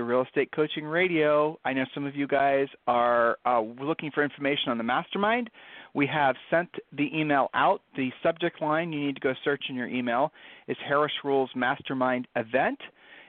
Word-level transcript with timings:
to 0.00 0.04
Real 0.04 0.22
Estate 0.22 0.50
Coaching 0.52 0.84
Radio. 0.84 1.58
I 1.62 1.74
know 1.74 1.84
some 1.92 2.06
of 2.06 2.16
you 2.16 2.26
guys 2.26 2.68
are 2.86 3.36
uh, 3.44 3.60
looking 3.60 4.10
for 4.10 4.24
information 4.24 4.70
on 4.70 4.78
the 4.78 4.84
mastermind. 4.84 5.50
We 5.94 6.06
have 6.06 6.36
sent 6.50 6.70
the 6.96 7.08
email 7.14 7.48
out. 7.52 7.82
The 7.96 8.10
subject 8.22 8.62
line 8.62 8.94
you 8.94 9.06
need 9.06 9.16
to 9.16 9.20
go 9.20 9.34
search 9.44 9.64
in 9.68 9.74
your 9.74 9.88
email 9.88 10.32
is 10.68 10.76
Harris 10.88 11.12
Rules 11.22 11.50
Mastermind 11.54 12.26
Event. 12.34 12.78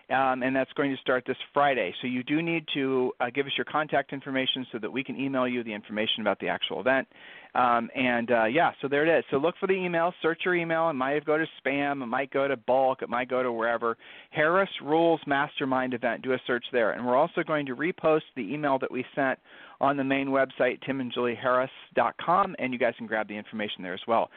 Um, 0.09 0.43
and 0.43 0.55
that's 0.55 0.71
going 0.73 0.91
to 0.91 0.97
start 0.97 1.23
this 1.25 1.37
Friday. 1.53 1.93
So 2.01 2.07
you 2.07 2.23
do 2.23 2.41
need 2.41 2.65
to 2.73 3.11
uh, 3.19 3.25
give 3.33 3.45
us 3.45 3.53
your 3.57 3.65
contact 3.65 4.13
information 4.13 4.65
so 4.71 4.79
that 4.79 4.91
we 4.91 5.03
can 5.03 5.19
email 5.19 5.47
you 5.47 5.63
the 5.63 5.73
information 5.73 6.21
about 6.21 6.39
the 6.39 6.47
actual 6.47 6.79
event. 6.79 7.07
Um, 7.53 7.89
and 7.95 8.31
uh, 8.31 8.45
yeah, 8.45 8.71
so 8.81 8.87
there 8.87 9.05
it 9.05 9.19
is. 9.19 9.25
So 9.29 9.37
look 9.37 9.55
for 9.59 9.67
the 9.67 9.73
email, 9.73 10.13
search 10.21 10.41
your 10.45 10.55
email. 10.55 10.89
It 10.89 10.93
might 10.93 11.25
go 11.25 11.37
to 11.37 11.45
spam, 11.63 12.01
it 12.01 12.05
might 12.05 12.31
go 12.31 12.47
to 12.47 12.55
bulk, 12.55 13.01
it 13.01 13.09
might 13.09 13.29
go 13.29 13.43
to 13.43 13.51
wherever. 13.51 13.97
Harris 14.29 14.69
Rules 14.81 15.19
Mastermind 15.27 15.93
event. 15.93 16.21
Do 16.21 16.33
a 16.33 16.37
search 16.47 16.63
there. 16.71 16.91
And 16.91 17.05
we're 17.05 17.17
also 17.17 17.43
going 17.45 17.65
to 17.65 17.75
repost 17.75 18.21
the 18.35 18.53
email 18.53 18.79
that 18.79 18.91
we 18.91 19.03
sent 19.15 19.37
on 19.81 19.97
the 19.97 20.03
main 20.03 20.27
website, 20.27 20.79
timandjulieharris.com, 20.87 22.55
and 22.59 22.71
you 22.71 22.79
guys 22.79 22.93
can 22.97 23.07
grab 23.07 23.27
the 23.27 23.35
information 23.35 23.83
there 23.83 23.93
as 23.93 24.01
well. 24.07 24.29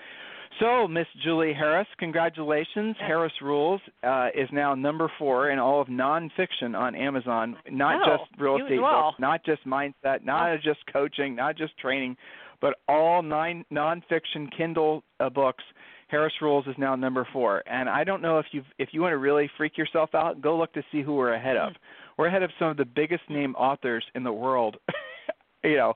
So, 0.60 0.86
Miss 0.86 1.06
Julie 1.24 1.52
Harris, 1.52 1.88
congratulations. 1.98 2.94
Harris 3.00 3.32
Rules 3.42 3.80
uh, 4.04 4.28
is 4.34 4.48
now 4.52 4.74
number 4.74 5.10
four 5.18 5.50
in 5.50 5.58
all 5.58 5.80
of 5.80 5.88
nonfiction 5.88 6.76
on 6.76 6.94
Amazon. 6.94 7.56
Not 7.70 8.08
oh, 8.08 8.16
just 8.16 8.40
real 8.40 8.58
estate 8.58 8.80
well. 8.80 9.10
books, 9.10 9.20
not 9.20 9.44
just 9.44 9.66
mindset, 9.66 10.24
not 10.24 10.52
oh. 10.52 10.56
just 10.62 10.78
coaching, 10.92 11.34
not 11.34 11.56
just 11.56 11.76
training, 11.78 12.16
but 12.64 12.76
all 12.88 13.22
nine 13.22 13.62
nonfiction 13.70 14.50
Kindle 14.56 15.04
uh, 15.20 15.28
books. 15.28 15.62
Harris 16.08 16.32
Rules 16.40 16.66
is 16.66 16.74
now 16.78 16.96
number 16.96 17.28
four, 17.30 17.62
and 17.66 17.90
I 17.90 18.04
don't 18.04 18.22
know 18.22 18.38
if 18.38 18.46
you 18.52 18.62
if 18.78 18.88
you 18.92 19.02
want 19.02 19.12
to 19.12 19.18
really 19.18 19.50
freak 19.58 19.76
yourself 19.76 20.14
out, 20.14 20.40
go 20.40 20.56
look 20.56 20.72
to 20.72 20.82
see 20.90 21.02
who 21.02 21.14
we're 21.14 21.34
ahead 21.34 21.58
of. 21.58 21.74
We're 22.16 22.28
ahead 22.28 22.42
of 22.42 22.50
some 22.58 22.68
of 22.68 22.78
the 22.78 22.86
biggest 22.86 23.22
name 23.28 23.54
authors 23.56 24.02
in 24.14 24.24
the 24.24 24.32
world. 24.32 24.78
you 25.64 25.76
know, 25.76 25.92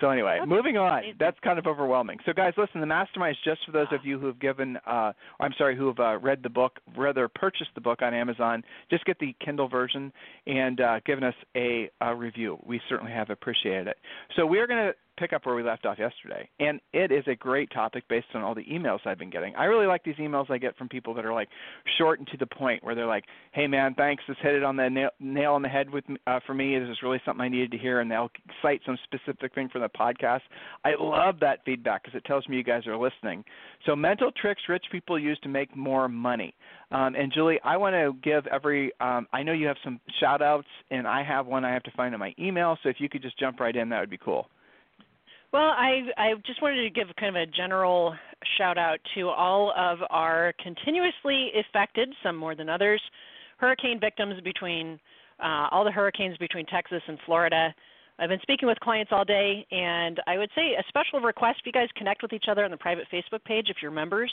so 0.00 0.10
anyway, 0.10 0.38
okay. 0.40 0.48
moving 0.48 0.76
on. 0.76 1.02
That's 1.18 1.38
kind 1.40 1.58
of 1.58 1.66
overwhelming. 1.66 2.18
So 2.26 2.32
guys, 2.32 2.54
listen, 2.56 2.80
the 2.80 2.86
mastermind 2.86 3.36
is 3.36 3.44
just 3.44 3.64
for 3.66 3.72
those 3.72 3.88
of 3.92 4.04
you 4.04 4.18
who 4.18 4.26
have 4.26 4.40
given 4.40 4.78
uh 4.86 5.12
I'm 5.38 5.52
sorry, 5.58 5.76
who 5.76 5.88
have 5.88 6.00
uh, 6.00 6.18
read 6.18 6.42
the 6.42 6.48
book, 6.48 6.78
rather 6.96 7.28
purchased 7.28 7.70
the 7.74 7.80
book 7.80 8.02
on 8.02 8.14
Amazon. 8.14 8.62
Just 8.90 9.04
get 9.04 9.18
the 9.18 9.34
Kindle 9.44 9.68
version 9.68 10.12
and 10.46 10.80
uh 10.80 11.00
given 11.04 11.24
us 11.24 11.34
a, 11.56 11.90
a 12.00 12.14
review. 12.14 12.58
We 12.64 12.80
certainly 12.88 13.12
have 13.12 13.30
appreciated 13.30 13.88
it. 13.88 13.96
So 14.36 14.46
we 14.46 14.58
are 14.58 14.66
going 14.66 14.86
to 14.86 14.94
pick 15.20 15.32
up 15.34 15.44
where 15.44 15.54
we 15.54 15.62
left 15.62 15.84
off 15.84 15.98
yesterday. 15.98 16.48
And 16.58 16.80
it 16.94 17.12
is 17.12 17.24
a 17.26 17.34
great 17.34 17.70
topic 17.70 18.04
based 18.08 18.26
on 18.34 18.42
all 18.42 18.54
the 18.54 18.64
emails 18.64 19.00
I've 19.04 19.18
been 19.18 19.30
getting. 19.30 19.54
I 19.54 19.64
really 19.64 19.86
like 19.86 20.02
these 20.02 20.16
emails 20.16 20.50
I 20.50 20.56
get 20.56 20.76
from 20.78 20.88
people 20.88 21.12
that 21.14 21.26
are 21.26 21.34
like 21.34 21.48
short 21.98 22.18
and 22.18 22.28
to 22.28 22.38
the 22.38 22.46
point, 22.46 22.82
where 22.82 22.94
they're 22.94 23.06
like, 23.06 23.24
"Hey 23.52 23.66
man, 23.66 23.94
thanks. 23.94 24.24
This 24.26 24.38
hit 24.42 24.54
it 24.54 24.64
on 24.64 24.76
the 24.76 24.88
nail, 24.88 25.10
nail 25.20 25.52
on 25.52 25.62
the 25.62 25.68
head 25.68 25.90
with 25.90 26.04
uh, 26.26 26.40
for 26.46 26.54
me. 26.54 26.78
This 26.78 26.88
is 26.88 27.02
really 27.02 27.20
something 27.24 27.44
I 27.44 27.48
needed 27.48 27.70
to 27.72 27.78
hear." 27.78 28.00
And 28.00 28.10
they'll 28.10 28.30
cite 28.62 28.80
some 28.86 28.98
specific 29.04 29.54
thing 29.54 29.68
from 29.68 29.82
the 29.82 29.89
podcast. 29.92 30.40
I 30.84 30.90
love 30.98 31.36
that 31.40 31.60
feedback 31.64 32.04
because 32.04 32.16
it 32.16 32.24
tells 32.24 32.46
me 32.48 32.56
you 32.56 32.64
guys 32.64 32.86
are 32.86 32.96
listening. 32.96 33.44
So 33.86 33.94
mental 33.94 34.30
tricks 34.32 34.62
rich 34.68 34.84
people 34.90 35.18
use 35.18 35.38
to 35.42 35.48
make 35.48 35.74
more 35.76 36.08
money. 36.08 36.54
Um, 36.90 37.14
and 37.14 37.32
Julie, 37.32 37.60
I 37.64 37.76
want 37.76 37.94
to 37.94 38.12
give 38.22 38.46
every. 38.46 38.92
Um, 39.00 39.26
I 39.32 39.42
know 39.42 39.52
you 39.52 39.66
have 39.66 39.76
some 39.84 40.00
shout 40.20 40.42
outs, 40.42 40.68
and 40.90 41.06
I 41.06 41.22
have 41.22 41.46
one 41.46 41.64
I 41.64 41.72
have 41.72 41.82
to 41.84 41.92
find 41.92 42.14
in 42.14 42.20
my 42.20 42.34
email. 42.38 42.76
So 42.82 42.88
if 42.88 42.96
you 42.98 43.08
could 43.08 43.22
just 43.22 43.38
jump 43.38 43.60
right 43.60 43.74
in, 43.74 43.88
that 43.90 44.00
would 44.00 44.10
be 44.10 44.18
cool. 44.18 44.48
Well, 45.52 45.70
I 45.70 46.02
I 46.16 46.34
just 46.46 46.62
wanted 46.62 46.82
to 46.82 46.90
give 46.90 47.08
kind 47.18 47.36
of 47.36 47.42
a 47.42 47.46
general 47.46 48.14
shout 48.56 48.78
out 48.78 48.98
to 49.14 49.28
all 49.28 49.72
of 49.76 49.98
our 50.10 50.52
continuously 50.62 51.50
affected, 51.58 52.08
some 52.22 52.36
more 52.36 52.54
than 52.54 52.68
others, 52.68 53.02
hurricane 53.58 53.98
victims 54.00 54.40
between 54.42 54.98
uh, 55.42 55.68
all 55.70 55.84
the 55.84 55.90
hurricanes 55.90 56.36
between 56.38 56.66
Texas 56.66 57.02
and 57.06 57.18
Florida. 57.26 57.74
I've 58.20 58.28
been 58.28 58.40
speaking 58.42 58.68
with 58.68 58.78
clients 58.80 59.12
all 59.14 59.24
day, 59.24 59.66
and 59.70 60.20
I 60.26 60.36
would 60.36 60.50
say 60.54 60.74
a 60.78 60.84
special 60.88 61.20
request 61.20 61.60
if 61.60 61.66
you 61.66 61.72
guys 61.72 61.88
connect 61.96 62.20
with 62.20 62.34
each 62.34 62.44
other 62.50 62.66
on 62.66 62.70
the 62.70 62.76
private 62.76 63.06
Facebook 63.10 63.42
page 63.44 63.68
if 63.70 63.78
you're 63.80 63.90
members. 63.90 64.30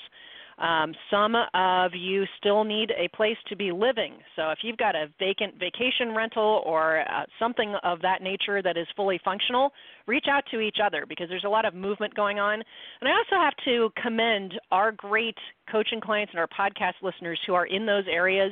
Um, 0.58 0.94
some 1.10 1.36
of 1.54 1.92
you 1.94 2.26
still 2.38 2.66
need 2.66 2.92
a 2.92 3.08
place 3.16 3.38
to 3.48 3.56
be 3.56 3.72
living. 3.72 4.18
So 4.36 4.50
if 4.50 4.60
you've 4.62 4.76
got 4.76 4.96
a 4.96 5.06
vacant 5.20 5.54
vacation 5.58 6.14
rental 6.14 6.64
or 6.66 7.02
uh, 7.02 7.24
something 7.40 7.76
of 7.84 8.02
that 8.02 8.22
nature 8.22 8.62
that 8.62 8.76
is 8.76 8.88
fully 8.96 9.22
functional, 9.24 9.72
reach 10.06 10.26
out 10.30 10.44
to 10.52 10.60
each 10.60 10.78
other 10.84 11.06
because 11.08 11.30
there's 11.30 11.46
a 11.46 11.50
lot 11.50 11.64
of 11.64 11.74
movement 11.74 12.14
going 12.14 12.40
on. 12.40 12.56
And 12.56 13.08
I 13.08 13.12
also 13.12 13.42
have 13.42 13.54
to 13.66 13.90
commend 14.02 14.60
our 14.72 14.92
great 14.92 15.38
coaching 15.72 16.02
clients 16.02 16.34
and 16.34 16.40
our 16.40 16.48
podcast 16.48 16.96
listeners 17.02 17.40
who 17.48 17.54
are 17.54 17.68
in 17.68 17.86
those 17.86 18.06
areas 18.12 18.52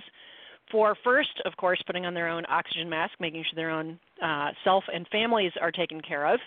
for 0.72 0.96
first, 1.04 1.42
of 1.46 1.56
course, 1.58 1.82
putting 1.86 2.06
on 2.06 2.14
their 2.14 2.28
own 2.28 2.44
oxygen 2.50 2.90
mask, 2.90 3.14
making 3.20 3.44
sure 3.44 3.56
their 3.56 3.70
own 3.70 4.00
uh, 4.22 4.50
self 4.64 4.84
and 4.94 5.08
families 5.10 5.52
are 5.62 5.72
taken 5.72 6.02
care 6.02 6.26
of, 6.26 6.40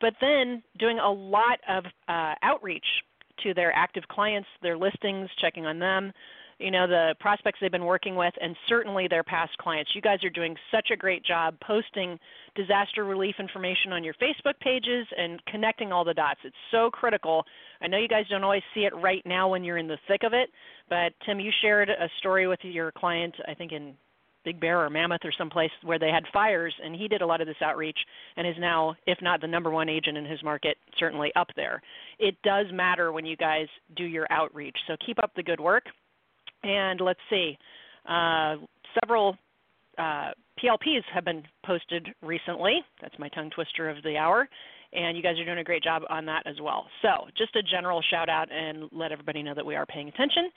but 0.00 0.14
then 0.20 0.62
doing 0.78 0.98
a 0.98 1.10
lot 1.10 1.58
of 1.68 1.84
uh, 2.08 2.34
outreach 2.42 2.84
to 3.42 3.54
their 3.54 3.74
active 3.74 4.04
clients, 4.08 4.48
their 4.62 4.76
listings, 4.76 5.28
checking 5.40 5.66
on 5.66 5.78
them, 5.78 6.12
you 6.58 6.70
know, 6.70 6.86
the 6.86 7.14
prospects 7.20 7.58
they've 7.60 7.70
been 7.70 7.84
working 7.84 8.16
with, 8.16 8.32
and 8.40 8.56
certainly 8.68 9.08
their 9.08 9.22
past 9.22 9.56
clients. 9.58 9.90
You 9.94 10.00
guys 10.00 10.24
are 10.24 10.30
doing 10.30 10.56
such 10.70 10.88
a 10.92 10.96
great 10.96 11.24
job 11.24 11.54
posting 11.60 12.18
disaster 12.54 13.04
relief 13.04 13.34
information 13.38 13.92
on 13.92 14.02
your 14.02 14.14
Facebook 14.14 14.58
pages 14.60 15.06
and 15.18 15.44
connecting 15.46 15.92
all 15.92 16.04
the 16.04 16.14
dots. 16.14 16.40
It's 16.44 16.56
so 16.70 16.90
critical. 16.90 17.44
I 17.82 17.88
know 17.88 17.98
you 17.98 18.08
guys 18.08 18.24
don't 18.30 18.44
always 18.44 18.62
see 18.74 18.80
it 18.80 18.94
right 18.96 19.22
now 19.26 19.48
when 19.50 19.64
you're 19.64 19.76
in 19.76 19.88
the 19.88 19.98
thick 20.08 20.22
of 20.22 20.32
it, 20.32 20.48
but 20.88 21.12
Tim, 21.26 21.40
you 21.40 21.50
shared 21.60 21.90
a 21.90 22.08
story 22.18 22.46
with 22.46 22.60
your 22.62 22.90
client, 22.92 23.34
I 23.46 23.54
think 23.54 23.72
in 23.72 23.94
Big 24.46 24.60
Bear 24.60 24.80
or 24.80 24.88
Mammoth 24.88 25.24
or 25.24 25.32
someplace 25.36 25.72
where 25.82 25.98
they 25.98 26.08
had 26.08 26.22
fires, 26.32 26.72
and 26.82 26.94
he 26.94 27.08
did 27.08 27.20
a 27.20 27.26
lot 27.26 27.40
of 27.40 27.48
this 27.48 27.56
outreach 27.62 27.98
and 28.36 28.46
is 28.46 28.54
now, 28.58 28.94
if 29.06 29.18
not 29.20 29.40
the 29.40 29.46
number 29.46 29.70
one 29.70 29.88
agent 29.88 30.16
in 30.16 30.24
his 30.24 30.42
market, 30.42 30.78
certainly 30.98 31.32
up 31.34 31.48
there. 31.56 31.82
It 32.18 32.36
does 32.44 32.66
matter 32.72 33.12
when 33.12 33.26
you 33.26 33.36
guys 33.36 33.66
do 33.96 34.04
your 34.04 34.26
outreach, 34.30 34.76
so 34.86 34.96
keep 35.04 35.22
up 35.22 35.32
the 35.34 35.42
good 35.42 35.60
work. 35.60 35.84
And 36.62 37.00
let's 37.00 37.20
see, 37.30 37.56
uh, 38.08 38.56
several 39.00 39.36
uh, 39.98 40.30
PLPs 40.62 41.02
have 41.12 41.24
been 41.24 41.42
posted 41.64 42.08
recently. 42.22 42.80
That's 43.00 43.18
my 43.18 43.28
tongue 43.30 43.50
twister 43.50 43.88
of 43.88 44.02
the 44.02 44.16
hour. 44.16 44.48
And 44.92 45.16
you 45.16 45.22
guys 45.22 45.38
are 45.38 45.44
doing 45.44 45.58
a 45.58 45.64
great 45.64 45.82
job 45.82 46.02
on 46.08 46.24
that 46.26 46.46
as 46.46 46.56
well. 46.62 46.86
So, 47.02 47.26
just 47.36 47.54
a 47.56 47.62
general 47.62 48.00
shout 48.08 48.28
out 48.28 48.50
and 48.50 48.88
let 48.92 49.12
everybody 49.12 49.42
know 49.42 49.54
that 49.54 49.66
we 49.66 49.74
are 49.74 49.84
paying 49.84 50.08
attention. 50.08 50.48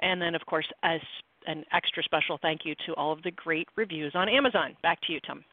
And 0.00 0.20
then, 0.20 0.34
of 0.34 0.44
course, 0.44 0.66
as 0.82 1.00
an 1.46 1.64
extra 1.72 2.02
special 2.02 2.38
thank 2.42 2.62
you 2.64 2.74
to 2.86 2.92
all 2.94 3.12
of 3.12 3.22
the 3.22 3.30
great 3.30 3.68
reviews 3.76 4.12
on 4.14 4.28
Amazon. 4.28 4.76
Back 4.82 5.00
to 5.02 5.12
you, 5.12 5.20
Tim. 5.26 5.44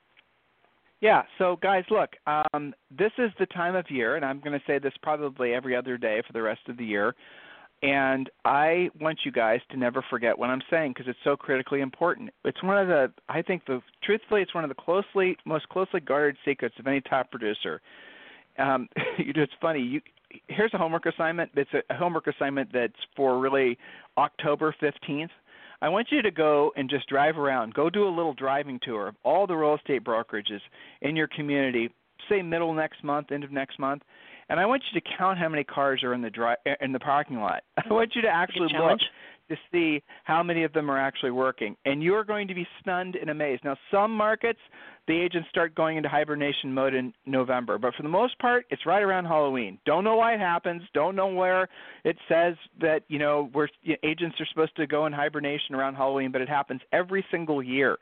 Yeah, 1.00 1.24
so 1.38 1.58
guys, 1.62 1.84
look, 1.92 2.12
um, 2.28 2.74
this 2.98 3.12
is 3.18 3.30
the 3.38 3.46
time 3.48 3.76
of 3.76 3.86
year, 3.90 4.16
and 4.16 4.24
I'm 4.24 4.40
going 4.40 4.58
to 4.58 4.66
say 4.66 4.80
this 4.80 4.94
probably 5.02 5.54
every 5.54 5.76
other 5.76 5.98
day 5.98 6.22
for 6.26 6.32
the 6.32 6.42
rest 6.42 6.62
of 6.70 6.78
the 6.78 6.86
year. 6.86 7.14
And 7.84 8.30
I 8.46 8.90
want 9.02 9.20
you 9.26 9.32
guys 9.32 9.60
to 9.72 9.78
never 9.78 10.04
forget 10.10 10.40
what 10.40 10.50
I'm 10.50 10.62
saying 10.72 10.94
because 10.94 11.10
it's 11.10 11.20
so 11.26 11.36
critically 11.36 11.82
important. 11.82 12.30
It's 12.46 12.64
one 12.64 12.78
of 12.78 12.88
the, 12.88 13.12
I 13.28 13.42
think, 13.42 13.66
the 13.66 13.82
truthfully, 14.02 14.42
it's 14.42 14.56
one 14.56 14.64
of 14.64 14.70
the 14.70 14.76
closely, 14.76 15.36
most 15.46 15.68
closely 15.68 16.00
guarded 16.00 16.38
secrets 16.46 16.76
of 16.80 16.88
any 16.88 17.02
top 17.02 17.30
producer. 17.30 17.82
Um, 18.58 18.88
it's 19.20 19.52
funny. 19.62 19.82
You, 19.82 20.02
here's 20.48 20.74
a 20.74 20.78
homework 20.78 21.06
assignment. 21.08 21.52
It's 21.56 21.70
a 21.90 21.94
homework 21.94 22.28
assignment 22.28 22.70
that's 22.72 22.94
for 23.18 23.38
really 23.38 23.78
October 24.18 24.74
15th. 24.82 25.30
I 25.82 25.90
want 25.90 26.08
you 26.10 26.22
to 26.22 26.32
go 26.32 26.72
and 26.78 26.90
just 26.90 27.10
drive 27.10 27.38
around. 27.38 27.74
Go 27.74 27.90
do 27.90 28.08
a 28.08 28.16
little 28.16 28.34
driving 28.34 28.80
tour 28.82 29.10
of 29.10 29.16
all 29.24 29.46
the 29.46 29.56
real 29.56 29.76
estate 29.76 30.06
brokerages 30.06 30.62
in 31.02 31.18
your 31.18 31.28
community, 31.28 31.90
say 32.30 32.42
middle 32.42 32.74
next 32.74 33.04
month, 33.04 33.34
end 33.34 33.44
of 33.44 33.52
next 33.52 33.78
month, 33.78 34.04
and 34.50 34.60
I 34.60 34.66
want 34.66 34.84
you 34.92 35.00
to 35.00 35.08
count 35.18 35.38
how 35.38 35.50
many 35.50 35.64
cars 35.64 36.04
are 36.04 36.14
in 36.14 36.22
the 36.22 36.30
dri- 36.30 36.56
in 36.82 36.92
the 36.92 37.00
parking 37.00 37.40
lot. 37.40 37.64
I 37.78 37.94
want 37.94 38.16
you 38.16 38.22
to 38.22 38.28
actually 38.30 38.70
look 38.78 39.00
to 39.50 39.58
see 39.72 40.02
how 40.24 40.42
many 40.42 40.64
of 40.64 40.72
them 40.72 40.90
are 40.90 40.98
actually 40.98 41.32
working. 41.32 41.76
And 41.86 42.02
you're 42.02 42.24
going 42.24 42.48
to 42.48 42.54
be 42.56 42.66
stunned 42.80 43.16
and 43.16 43.30
amazed. 43.30 43.66
Now, 43.66 43.76
some 43.92 44.16
markets, 44.16 44.60
the 45.06 45.20
agents 45.20 45.50
start 45.50 45.76
going 45.76 45.98
into 45.98 46.08
hibernation 46.08 46.74
mode 46.74 46.94
in 46.94 47.14
November, 47.26 47.78
but 47.78 47.94
for 47.94 48.04
the 48.04 48.10
most 48.10 48.40
part, 48.40 48.66
it's 48.70 48.86
right 48.86 49.04
around 49.04 49.26
Halloween. 49.26 49.80
Don't 49.86 50.06
know 50.06 50.16
why 50.16 50.34
it 50.34 50.40
happens. 50.40 50.82
Don't 50.94 51.18
know 51.18 51.28
where 51.28 51.68
it 52.06 52.16
says 52.30 52.56
that 52.80 53.02
you 53.10 53.20
know 53.20 53.50
where 53.52 53.70
you 53.82 53.94
know, 53.94 54.10
agents 54.10 54.38
are 54.40 54.46
supposed 54.46 54.76
to 54.78 54.88
go 54.88 55.06
in 55.08 55.14
hibernation 55.14 55.76
around 55.76 55.96
Halloween, 55.96 56.32
but 56.32 56.42
it 56.42 56.48
happens 56.48 56.80
every 56.94 57.26
single 57.30 57.62
year. 57.62 57.98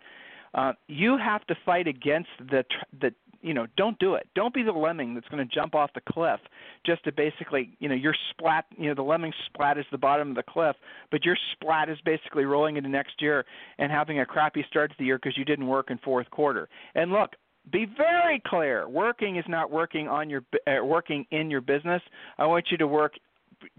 uh, 0.53 0.73
you 0.87 1.17
have 1.17 1.45
to 1.47 1.55
fight 1.65 1.87
against 1.87 2.29
the 2.39 2.63
the 3.01 3.11
you 3.41 3.53
know 3.53 3.67
don't 3.77 3.97
do 3.99 4.15
it 4.15 4.27
don't 4.35 4.53
be 4.53 4.63
the 4.63 4.71
lemming 4.71 5.13
that's 5.13 5.27
going 5.27 5.45
to 5.45 5.53
jump 5.53 5.75
off 5.75 5.89
the 5.93 6.01
cliff 6.11 6.39
just 6.85 7.03
to 7.03 7.11
basically 7.11 7.75
you 7.79 7.89
know 7.89 7.95
your 7.95 8.15
splat 8.29 8.65
you 8.77 8.87
know 8.87 8.95
the 8.95 9.01
lemming 9.01 9.33
splat 9.47 9.77
is 9.77 9.85
the 9.91 9.97
bottom 9.97 10.29
of 10.29 10.35
the 10.35 10.43
cliff 10.43 10.75
but 11.11 11.23
your 11.25 11.37
splat 11.53 11.89
is 11.89 11.97
basically 12.05 12.45
rolling 12.45 12.77
into 12.77 12.89
next 12.89 13.21
year 13.21 13.45
and 13.77 13.91
having 13.91 14.19
a 14.19 14.25
crappy 14.25 14.65
start 14.67 14.89
to 14.89 14.95
the 14.99 15.05
year 15.05 15.17
because 15.17 15.37
you 15.37 15.45
didn't 15.45 15.67
work 15.67 15.91
in 15.91 15.97
fourth 15.99 16.29
quarter 16.31 16.67
and 16.95 17.11
look 17.11 17.31
be 17.71 17.85
very 17.97 18.41
clear 18.45 18.87
working 18.87 19.37
is 19.37 19.45
not 19.47 19.69
working 19.69 20.07
on 20.07 20.29
your 20.29 20.43
uh, 20.67 20.83
working 20.83 21.25
in 21.31 21.49
your 21.51 21.61
business 21.61 22.01
i 22.37 22.45
want 22.45 22.65
you 22.71 22.77
to 22.77 22.87
work 22.87 23.13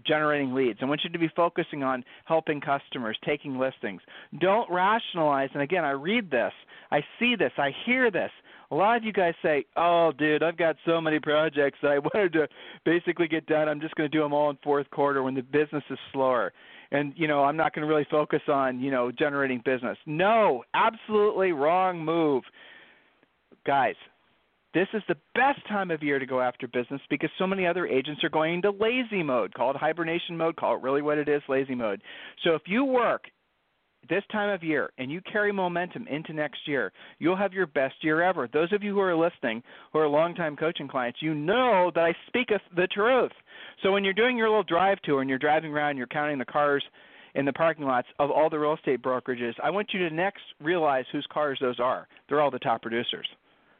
generating 0.05 0.53
leads. 0.53 0.79
I 0.81 0.85
want 0.85 1.01
you 1.03 1.09
to 1.09 1.19
be 1.19 1.29
focusing 1.35 1.83
on 1.83 2.03
helping 2.25 2.61
customers, 2.61 3.17
taking 3.25 3.57
listings. 3.57 4.01
Don't 4.39 4.69
rationalize. 4.69 5.49
And 5.53 5.61
again, 5.61 5.83
I 5.83 5.91
read 5.91 6.29
this, 6.31 6.53
I 6.91 7.01
see 7.19 7.35
this, 7.35 7.51
I 7.57 7.71
hear 7.85 8.11
this. 8.11 8.31
A 8.73 8.75
lot 8.75 8.97
of 8.97 9.03
you 9.03 9.13
guys 9.13 9.35
say, 9.43 9.65
"Oh, 9.77 10.11
dude, 10.17 10.41
I've 10.41 10.57
got 10.57 10.77
so 10.83 10.99
many 10.99 11.19
projects 11.19 11.77
that 11.83 11.91
I 11.91 11.99
wanted 12.13 12.33
to 12.33 12.47
basically 12.83 13.27
get 13.27 13.45
done. 13.45 13.69
I'm 13.69 13.79
just 13.79 13.93
going 13.93 14.09
to 14.09 14.17
do 14.17 14.23
them 14.23 14.33
all 14.33 14.49
in 14.49 14.57
fourth 14.63 14.89
quarter 14.89 15.21
when 15.21 15.35
the 15.35 15.43
business 15.43 15.83
is 15.91 15.99
slower." 16.11 16.51
And 16.91 17.13
you 17.15 17.27
know, 17.27 17.43
I'm 17.43 17.55
not 17.55 17.75
going 17.75 17.87
to 17.87 17.93
really 17.93 18.07
focus 18.09 18.41
on, 18.47 18.79
you 18.79 18.89
know, 18.89 19.11
generating 19.11 19.61
business. 19.63 19.95
No, 20.07 20.63
absolutely 20.73 21.51
wrong 21.51 22.03
move. 22.03 22.41
Guys, 23.63 23.95
this 24.73 24.87
is 24.95 25.03
the 25.07 25.17
best 25.35 25.59
time 25.67 25.91
of 25.91 26.01
year 26.01 26.17
to 26.17 26.25
go 26.25 26.41
after 26.41 26.67
business 26.67 27.01
because 27.11 27.29
so 27.37 27.45
many 27.45 27.67
other 27.67 27.85
agents 27.85 28.23
are 28.23 28.29
going 28.29 28.55
into 28.55 28.71
lazy 28.71 29.21
mode. 29.21 29.53
Call 29.53 29.69
it 29.69 29.77
hibernation 29.77 30.35
mode, 30.35 30.55
call 30.55 30.75
it 30.77 30.81
really 30.81 31.03
what 31.03 31.19
it 31.19 31.29
is, 31.29 31.43
lazy 31.47 31.75
mode. 31.75 32.01
So 32.43 32.55
if 32.55 32.63
you 32.65 32.83
work 32.83 33.25
this 34.09 34.23
time 34.31 34.49
of 34.49 34.63
year 34.63 34.91
and 34.97 35.11
you 35.11 35.21
carry 35.21 35.51
momentum 35.51 36.07
into 36.07 36.33
next 36.33 36.67
year, 36.67 36.91
you'll 37.19 37.35
have 37.35 37.53
your 37.53 37.67
best 37.67 37.95
year 38.01 38.21
ever. 38.21 38.47
Those 38.51 38.71
of 38.73 38.83
you 38.83 38.93
who 38.93 38.99
are 38.99 39.15
listening, 39.15 39.63
who 39.91 39.99
are 39.99 40.07
longtime 40.07 40.55
coaching 40.55 40.87
clients, 40.87 41.21
you 41.21 41.33
know 41.33 41.91
that 41.95 42.03
I 42.03 42.13
speak 42.27 42.49
the 42.75 42.87
truth. 42.87 43.31
So 43.81 43.91
when 43.91 44.03
you're 44.03 44.13
doing 44.13 44.37
your 44.37 44.49
little 44.49 44.63
drive 44.63 44.99
tour 45.03 45.21
and 45.21 45.29
you're 45.29 45.39
driving 45.39 45.71
around, 45.71 45.91
and 45.91 45.97
you're 45.97 46.07
counting 46.07 46.37
the 46.37 46.45
cars 46.45 46.83
in 47.35 47.45
the 47.45 47.53
parking 47.53 47.85
lots 47.85 48.07
of 48.19 48.29
all 48.29 48.49
the 48.49 48.59
real 48.59 48.75
estate 48.75 49.01
brokerages, 49.01 49.53
I 49.63 49.69
want 49.69 49.89
you 49.93 50.07
to 50.07 50.13
next 50.13 50.41
realize 50.61 51.05
whose 51.11 51.27
cars 51.31 51.57
those 51.59 51.79
are. 51.79 52.07
They're 52.27 52.41
all 52.41 52.51
the 52.51 52.59
top 52.59 52.81
producers. 52.81 53.27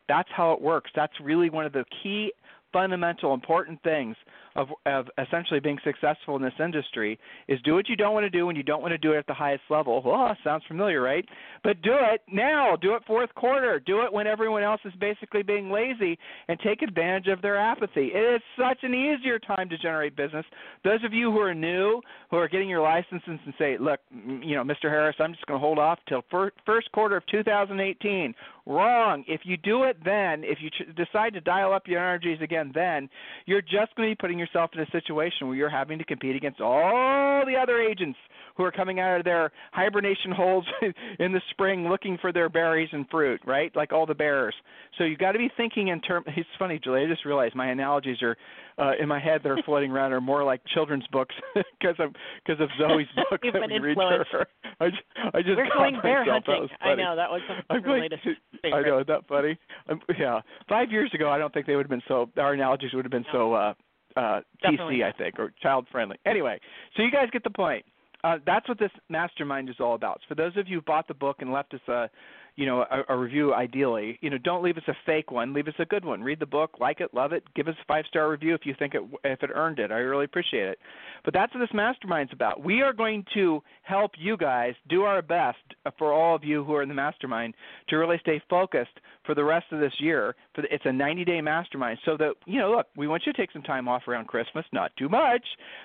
That's 0.07 0.29
how 0.35 0.51
it 0.53 0.61
works. 0.61 0.91
That's 0.95 1.13
really 1.21 1.49
one 1.49 1.65
of 1.65 1.71
the 1.71 1.85
key 2.01 2.33
fundamental 2.73 3.33
important 3.33 3.81
things 3.83 4.15
of, 4.55 4.67
of 4.85 5.07
essentially 5.17 5.59
being 5.59 5.79
successful 5.83 6.35
in 6.35 6.41
this 6.41 6.53
industry 6.63 7.19
is 7.47 7.59
do 7.61 7.73
what 7.73 7.87
you 7.87 7.95
don't 7.95 8.13
want 8.13 8.23
to 8.23 8.29
do 8.29 8.45
when 8.45 8.55
you 8.55 8.63
don't 8.63 8.81
want 8.81 8.91
to 8.91 8.97
do 8.97 9.13
it 9.13 9.17
at 9.17 9.27
the 9.27 9.33
highest 9.33 9.63
level. 9.69 10.01
Well, 10.05 10.35
sounds 10.43 10.63
familiar, 10.67 11.01
right? 11.01 11.25
But 11.63 11.81
do 11.81 11.93
it 11.93 12.21
now. 12.31 12.75
Do 12.75 12.95
it 12.95 13.03
fourth 13.07 13.33
quarter. 13.35 13.79
Do 13.79 14.01
it 14.01 14.11
when 14.11 14.27
everyone 14.27 14.63
else 14.63 14.81
is 14.85 14.93
basically 14.99 15.43
being 15.43 15.71
lazy 15.71 16.17
and 16.47 16.59
take 16.59 16.81
advantage 16.81 17.27
of 17.27 17.41
their 17.41 17.57
apathy. 17.57 18.11
It 18.13 18.35
is 18.35 18.41
such 18.57 18.79
an 18.83 18.93
easier 18.93 19.39
time 19.39 19.69
to 19.69 19.77
generate 19.77 20.15
business. 20.15 20.45
Those 20.83 21.03
of 21.03 21.13
you 21.13 21.31
who 21.31 21.39
are 21.39 21.53
new, 21.53 22.01
who 22.29 22.37
are 22.37 22.47
getting 22.47 22.69
your 22.69 22.81
licenses 22.81 23.39
and 23.45 23.53
say, 23.57 23.77
look, 23.79 23.99
you 24.11 24.55
know, 24.55 24.63
Mr. 24.63 24.83
Harris, 24.83 25.15
I'm 25.19 25.33
just 25.33 25.45
going 25.45 25.59
to 25.59 25.65
hold 25.65 25.79
off 25.79 25.99
till 26.07 26.23
first 26.65 26.91
quarter 26.91 27.15
of 27.15 27.25
2018. 27.27 28.33
Wrong. 28.65 29.25
If 29.27 29.41
you 29.43 29.57
do 29.57 29.83
it 29.83 29.97
then, 30.05 30.43
if 30.45 30.59
you 30.61 30.69
decide 30.95 31.33
to 31.33 31.41
dial 31.41 31.73
up 31.73 31.83
your 31.85 31.99
energies 31.99 32.39
again 32.41 32.71
then, 32.73 33.09
you're 33.45 33.61
just 33.61 33.93
going 33.95 34.07
to 34.07 34.11
be 34.11 34.15
putting 34.15 34.39
yourself 34.39 34.71
in 34.73 34.79
a 34.79 34.89
situation 34.89 35.47
where 35.47 35.55
you're 35.57 35.69
having 35.69 35.97
to 35.97 36.05
compete 36.05 36.37
against 36.37 36.61
all 36.61 37.43
the 37.45 37.57
other 37.61 37.81
agents 37.81 38.17
who 38.55 38.63
are 38.63 38.71
coming 38.71 39.01
out 39.01 39.17
of 39.17 39.25
their 39.25 39.51
hibernation 39.73 40.31
holes 40.31 40.65
in 41.19 41.33
the 41.33 41.41
spring 41.49 41.89
looking 41.89 42.17
for 42.21 42.31
their 42.31 42.47
berries 42.47 42.89
and 42.93 43.05
fruit, 43.09 43.41
right? 43.45 43.75
Like 43.75 43.91
all 43.91 44.05
the 44.05 44.13
bears. 44.13 44.55
So 44.97 45.03
you've 45.03 45.19
got 45.19 45.33
to 45.33 45.39
be 45.39 45.51
thinking 45.57 45.89
in 45.89 45.99
terms. 45.99 46.25
It's 46.37 46.47
funny, 46.57 46.79
Julie. 46.81 47.03
I 47.03 47.07
just 47.07 47.25
realized 47.25 47.55
my 47.55 47.69
analogies 47.69 48.21
are 48.21 48.37
uh, 48.77 48.91
in 48.99 49.07
my 49.07 49.19
head. 49.19 49.41
They're 49.43 49.59
floating 49.65 49.91
around 49.91 50.13
are 50.13 50.21
more 50.21 50.43
like 50.43 50.61
children's 50.73 51.05
books 51.11 51.35
because 51.53 51.95
of 51.99 52.13
because 52.45 52.61
of 52.61 52.69
Zoe's 52.77 53.07
book 53.29 53.41
You've 53.43 53.53
that 53.53 53.67
we 53.67 53.75
influenced. 53.75 53.99
read 53.99 54.27
her. 54.31 54.47
I 54.79 54.89
just, 54.89 55.01
I 55.33 55.41
just 55.41 55.57
We're 55.57 55.69
going 55.69 55.99
bear 56.01 56.25
hunting. 56.25 56.67
I 56.81 56.95
know 56.95 57.15
that 57.15 57.29
was 57.29 57.41
I'm 57.69 57.83
like, 57.83 58.01
latest 58.01 58.23
I 58.65 58.81
know, 58.81 58.97
isn't 58.97 59.07
that 59.07 59.27
funny? 59.27 59.57
Um, 59.89 60.01
yeah, 60.17 60.41
five 60.69 60.91
years 60.91 61.11
ago, 61.13 61.29
I 61.29 61.37
don't 61.37 61.53
think 61.53 61.67
they 61.67 61.75
would 61.75 61.85
have 61.85 61.89
been 61.91 62.03
so. 62.07 62.29
Our 62.37 62.53
analogies 62.53 62.93
would 62.93 63.05
have 63.05 63.11
been 63.11 63.25
so 63.31 63.53
uh, 63.53 63.73
uh, 64.15 64.41
Definitely 64.61 64.97
PC, 64.97 65.03
I 65.03 65.11
think, 65.17 65.39
or 65.39 65.53
child 65.61 65.87
friendly. 65.91 66.17
Anyway, 66.25 66.59
so 66.95 67.03
you 67.03 67.11
guys 67.11 67.27
get 67.31 67.43
the 67.43 67.49
point. 67.49 67.85
Uh, 68.23 68.37
that's 68.45 68.67
what 68.69 68.79
this 68.79 68.91
mastermind 69.09 69.69
is 69.69 69.75
all 69.79 69.95
about. 69.95 70.19
So 70.21 70.29
for 70.29 70.35
those 70.35 70.55
of 70.55 70.67
you 70.67 70.77
who 70.77 70.81
bought 70.81 71.07
the 71.07 71.13
book 71.13 71.37
and 71.39 71.51
left 71.51 71.73
us 71.73 71.81
a, 71.89 72.09
you 72.55 72.65
know, 72.65 72.85
a, 72.89 73.13
a 73.13 73.17
review, 73.17 73.53
ideally, 73.53 74.19
you 74.21 74.29
know, 74.29 74.37
don't 74.37 74.63
leave 74.63 74.77
us 74.77 74.83
a 74.87 74.93
fake 75.05 75.31
one. 75.31 75.53
Leave 75.53 75.67
us 75.67 75.73
a 75.79 75.85
good 75.85 76.05
one. 76.05 76.21
Read 76.21 76.39
the 76.39 76.45
book, 76.45 76.77
like 76.79 77.01
it, 77.01 77.13
love 77.13 77.33
it. 77.33 77.43
Give 77.55 77.67
us 77.67 77.75
a 77.81 77.85
five 77.87 78.05
star 78.07 78.29
review 78.29 78.53
if 78.53 78.65
you 78.65 78.75
think 78.77 78.93
it 78.93 79.01
if 79.23 79.41
it 79.41 79.49
earned 79.53 79.79
it. 79.79 79.91
I 79.91 79.97
really 79.97 80.25
appreciate 80.25 80.67
it. 80.67 80.79
But 81.25 81.33
that's 81.33 81.53
what 81.53 81.61
this 81.61 81.73
mastermind's 81.73 82.33
about. 82.33 82.63
We 82.63 82.81
are 82.81 82.93
going 82.93 83.25
to 83.33 83.61
help 83.81 84.11
you 84.17 84.37
guys 84.37 84.75
do 84.89 85.03
our 85.03 85.21
best 85.21 85.57
for 85.97 86.13
all 86.13 86.35
of 86.35 86.43
you 86.43 86.63
who 86.63 86.73
are 86.75 86.83
in 86.83 86.89
the 86.89 86.95
mastermind 86.95 87.55
to 87.89 87.95
really 87.95 88.17
stay 88.19 88.41
focused 88.49 88.99
for 89.25 89.33
the 89.33 89.43
rest 89.43 89.65
of 89.71 89.79
this 89.79 89.93
year. 89.99 90.35
For 90.55 90.61
the, 90.61 90.73
it's 90.73 90.85
a 90.85 90.91
90 90.91 91.25
day 91.25 91.41
mastermind, 91.41 91.99
so 92.05 92.17
that 92.17 92.33
you 92.45 92.59
know, 92.59 92.71
look, 92.71 92.87
we 92.95 93.07
want 93.07 93.23
you 93.25 93.33
to 93.33 93.37
take 93.37 93.51
some 93.51 93.63
time 93.63 93.87
off 93.87 94.07
around 94.07 94.27
Christmas, 94.27 94.65
not 94.71 94.91
too 94.97 95.09
much, 95.09 95.43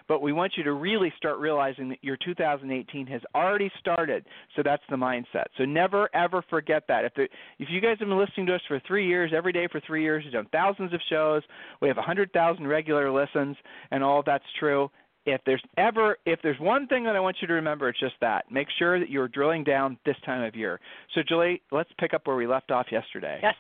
but 0.08 0.22
we 0.22 0.32
want 0.32 0.52
you 0.56 0.64
to 0.64 0.72
really 0.72 1.12
start 1.16 1.38
realizing 1.38 1.88
that 1.88 1.98
your 2.02 2.16
2018 2.24 3.06
has 3.06 3.22
already 3.34 3.70
started. 3.78 4.24
So 4.56 4.62
that's 4.64 4.82
the 4.90 4.96
mindset. 4.96 5.46
So 5.56 5.64
never 5.64 6.08
ever 6.14 6.44
forget 6.50 6.84
that. 6.88 7.04
If 7.04 7.14
the, 7.14 7.28
if 7.58 7.68
you 7.70 7.80
guys 7.80 7.96
have 7.98 8.08
been 8.08 8.18
listening 8.18 8.46
to 8.46 8.54
us 8.54 8.62
for 8.68 8.80
three 8.86 9.06
years, 9.06 9.32
every 9.34 9.52
day 9.52 9.68
for 9.70 9.80
three 9.86 10.02
years, 10.02 10.24
we've 10.24 10.32
done 10.32 10.48
thousands 10.52 10.92
of 10.92 11.00
shows. 11.08 11.42
We 11.80 11.88
have 11.88 11.96
100,000 11.96 12.66
regular 12.66 13.10
listens, 13.10 13.56
and 13.90 14.02
all 14.02 14.22
that's 14.24 14.44
true 14.58 14.90
if 15.28 15.40
there's 15.44 15.62
ever 15.76 16.16
if 16.26 16.40
there's 16.42 16.58
one 16.58 16.86
thing 16.86 17.04
that 17.04 17.14
I 17.16 17.20
want 17.20 17.36
you 17.40 17.46
to 17.48 17.54
remember, 17.54 17.88
it's 17.88 18.00
just 18.00 18.14
that. 18.20 18.50
Make 18.50 18.68
sure 18.78 18.98
that 18.98 19.10
you're 19.10 19.28
drilling 19.28 19.64
down 19.64 19.98
this 20.06 20.16
time 20.24 20.42
of 20.42 20.54
year. 20.54 20.80
So 21.14 21.20
Julie, 21.26 21.62
let's 21.70 21.90
pick 21.98 22.14
up 22.14 22.26
where 22.26 22.36
we 22.36 22.46
left 22.46 22.70
off 22.70 22.86
yesterday. 22.90 23.38
Yes. 23.42 23.54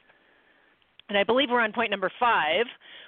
And 1.08 1.16
I 1.16 1.24
believe 1.24 1.48
we're 1.50 1.60
on 1.60 1.72
point 1.72 1.90
number 1.90 2.10
five. 2.20 2.66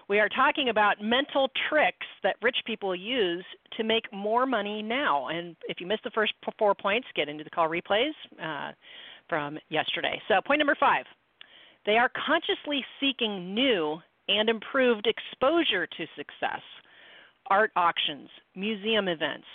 We 0.09 0.19
are 0.21 0.29
talking 0.29 0.71
about 0.71 1.03
mental 1.03 1.51
tricks 1.69 2.07
that 2.23 2.37
rich 2.43 2.57
people 2.67 2.95
use 2.95 3.45
to 3.77 3.85
make 3.85 4.11
more 4.13 4.47
money 4.47 4.83
now. 4.83 5.29
And 5.29 5.55
if 5.69 5.81
you 5.81 5.87
missed 5.87 6.05
the 6.05 6.11
first 6.11 6.33
four 6.59 6.75
points, 6.75 7.07
get 7.15 7.29
into 7.29 7.45
the 7.45 7.51
call 7.51 7.69
replays 7.69 8.13
uh, 8.43 8.73
from 9.29 9.59
yesterday. 9.69 10.21
So, 10.29 10.41
point 10.47 10.59
number 10.59 10.77
five 10.79 11.05
they 11.87 11.97
are 11.97 12.11
consciously 12.27 12.85
seeking 13.01 13.55
new 13.55 13.99
and 14.29 14.49
improved 14.49 15.07
exposure 15.07 15.87
to 15.87 16.07
success 16.17 16.61
art 17.49 17.73
auctions, 17.75 18.29
museum 18.55 19.09
events, 19.09 19.47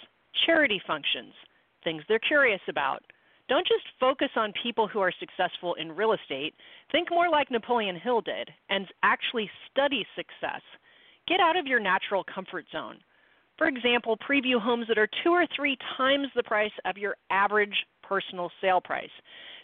charity 0.45 0.81
functions, 0.85 1.33
things 1.83 2.03
they're 2.07 2.19
curious 2.19 2.59
about. 2.67 3.01
Don't 3.47 3.67
just 3.67 3.85
focus 3.99 4.29
on 4.35 4.53
people 4.61 4.87
who 4.87 4.99
are 4.99 5.13
successful 5.19 5.75
in 5.75 5.91
real 5.91 6.13
estate. 6.13 6.55
Think 6.91 7.09
more 7.11 7.29
like 7.29 7.51
Napoleon 7.51 7.95
Hill 7.95 8.21
did 8.21 8.49
and 8.69 8.87
actually 9.03 9.49
study 9.69 10.05
success. 10.15 10.61
Get 11.27 11.39
out 11.39 11.57
of 11.57 11.67
your 11.67 11.79
natural 11.79 12.23
comfort 12.23 12.65
zone. 12.71 12.97
For 13.57 13.67
example, 13.67 14.17
preview 14.17 14.59
homes 14.59 14.87
that 14.87 14.97
are 14.97 15.07
two 15.23 15.31
or 15.31 15.45
three 15.55 15.77
times 15.97 16.27
the 16.35 16.43
price 16.43 16.71
of 16.85 16.97
your 16.97 17.15
average 17.29 17.75
personal 18.03 18.51
sale 18.61 18.81
price. 18.81 19.09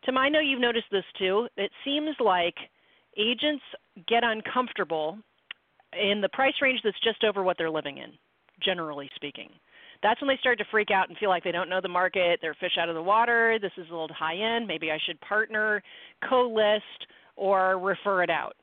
Tim, 0.05 0.17
I 0.17 0.29
know 0.29 0.39
you've 0.39 0.61
noticed 0.61 0.87
this 0.91 1.03
too. 1.17 1.47
It 1.57 1.71
seems 1.83 2.15
like 2.19 2.55
agents 3.17 3.63
get 4.07 4.23
uncomfortable 4.23 5.17
in 5.93 6.21
the 6.21 6.29
price 6.29 6.53
range 6.61 6.79
that's 6.83 6.99
just 7.03 7.23
over 7.23 7.43
what 7.43 7.57
they're 7.57 7.69
living 7.69 7.97
in, 7.97 8.11
generally 8.63 9.09
speaking. 9.15 9.49
That's 10.03 10.19
when 10.21 10.27
they 10.27 10.37
start 10.39 10.57
to 10.59 10.65
freak 10.71 10.89
out 10.91 11.09
and 11.09 11.17
feel 11.17 11.29
like 11.29 11.43
they 11.43 11.51
don't 11.51 11.69
know 11.69 11.81
the 11.81 11.87
market, 11.87 12.39
they're 12.41 12.55
fish 12.55 12.77
out 12.79 12.89
of 12.89 12.95
the 12.95 13.03
water, 13.03 13.57
this 13.61 13.71
is 13.77 13.87
a 13.89 13.91
little 13.91 14.09
high 14.17 14.35
end, 14.35 14.67
maybe 14.67 14.91
I 14.91 14.97
should 15.05 15.19
partner, 15.21 15.83
co 16.27 16.49
list, 16.49 17.07
or 17.35 17.77
refer 17.77 18.23
it 18.23 18.29
out. 18.29 18.55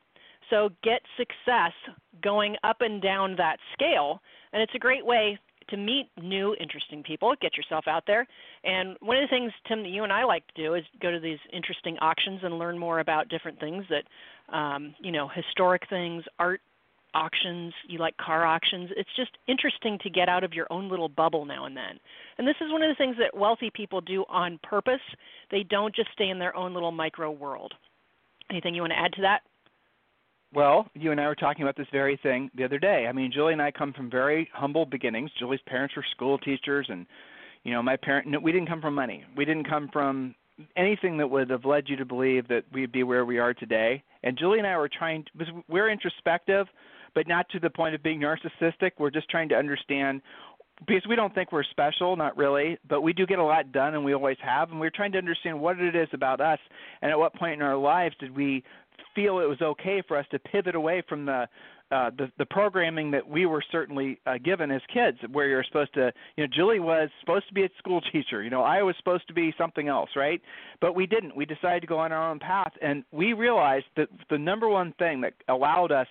So 0.49 0.69
get 0.83 1.01
success 1.17 1.73
going 2.21 2.55
up 2.63 2.77
and 2.81 3.01
down 3.01 3.35
that 3.37 3.57
scale, 3.73 4.21
and 4.51 4.61
it's 4.61 4.73
a 4.75 4.79
great 4.79 5.05
way 5.05 5.39
to 5.69 5.77
meet 5.77 6.09
new, 6.21 6.55
interesting 6.59 7.03
people, 7.03 7.35
get 7.41 7.55
yourself 7.55 7.85
out 7.87 8.03
there. 8.07 8.27
And 8.63 8.97
one 9.01 9.17
of 9.17 9.21
the 9.21 9.27
things, 9.27 9.51
Tim, 9.67 9.83
that 9.83 9.89
you 9.89 10.03
and 10.03 10.11
I 10.11 10.23
like 10.23 10.45
to 10.47 10.61
do 10.61 10.73
is 10.73 10.83
go 11.01 11.11
to 11.11 11.19
these 11.19 11.37
interesting 11.53 11.97
auctions 11.99 12.39
and 12.43 12.57
learn 12.57 12.77
more 12.77 12.99
about 12.99 13.29
different 13.29 13.59
things 13.59 13.85
that, 13.89 14.55
um, 14.55 14.95
you 14.99 15.11
know, 15.11 15.27
historic 15.27 15.83
things, 15.89 16.23
art 16.39 16.61
auctions, 17.13 17.73
you 17.87 17.99
like 17.99 18.15
car 18.17 18.45
auctions. 18.45 18.89
It's 18.95 19.09
just 19.15 19.31
interesting 19.47 19.97
to 20.03 20.09
get 20.09 20.29
out 20.29 20.43
of 20.43 20.53
your 20.53 20.67
own 20.69 20.89
little 20.89 21.09
bubble 21.09 21.45
now 21.45 21.65
and 21.65 21.75
then. 21.75 21.99
And 22.37 22.47
this 22.47 22.55
is 22.61 22.71
one 22.71 22.83
of 22.83 22.89
the 22.89 22.95
things 22.95 23.15
that 23.19 23.35
wealthy 23.35 23.71
people 23.73 24.01
do 24.01 24.25
on 24.29 24.59
purpose. 24.63 25.01
They 25.51 25.63
don't 25.63 25.95
just 25.95 26.09
stay 26.13 26.29
in 26.29 26.39
their 26.39 26.55
own 26.55 26.73
little 26.73 26.91
micro 26.91 27.31
world. 27.31 27.73
Anything 28.49 28.75
you 28.75 28.81
want 28.81 28.93
to 28.93 28.99
add 28.99 29.13
to 29.13 29.21
that? 29.21 29.41
Well, 30.53 30.87
you 30.95 31.11
and 31.11 31.21
I 31.21 31.27
were 31.27 31.35
talking 31.35 31.61
about 31.61 31.77
this 31.77 31.87
very 31.91 32.19
thing 32.23 32.49
the 32.55 32.63
other 32.63 32.79
day. 32.79 33.05
I 33.07 33.11
mean, 33.11 33.31
Julie 33.31 33.53
and 33.53 33.61
I 33.61 33.69
come 33.69 33.93
from 33.93 34.09
very 34.09 34.49
humble 34.51 34.85
beginnings. 34.85 35.29
Julie's 35.37 35.59
parents 35.67 35.95
were 35.95 36.05
school 36.11 36.39
teachers, 36.39 36.87
and 36.89 37.05
you 37.63 37.71
know, 37.71 37.83
my 37.83 37.95
parent. 37.95 38.27
No, 38.27 38.39
we 38.39 38.51
didn't 38.51 38.67
come 38.67 38.81
from 38.81 38.95
money. 38.95 39.23
We 39.37 39.45
didn't 39.45 39.69
come 39.69 39.89
from 39.93 40.33
anything 40.75 41.17
that 41.17 41.29
would 41.29 41.49
have 41.49 41.65
led 41.65 41.87
you 41.87 41.95
to 41.97 42.05
believe 42.05 42.47
that 42.47 42.63
we'd 42.73 42.91
be 42.91 43.03
where 43.03 43.25
we 43.25 43.37
are 43.37 43.53
today. 43.53 44.03
And 44.23 44.37
Julie 44.37 44.57
and 44.57 44.67
I 44.67 44.77
were 44.77 44.89
trying 44.89 45.23
because 45.37 45.53
we're 45.67 45.89
introspective, 45.89 46.67
but 47.15 47.27
not 47.27 47.49
to 47.49 47.59
the 47.59 47.69
point 47.69 47.95
of 47.95 48.03
being 48.03 48.21
narcissistic. 48.21 48.91
We're 48.97 49.11
just 49.11 49.29
trying 49.29 49.49
to 49.49 49.55
understand 49.55 50.21
because 50.87 51.03
we 51.09 51.15
don't 51.15 51.33
think 51.35 51.51
we're 51.51 51.63
special, 51.63 52.15
not 52.15 52.37
really, 52.37 52.77
but 52.87 53.01
we 53.01 53.11
do 53.11 53.25
get 53.25 53.39
a 53.39 53.43
lot 53.43 53.71
done 53.71 53.95
and 53.95 54.05
we 54.05 54.13
always 54.13 54.37
have. 54.41 54.71
And 54.71 54.79
we're 54.79 54.91
trying 54.91 55.11
to 55.11 55.17
understand 55.17 55.59
what 55.59 55.79
it 55.79 55.95
is 55.95 56.07
about 56.13 56.39
us 56.39 56.59
and 57.01 57.11
at 57.11 57.19
what 57.19 57.35
point 57.35 57.55
in 57.55 57.61
our 57.61 57.75
lives 57.75 58.15
did 58.19 58.35
we 58.35 58.63
feel 59.15 59.39
it 59.39 59.45
was 59.45 59.61
okay 59.61 60.01
for 60.07 60.17
us 60.17 60.25
to 60.31 60.39
pivot 60.39 60.75
away 60.75 61.03
from 61.07 61.25
the 61.25 61.47
uh, 61.91 62.11
the 62.19 62.31
the 62.37 62.45
programming 62.45 63.09
that 63.09 63.27
we 63.27 63.47
were 63.47 63.63
certainly 63.71 64.19
uh, 64.27 64.37
given 64.43 64.69
as 64.69 64.81
kids, 64.93 65.17
where 65.31 65.47
you're 65.47 65.63
supposed 65.63 65.91
to, 65.91 66.11
you 66.37 66.43
know, 66.43 66.49
Julie 66.55 66.79
was 66.79 67.09
supposed 67.19 67.47
to 67.47 67.53
be 67.53 67.63
a 67.63 67.69
school 67.79 67.99
teacher, 68.11 68.43
you 68.43 68.51
know, 68.51 68.61
I 68.61 68.83
was 68.83 68.95
supposed 68.99 69.27
to 69.27 69.33
be 69.33 69.53
something 69.57 69.87
else, 69.87 70.09
right? 70.15 70.39
But 70.81 70.93
we 70.95 71.07
didn't. 71.07 71.35
We 71.35 71.45
decided 71.45 71.81
to 71.81 71.87
go 71.87 71.97
on 71.97 72.11
our 72.11 72.29
own 72.29 72.37
path, 72.37 72.73
and 72.81 73.03
we 73.11 73.33
realized 73.33 73.87
that 73.97 74.07
the 74.29 74.37
number 74.37 74.69
one 74.69 74.93
thing 74.99 75.21
that 75.21 75.33
allowed 75.47 75.91
us 75.91 76.07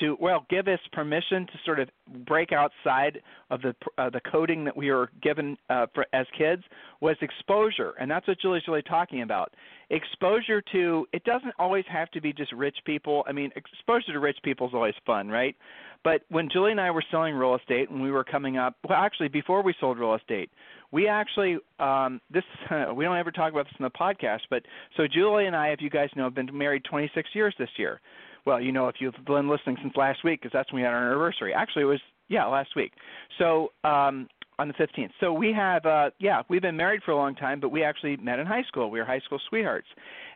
to 0.00 0.16
well 0.20 0.46
give 0.48 0.68
us 0.68 0.78
permission 0.92 1.46
to 1.46 1.52
sort 1.64 1.80
of 1.80 1.88
break 2.26 2.52
outside 2.52 3.20
of 3.50 3.62
the 3.62 3.74
uh, 3.96 4.10
the 4.10 4.20
coding 4.30 4.64
that 4.64 4.76
we 4.76 4.90
were 4.90 5.10
given 5.22 5.56
uh, 5.70 5.86
for 5.94 6.06
as 6.12 6.26
kids 6.36 6.62
was 7.00 7.16
exposure, 7.20 7.94
and 8.00 8.10
that's 8.10 8.26
what 8.26 8.40
Julie's 8.40 8.66
really 8.66 8.82
talking 8.82 9.22
about. 9.22 9.52
Exposure 9.90 10.62
to 10.72 11.06
it 11.12 11.24
doesn't 11.24 11.54
always 11.58 11.84
have 11.90 12.10
to 12.12 12.20
be 12.20 12.32
just 12.32 12.52
rich 12.52 12.76
people. 12.84 13.24
I 13.26 13.32
mean, 13.32 13.50
exposure 13.56 14.12
to 14.12 14.20
rich 14.20 14.38
people 14.42 14.68
is 14.68 14.74
always 14.74 14.94
fun, 15.06 15.28
right? 15.28 15.56
But 16.04 16.22
when 16.28 16.48
Julie 16.48 16.70
and 16.70 16.80
I 16.80 16.90
were 16.90 17.04
selling 17.10 17.34
real 17.34 17.56
estate, 17.56 17.90
and 17.90 18.00
we 18.00 18.10
were 18.10 18.24
coming 18.24 18.56
up, 18.56 18.76
well, 18.88 18.98
actually 18.98 19.28
before 19.28 19.62
we 19.62 19.74
sold 19.80 19.98
real 19.98 20.14
estate, 20.14 20.50
we 20.92 21.08
actually 21.08 21.58
um, 21.78 22.20
this 22.30 22.44
uh, 22.70 22.86
we 22.94 23.04
don't 23.04 23.16
ever 23.16 23.30
talk 23.30 23.52
about 23.52 23.66
this 23.66 23.74
in 23.78 23.84
the 23.84 23.90
podcast, 23.90 24.40
but 24.50 24.62
so 24.96 25.06
Julie 25.06 25.46
and 25.46 25.56
I, 25.56 25.68
if 25.68 25.80
you 25.80 25.90
guys 25.90 26.08
know, 26.16 26.24
have 26.24 26.34
been 26.34 26.50
married 26.52 26.84
26 26.84 27.28
years 27.34 27.54
this 27.58 27.70
year 27.76 28.00
well, 28.48 28.60
you 28.62 28.72
know, 28.72 28.88
if 28.88 28.96
you've 28.98 29.14
been 29.26 29.46
listening 29.46 29.76
since 29.82 29.94
last 29.94 30.24
week, 30.24 30.40
because 30.40 30.52
that's 30.54 30.72
when 30.72 30.80
we 30.80 30.84
had 30.84 30.94
our 30.94 31.10
anniversary. 31.10 31.52
Actually, 31.52 31.82
it 31.82 31.84
was 31.84 32.00
yeah 32.28 32.46
last 32.46 32.70
week. 32.74 32.92
So 33.38 33.72
um, 33.84 34.26
on 34.58 34.68
the 34.68 34.74
15th. 34.74 35.10
So 35.20 35.34
we 35.34 35.52
have, 35.52 35.84
uh, 35.84 36.10
yeah, 36.18 36.42
we've 36.48 36.62
been 36.62 36.76
married 36.76 37.02
for 37.04 37.10
a 37.10 37.16
long 37.16 37.34
time, 37.34 37.60
but 37.60 37.68
we 37.68 37.84
actually 37.84 38.16
met 38.16 38.38
in 38.38 38.46
high 38.46 38.64
school. 38.66 38.90
We 38.90 38.98
were 38.98 39.04
high 39.04 39.20
school 39.20 39.38
sweethearts. 39.50 39.86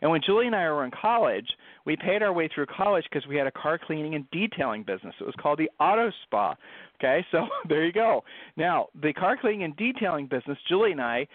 And 0.02 0.10
when 0.10 0.20
Julie 0.24 0.46
and 0.46 0.54
I 0.54 0.70
were 0.70 0.84
in 0.84 0.90
college, 0.90 1.46
we 1.84 1.96
paid 1.96 2.22
our 2.22 2.32
way 2.32 2.48
through 2.54 2.66
college 2.66 3.04
because 3.10 3.26
we 3.28 3.36
had 3.36 3.46
a 3.46 3.50
car 3.50 3.78
cleaning 3.78 4.14
and 4.14 4.30
detailing 4.30 4.82
business. 4.82 5.14
It 5.20 5.24
was 5.24 5.34
called 5.40 5.58
the 5.58 5.70
Auto 5.80 6.10
Spa. 6.24 6.54
Okay, 6.98 7.24
so 7.32 7.46
there 7.68 7.84
you 7.84 7.92
go. 7.92 8.22
Now, 8.56 8.86
the 9.00 9.12
car 9.12 9.36
cleaning 9.36 9.64
and 9.64 9.76
detailing 9.76 10.26
business, 10.26 10.58
Julie 10.68 10.92
and 10.92 11.00
I, 11.00 11.26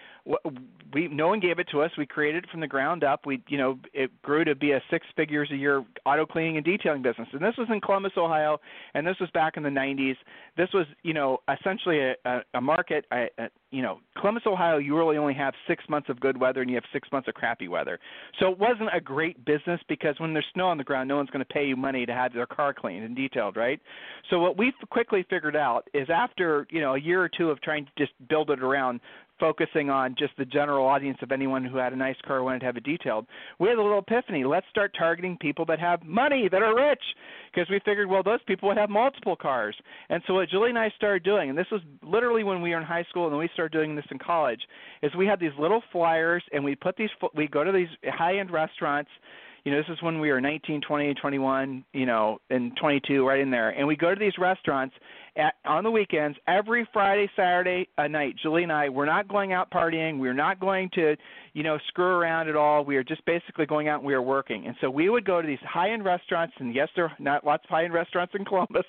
we 0.92 1.08
no 1.08 1.28
one 1.28 1.40
gave 1.40 1.58
it 1.58 1.68
to 1.72 1.82
us. 1.82 1.90
We 1.98 2.06
created 2.06 2.44
it 2.44 2.50
from 2.50 2.60
the 2.60 2.66
ground 2.66 3.04
up. 3.04 3.26
We, 3.26 3.42
you 3.48 3.58
know, 3.58 3.78
it 3.92 4.10
grew 4.22 4.44
to 4.44 4.54
be 4.54 4.72
a 4.72 4.82
six 4.90 5.06
figures 5.16 5.50
a 5.52 5.56
year 5.56 5.84
auto 6.06 6.26
cleaning 6.26 6.56
and 6.56 6.64
detailing 6.64 7.02
business. 7.02 7.28
And 7.32 7.42
this 7.42 7.54
was 7.58 7.68
in 7.70 7.80
Columbus, 7.80 8.12
Ohio, 8.16 8.58
and 8.94 9.06
this 9.06 9.16
was 9.20 9.30
back 9.30 9.56
in 9.56 9.62
the 9.62 9.68
90s. 9.68 10.16
This 10.56 10.68
was, 10.72 10.86
you 11.02 11.12
know, 11.12 11.38
essentially 11.60 12.00
a, 12.00 12.14
a, 12.24 12.40
a 12.54 12.60
market, 12.60 13.04
a, 13.12 13.26
a, 13.38 13.48
you 13.70 13.82
know, 13.82 14.00
Columbus, 14.18 14.44
Ohio, 14.46 14.78
you 14.78 14.96
really 14.96 15.18
only 15.18 15.34
have 15.34 15.52
six 15.66 15.84
months 15.88 16.08
of 16.08 16.18
good 16.20 16.40
weather 16.40 16.62
and 16.62 16.70
you 16.70 16.76
have 16.76 16.84
six 16.92 17.08
months 17.12 17.28
of 17.28 17.34
crappy 17.34 17.68
weather. 17.68 17.98
So 18.40 18.50
it 18.50 18.58
wasn't 18.58 18.88
a 18.94 19.00
great 19.00 19.44
business 19.44 19.80
because 19.88 20.14
when 20.18 20.32
there's 20.32 20.46
snow 20.54 20.68
on 20.68 20.78
the 20.78 20.84
ground, 20.84 21.08
no 21.08 21.16
one's 21.16 21.28
going 21.30 21.44
to 21.44 21.52
pay 21.52 21.66
you 21.66 21.76
money 21.76 22.06
to 22.06 22.12
have 22.12 22.32
their 22.32 22.46
car 22.46 22.72
cleaned 22.72 23.04
and 23.04 23.14
detailed, 23.14 23.56
right? 23.56 23.78
So 24.30 24.38
what 24.38 24.56
we 24.56 24.72
quickly 24.90 25.24
figured 25.28 25.56
out 25.56 25.88
is 25.92 26.08
after 26.08 26.66
you 26.70 26.80
know 26.80 26.94
a 26.94 27.00
year 27.00 27.22
or 27.22 27.28
two 27.28 27.50
of 27.50 27.60
trying 27.60 27.84
to 27.84 27.90
just 27.98 28.12
build 28.28 28.50
it 28.50 28.62
around 28.62 29.00
focusing 29.38 29.90
on 29.90 30.14
just 30.18 30.32
the 30.36 30.44
general 30.44 30.86
audience 30.86 31.18
of 31.22 31.32
anyone 31.32 31.64
who 31.64 31.76
had 31.76 31.92
a 31.92 31.96
nice 31.96 32.16
car 32.26 32.42
wanted 32.42 32.60
to 32.60 32.66
have 32.66 32.76
it 32.76 32.84
detailed. 32.84 33.26
We 33.58 33.68
had 33.68 33.78
a 33.78 33.82
little 33.82 33.98
epiphany. 33.98 34.44
Let's 34.44 34.66
start 34.70 34.94
targeting 34.98 35.36
people 35.38 35.64
that 35.66 35.78
have 35.80 36.02
money, 36.02 36.48
that 36.50 36.62
are 36.62 36.74
rich, 36.74 37.02
because 37.52 37.68
we 37.70 37.80
figured, 37.84 38.08
well, 38.08 38.22
those 38.22 38.42
people 38.46 38.68
would 38.68 38.78
have 38.78 38.90
multiple 38.90 39.36
cars. 39.36 39.76
And 40.08 40.22
so 40.26 40.34
what 40.34 40.48
Julie 40.48 40.70
and 40.70 40.78
I 40.78 40.90
started 40.96 41.22
doing, 41.22 41.50
and 41.50 41.58
this 41.58 41.70
was 41.70 41.80
literally 42.02 42.44
when 42.44 42.62
we 42.62 42.70
were 42.70 42.78
in 42.78 42.84
high 42.84 43.04
school, 43.10 43.24
and 43.24 43.32
then 43.32 43.40
we 43.40 43.48
started 43.52 43.72
doing 43.72 43.96
this 43.96 44.06
in 44.10 44.18
college, 44.18 44.60
is 45.02 45.14
we 45.14 45.26
had 45.26 45.40
these 45.40 45.52
little 45.58 45.82
flyers, 45.92 46.42
and 46.52 46.64
we 46.64 46.74
put 46.74 46.96
these, 46.96 47.10
we 47.34 47.48
go 47.48 47.64
to 47.64 47.72
these 47.72 47.88
high-end 48.04 48.50
restaurants 48.50 49.10
you 49.68 49.74
know, 49.74 49.82
this 49.82 49.92
is 49.94 50.02
when 50.02 50.18
we 50.18 50.30
were 50.30 50.40
19, 50.40 50.80
20, 50.80 51.12
21, 51.12 51.84
you 51.92 52.06
know, 52.06 52.38
and 52.48 52.74
22, 52.80 53.26
right 53.26 53.38
in 53.38 53.50
there. 53.50 53.68
And 53.68 53.86
we 53.86 53.96
go 53.96 54.14
to 54.14 54.18
these 54.18 54.32
restaurants 54.38 54.94
at, 55.36 55.56
on 55.66 55.84
the 55.84 55.90
weekends, 55.90 56.38
every 56.48 56.88
Friday, 56.90 57.30
Saturday 57.36 57.86
uh, 57.98 58.06
night. 58.06 58.34
Julie 58.42 58.62
and 58.62 58.72
I, 58.72 58.88
we're 58.88 59.04
not 59.04 59.28
going 59.28 59.52
out 59.52 59.70
partying. 59.70 60.18
We're 60.20 60.32
not 60.32 60.58
going 60.58 60.88
to, 60.94 61.16
you 61.52 61.62
know, 61.62 61.76
screw 61.88 62.06
around 62.06 62.48
at 62.48 62.56
all. 62.56 62.82
We 62.82 62.96
are 62.96 63.04
just 63.04 63.22
basically 63.26 63.66
going 63.66 63.88
out 63.88 63.98
and 63.98 64.06
we 64.06 64.14
are 64.14 64.22
working. 64.22 64.66
And 64.66 64.74
so 64.80 64.88
we 64.88 65.10
would 65.10 65.26
go 65.26 65.42
to 65.42 65.46
these 65.46 65.58
high-end 65.68 66.02
restaurants, 66.02 66.54
and 66.60 66.74
yes, 66.74 66.88
there 66.96 67.04
are 67.04 67.16
not 67.18 67.44
lots 67.44 67.64
of 67.64 67.68
high-end 67.68 67.92
restaurants 67.92 68.32
in 68.34 68.46
Columbus 68.46 68.86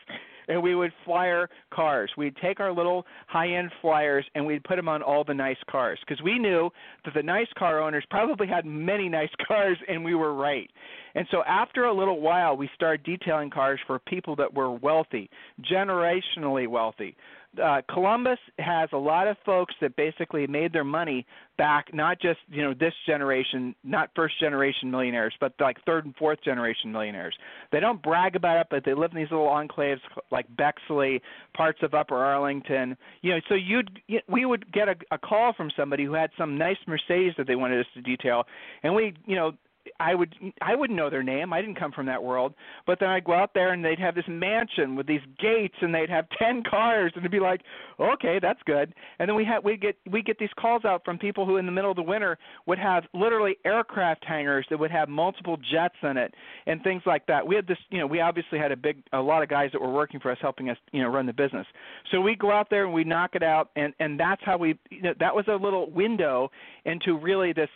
and 0.49 0.61
we 0.61 0.75
would 0.75 0.91
flyer 1.05 1.49
cars. 1.71 2.11
We'd 2.17 2.35
take 2.37 2.59
our 2.59 2.73
little 2.73 3.05
high-end 3.27 3.71
flyers 3.81 4.25
and 4.35 4.45
we'd 4.45 4.63
put 4.63 4.75
them 4.75 4.89
on 4.89 5.01
all 5.01 5.23
the 5.23 5.33
nice 5.33 5.57
cars 5.69 5.99
because 6.05 6.21
we 6.23 6.37
knew 6.37 6.69
that 7.05 7.13
the 7.13 7.23
nice 7.23 7.47
car 7.57 7.81
owners 7.81 8.03
probably 8.09 8.47
had 8.47 8.65
many 8.65 9.07
nice 9.07 9.29
cars, 9.47 9.77
and 9.87 10.03
we 10.03 10.15
were 10.15 10.33
right. 10.33 10.69
And 11.15 11.25
so 11.31 11.43
after 11.47 11.85
a 11.85 11.93
little 11.93 12.19
while, 12.19 12.57
we 12.57 12.69
started 12.75 13.03
detailing 13.03 13.49
cars 13.49 13.79
for 13.87 13.99
people 13.99 14.35
that 14.35 14.53
were 14.53 14.71
wealthy, 14.71 15.29
generationally 15.71 16.67
wealthy 16.67 17.15
uh, 17.61 17.81
Columbus 17.91 18.37
has 18.59 18.89
a 18.93 18.97
lot 18.97 19.27
of 19.27 19.35
folks 19.45 19.73
that 19.81 19.95
basically 19.95 20.45
made 20.45 20.71
their 20.71 20.83
money 20.83 21.25
back, 21.57 21.93
not 21.93 22.21
just 22.21 22.39
you 22.47 22.61
know 22.61 22.73
this 22.73 22.93
generation, 23.07 23.75
not 23.83 24.11
first 24.15 24.39
generation 24.39 24.91
millionaires, 24.91 25.33
but 25.39 25.53
like 25.59 25.77
third 25.85 26.05
and 26.05 26.15
fourth 26.15 26.41
generation 26.43 26.91
millionaires. 26.91 27.35
They 27.71 27.79
don't 27.79 28.01
brag 28.01 28.35
about 28.35 28.59
it, 28.61 28.67
but 28.69 28.85
they 28.85 28.93
live 28.93 29.11
in 29.11 29.17
these 29.17 29.31
little 29.31 29.47
enclaves 29.47 29.99
like 30.31 30.45
Bexley, 30.55 31.21
parts 31.55 31.79
of 31.81 31.93
Upper 31.93 32.17
Arlington. 32.17 32.95
You 33.21 33.31
know, 33.31 33.39
so 33.49 33.55
you'd 33.55 33.99
we 34.27 34.45
would 34.45 34.71
get 34.71 34.87
a, 34.87 34.95
a 35.11 35.17
call 35.17 35.53
from 35.53 35.71
somebody 35.75 36.05
who 36.05 36.13
had 36.13 36.29
some 36.37 36.57
nice 36.57 36.77
Mercedes 36.87 37.33
that 37.37 37.47
they 37.47 37.55
wanted 37.55 37.79
us 37.79 37.87
to 37.95 38.01
detail, 38.01 38.43
and 38.83 38.93
we 38.93 39.13
you 39.25 39.35
know 39.35 39.53
I 39.99 40.15
would 40.15 40.33
I 40.61 40.75
wouldn't 40.75 40.97
know 40.97 41.09
their 41.09 41.23
name. 41.23 41.51
I 41.51 41.61
didn't 41.61 41.77
come 41.77 41.91
from 41.91 42.05
that 42.05 42.23
world. 42.23 42.53
But 42.87 42.99
then 42.99 43.09
I'd 43.09 43.25
go 43.25 43.33
out 43.33 43.53
there 43.53 43.73
and 43.73 43.83
they'd 43.83 43.99
have 43.99 44.15
this 44.15 44.25
mansion 44.27 44.95
with 44.95 45.07
these 45.07 45.21
gates 45.39 45.75
and 45.81 45.93
they'd 45.93 46.09
have 46.09 46.25
ten 46.39 46.63
cars 46.69 47.11
and 47.15 47.21
it'd 47.21 47.31
be 47.31 47.39
like, 47.39 47.61
okay, 47.99 48.39
that's 48.41 48.61
good. 48.65 48.93
And 49.19 49.27
then 49.27 49.35
we 49.35 49.43
had 49.43 49.63
we 49.63 49.77
get 49.77 49.97
we 50.09 50.21
get 50.21 50.39
these 50.39 50.49
calls 50.57 50.85
out 50.85 51.03
from 51.03 51.17
people 51.17 51.45
who 51.45 51.57
in 51.57 51.65
the 51.65 51.71
middle 51.71 51.91
of 51.91 51.97
the 51.97 52.03
winter 52.03 52.37
would 52.65 52.79
have 52.79 53.03
literally 53.13 53.57
aircraft 53.65 54.23
hangars 54.25 54.65
that 54.69 54.79
would 54.79 54.91
have 54.91 55.09
multiple 55.09 55.57
jets 55.71 55.95
in 56.03 56.17
it 56.17 56.33
and 56.65 56.81
things 56.83 57.01
like 57.05 57.25
that. 57.27 57.45
We 57.45 57.55
had 57.55 57.67
this, 57.67 57.77
you 57.89 57.99
know, 57.99 58.07
we 58.07 58.21
obviously 58.21 58.57
had 58.57 58.71
a 58.71 58.77
big 58.77 59.03
a 59.13 59.19
lot 59.19 59.43
of 59.43 59.49
guys 59.49 59.69
that 59.73 59.81
were 59.81 59.93
working 59.93 60.19
for 60.19 60.31
us 60.31 60.37
helping 60.41 60.69
us, 60.69 60.77
you 60.91 61.01
know, 61.01 61.09
run 61.09 61.25
the 61.25 61.33
business. 61.33 61.67
So 62.11 62.21
we 62.21 62.35
go 62.35 62.51
out 62.51 62.69
there 62.69 62.85
and 62.85 62.93
we 62.93 63.03
knock 63.03 63.31
it 63.35 63.43
out 63.43 63.69
and 63.75 63.93
and 63.99 64.19
that's 64.19 64.41
how 64.45 64.57
we 64.57 64.79
you 64.89 65.01
know, 65.01 65.13
that 65.19 65.35
was 65.35 65.45
a 65.47 65.55
little 65.55 65.89
window 65.91 66.51
into 66.85 67.17
really 67.17 67.51
this 67.51 67.69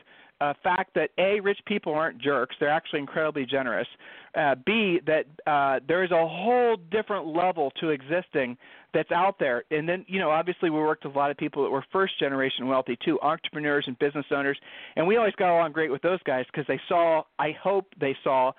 uh, 0.43 0.53
fact 0.63 0.93
that 0.95 1.09
a 1.17 1.39
rich 1.39 1.59
people 1.65 1.93
aren't 1.93 2.19
jerks; 2.19 2.55
they're 2.59 2.69
actually 2.69 2.99
incredibly 2.99 3.45
generous. 3.45 3.87
Uh, 4.35 4.55
B 4.65 4.99
that 5.05 5.25
uh, 5.45 5.79
there 5.87 6.03
is 6.03 6.11
a 6.11 6.27
whole 6.27 6.75
different 6.91 7.27
level 7.27 7.71
to 7.79 7.89
existing 7.89 8.57
that's 8.93 9.11
out 9.11 9.39
there. 9.39 9.63
And 9.71 9.87
then 9.87 10.05
you 10.07 10.19
know, 10.19 10.29
obviously, 10.29 10.69
we 10.69 10.79
worked 10.79 11.05
with 11.05 11.15
a 11.15 11.17
lot 11.17 11.31
of 11.31 11.37
people 11.37 11.63
that 11.63 11.69
were 11.69 11.85
first 11.91 12.19
generation 12.19 12.67
wealthy 12.67 12.97
too, 13.03 13.19
entrepreneurs 13.21 13.85
and 13.87 13.97
business 13.99 14.25
owners, 14.31 14.57
and 14.95 15.07
we 15.07 15.17
always 15.17 15.35
got 15.35 15.55
along 15.55 15.71
great 15.71 15.91
with 15.91 16.01
those 16.01 16.21
guys 16.23 16.45
because 16.51 16.65
they 16.67 16.79
saw. 16.87 17.23
I 17.39 17.51
hope 17.51 17.87
they 17.99 18.15
saw 18.23 18.51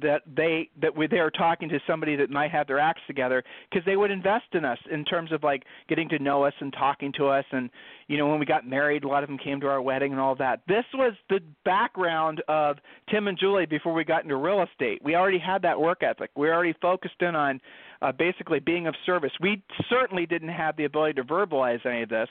that 0.00 0.22
they 0.36 0.70
that 0.80 0.96
we 0.96 1.06
they 1.06 1.18
are 1.18 1.30
talking 1.30 1.68
to 1.68 1.78
somebody 1.86 2.16
that 2.16 2.30
might 2.30 2.50
have 2.50 2.66
their 2.66 2.78
acts 2.78 3.02
together 3.06 3.42
because 3.70 3.84
they 3.84 3.96
would 3.96 4.10
invest 4.10 4.46
in 4.52 4.64
us 4.64 4.78
in 4.90 5.04
terms 5.04 5.32
of 5.32 5.42
like 5.42 5.64
getting 5.88 6.08
to 6.08 6.18
know 6.18 6.44
us 6.44 6.54
and 6.60 6.72
talking 6.72 7.12
to 7.18 7.26
us. 7.26 7.44
And 7.52 7.68
you 8.08 8.16
know 8.16 8.26
when 8.26 8.38
we 8.38 8.46
got 8.46 8.66
married 8.66 9.04
a 9.04 9.08
lot 9.08 9.22
of 9.22 9.28
them 9.28 9.38
came 9.38 9.60
to 9.60 9.66
our 9.68 9.82
wedding 9.82 10.12
and 10.12 10.20
all 10.20 10.34
that. 10.36 10.60
This 10.66 10.84
was 10.94 11.12
the 11.28 11.40
background 11.64 12.42
of 12.48 12.78
tim 13.10 13.28
and 13.28 13.38
julie 13.38 13.66
before 13.66 13.92
we 13.92 14.04
got 14.04 14.22
into 14.22 14.36
real 14.36 14.62
estate. 14.62 15.02
We 15.04 15.14
already 15.14 15.38
had 15.38 15.62
that 15.62 15.78
work 15.78 16.02
ethic. 16.02 16.30
We 16.36 16.48
already 16.48 16.74
focused 16.80 17.20
in 17.20 17.36
on 17.36 17.60
uh, 18.00 18.12
basically 18.12 18.60
being 18.60 18.86
of 18.86 18.94
service. 19.04 19.32
We 19.40 19.62
certainly 19.88 20.26
didn't 20.26 20.48
have 20.48 20.76
the 20.76 20.84
ability 20.84 21.14
to 21.14 21.24
verbalize 21.24 21.84
any 21.86 22.02
of 22.02 22.08
this 22.08 22.28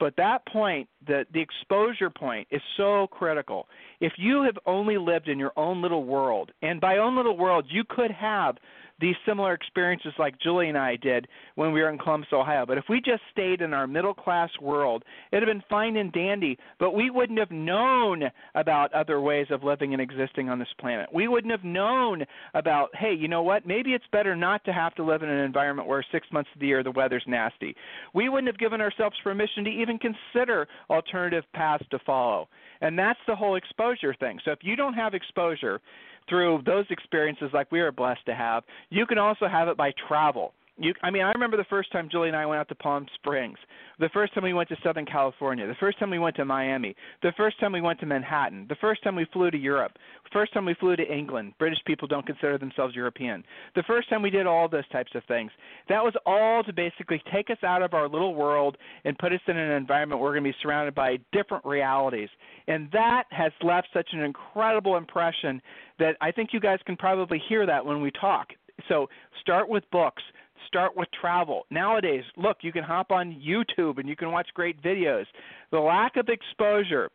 but 0.00 0.16
that 0.16 0.44
point, 0.46 0.88
the, 1.06 1.26
the 1.32 1.40
exposure 1.40 2.10
point, 2.10 2.48
is 2.50 2.62
so 2.76 3.06
critical. 3.06 3.68
If 4.00 4.14
you 4.16 4.42
have 4.42 4.56
only 4.66 4.96
lived 4.96 5.28
in 5.28 5.38
your 5.38 5.52
own 5.56 5.82
little 5.82 6.04
world, 6.04 6.50
and 6.62 6.80
by 6.80 6.96
own 6.96 7.16
little 7.16 7.36
world, 7.36 7.66
you 7.68 7.84
could 7.88 8.10
have 8.10 8.56
these 9.00 9.16
similar 9.26 9.54
experiences 9.54 10.12
like 10.18 10.38
Julie 10.40 10.68
and 10.68 10.78
I 10.78 10.96
did 10.96 11.26
when 11.54 11.72
we 11.72 11.80
were 11.80 11.90
in 11.90 11.98
Columbus, 11.98 12.28
Ohio. 12.32 12.66
But 12.66 12.78
if 12.78 12.84
we 12.88 13.00
just 13.00 13.22
stayed 13.32 13.60
in 13.60 13.72
our 13.72 13.86
middle 13.86 14.14
class 14.14 14.50
world, 14.60 15.04
it'd 15.32 15.46
have 15.46 15.54
been 15.54 15.64
fine 15.68 15.96
and 15.96 16.12
dandy, 16.12 16.58
but 16.78 16.94
we 16.94 17.10
wouldn't 17.10 17.38
have 17.38 17.50
known 17.50 18.24
about 18.54 18.92
other 18.92 19.20
ways 19.20 19.46
of 19.50 19.64
living 19.64 19.92
and 19.92 20.02
existing 20.02 20.48
on 20.48 20.58
this 20.58 20.68
planet. 20.78 21.08
We 21.12 21.28
wouldn't 21.28 21.50
have 21.50 21.64
known 21.64 22.24
about, 22.54 22.90
hey, 22.94 23.14
you 23.14 23.28
know 23.28 23.42
what? 23.42 23.66
Maybe 23.66 23.92
it's 23.92 24.04
better 24.12 24.36
not 24.36 24.64
to 24.64 24.72
have 24.72 24.94
to 24.96 25.04
live 25.04 25.22
in 25.22 25.28
an 25.28 25.44
environment 25.44 25.88
where 25.88 26.04
six 26.12 26.26
months 26.32 26.50
of 26.54 26.60
the 26.60 26.66
year 26.66 26.82
the 26.82 26.90
weather's 26.90 27.24
nasty. 27.26 27.74
We 28.14 28.28
wouldn't 28.28 28.48
have 28.48 28.58
given 28.58 28.80
ourselves 28.80 29.16
permission 29.22 29.64
to 29.64 29.70
even 29.70 29.98
consider 29.98 30.68
alternative 30.88 31.44
paths 31.54 31.84
to 31.90 31.98
follow. 32.00 32.48
And 32.80 32.98
that's 32.98 33.18
the 33.26 33.36
whole 33.36 33.56
exposure 33.56 34.14
thing. 34.14 34.38
So 34.44 34.52
if 34.52 34.60
you 34.62 34.74
don't 34.74 34.94
have 34.94 35.14
exposure 35.14 35.80
through 36.28 36.62
those 36.66 36.84
experiences 36.90 37.50
like 37.52 37.70
we 37.72 37.80
are 37.80 37.92
blessed 37.92 38.24
to 38.26 38.34
have, 38.34 38.64
you 38.90 39.06
can 39.06 39.18
also 39.18 39.48
have 39.48 39.68
it 39.68 39.76
by 39.76 39.92
travel. 40.08 40.52
You, 40.80 40.94
I 41.02 41.10
mean, 41.10 41.22
I 41.22 41.30
remember 41.32 41.58
the 41.58 41.64
first 41.64 41.92
time 41.92 42.08
Julie 42.10 42.28
and 42.28 42.36
I 42.36 42.46
went 42.46 42.58
out 42.58 42.68
to 42.70 42.74
Palm 42.74 43.04
Springs, 43.16 43.58
the 43.98 44.08
first 44.14 44.32
time 44.32 44.44
we 44.44 44.54
went 44.54 44.70
to 44.70 44.76
Southern 44.82 45.04
California, 45.04 45.66
the 45.66 45.74
first 45.78 45.98
time 45.98 46.08
we 46.08 46.18
went 46.18 46.36
to 46.36 46.46
Miami, 46.46 46.96
the 47.22 47.34
first 47.36 47.60
time 47.60 47.72
we 47.72 47.82
went 47.82 48.00
to 48.00 48.06
Manhattan, 48.06 48.64
the 48.66 48.76
first 48.76 49.04
time 49.04 49.14
we 49.14 49.26
flew 49.30 49.50
to 49.50 49.58
Europe, 49.58 49.92
the 50.24 50.30
first 50.32 50.54
time 50.54 50.64
we 50.64 50.72
flew 50.80 50.96
to 50.96 51.02
England. 51.02 51.52
British 51.58 51.80
people 51.86 52.08
don't 52.08 52.24
consider 52.24 52.56
themselves 52.56 52.96
European. 52.96 53.44
The 53.74 53.82
first 53.82 54.08
time 54.08 54.22
we 54.22 54.30
did 54.30 54.46
all 54.46 54.70
those 54.70 54.88
types 54.88 55.12
of 55.14 55.22
things. 55.28 55.50
That 55.90 56.02
was 56.02 56.14
all 56.24 56.64
to 56.64 56.72
basically 56.72 57.22
take 57.30 57.50
us 57.50 57.62
out 57.62 57.82
of 57.82 57.92
our 57.92 58.08
little 58.08 58.34
world 58.34 58.78
and 59.04 59.18
put 59.18 59.34
us 59.34 59.40
in 59.48 59.58
an 59.58 59.72
environment 59.72 60.18
where 60.18 60.30
we're 60.30 60.40
going 60.40 60.50
to 60.50 60.56
be 60.56 60.62
surrounded 60.62 60.94
by 60.94 61.18
different 61.30 61.66
realities. 61.66 62.30
And 62.68 62.88
that 62.92 63.24
has 63.32 63.52
left 63.62 63.88
such 63.92 64.08
an 64.12 64.20
incredible 64.20 64.96
impression 64.96 65.60
that 65.98 66.16
I 66.22 66.32
think 66.32 66.54
you 66.54 66.60
guys 66.60 66.78
can 66.86 66.96
probably 66.96 67.42
hear 67.50 67.66
that 67.66 67.84
when 67.84 68.00
we 68.00 68.10
talk. 68.18 68.48
So 68.88 69.10
start 69.42 69.68
with 69.68 69.84
books 69.90 70.22
start 70.66 70.96
with 70.96 71.08
travel. 71.20 71.66
Nowadays, 71.70 72.24
look, 72.36 72.58
you 72.62 72.72
can 72.72 72.84
hop 72.84 73.10
on 73.10 73.40
YouTube 73.40 73.98
and 73.98 74.08
you 74.08 74.16
can 74.16 74.32
watch 74.32 74.48
great 74.54 74.80
videos. 74.82 75.24
The 75.70 75.78
lack 75.78 76.16
of 76.16 76.28
exposure, 76.28 77.10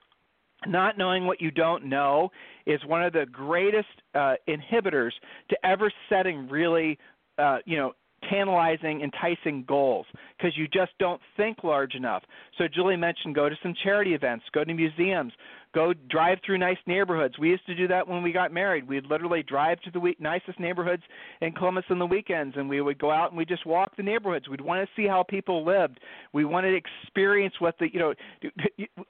not 0.67 0.97
knowing 0.97 1.25
what 1.25 1.41
you 1.41 1.51
don't 1.51 1.85
know, 1.85 2.29
is 2.65 2.79
one 2.85 3.03
of 3.03 3.13
the 3.13 3.25
greatest 3.31 3.87
uh, 4.13 4.35
inhibitors 4.47 5.11
to 5.49 5.65
ever 5.65 5.91
setting 6.09 6.47
really, 6.49 6.97
uh, 7.37 7.57
you 7.65 7.77
know, 7.77 7.93
tantalizing, 8.29 9.01
enticing 9.01 9.63
goals 9.67 10.05
because 10.37 10.57
you 10.57 10.67
just 10.67 10.91
don't 10.99 11.21
think 11.37 11.63
large 11.63 11.95
enough. 11.95 12.23
So 12.57 12.65
Julie 12.67 12.95
mentioned 12.95 13.35
go 13.35 13.49
to 13.49 13.55
some 13.61 13.73
charity 13.83 14.13
events, 14.13 14.45
go 14.53 14.63
to 14.63 14.73
museums, 14.73 15.33
go 15.73 15.93
drive 16.09 16.39
through 16.45 16.57
nice 16.57 16.77
neighborhoods. 16.87 17.37
We 17.37 17.49
used 17.49 17.65
to 17.67 17.75
do 17.75 17.87
that 17.87 18.07
when 18.07 18.23
we 18.23 18.31
got 18.31 18.51
married. 18.51 18.87
We'd 18.87 19.05
literally 19.05 19.43
drive 19.43 19.79
to 19.81 19.91
the 19.91 19.99
we- 19.99 20.17
nicest 20.19 20.59
neighborhoods 20.59 21.03
in 21.41 21.51
Columbus 21.51 21.85
on 21.89 21.99
the 21.99 22.05
weekends, 22.05 22.55
and 22.57 22.69
we 22.69 22.81
would 22.81 22.97
go 22.97 23.11
out 23.11 23.31
and 23.31 23.37
we 23.37 23.45
just 23.45 23.65
walk 23.65 23.95
the 23.97 24.03
neighborhoods. 24.03 24.47
We'd 24.47 24.61
want 24.61 24.87
to 24.87 25.01
see 25.01 25.07
how 25.07 25.23
people 25.23 25.65
lived. 25.65 25.99
We 26.33 26.45
wanted 26.45 26.71
to 26.71 26.77
experience 26.77 27.55
what 27.59 27.75
the 27.79 27.87
you 27.91 27.99
know 27.99 28.13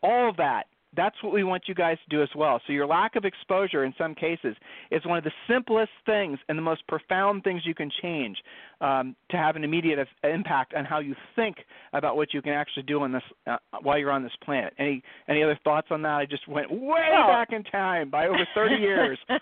all 0.01 0.29
of 0.29 0.37
that 0.37 0.65
that's 0.95 1.21
what 1.21 1.33
we 1.33 1.43
want 1.43 1.63
you 1.67 1.75
guys 1.75 1.97
to 2.07 2.15
do 2.15 2.23
as 2.23 2.29
well. 2.35 2.61
So 2.65 2.73
your 2.73 2.87
lack 2.87 3.15
of 3.15 3.25
exposure 3.25 3.83
in 3.83 3.93
some 3.97 4.15
cases 4.15 4.55
is 4.91 5.05
one 5.05 5.17
of 5.17 5.23
the 5.23 5.31
simplest 5.47 5.91
things 6.05 6.39
and 6.47 6.57
the 6.57 6.61
most 6.61 6.87
profound 6.87 7.43
things 7.43 7.61
you 7.65 7.75
can 7.75 7.91
change 8.01 8.37
um, 8.81 9.15
to 9.31 9.37
have 9.37 9.55
an 9.55 9.63
immediate 9.63 9.99
impact 10.23 10.73
on 10.73 10.85
how 10.85 10.99
you 10.99 11.15
think 11.35 11.57
about 11.93 12.15
what 12.15 12.33
you 12.33 12.41
can 12.41 12.53
actually 12.53 12.83
do 12.83 13.01
on 13.01 13.11
this 13.11 13.23
uh, 13.47 13.57
while 13.81 13.97
you're 13.97 14.11
on 14.11 14.23
this 14.23 14.31
planet. 14.43 14.73
Any 14.77 15.03
any 15.27 15.43
other 15.43 15.57
thoughts 15.63 15.87
on 15.91 16.01
that? 16.03 16.15
I 16.15 16.25
just 16.25 16.47
went 16.47 16.71
way 16.71 17.07
well, 17.11 17.27
back 17.27 17.49
in 17.51 17.63
time 17.63 18.09
by 18.09 18.27
over 18.27 18.47
30 18.53 18.75
years. 18.75 19.19
that 19.27 19.39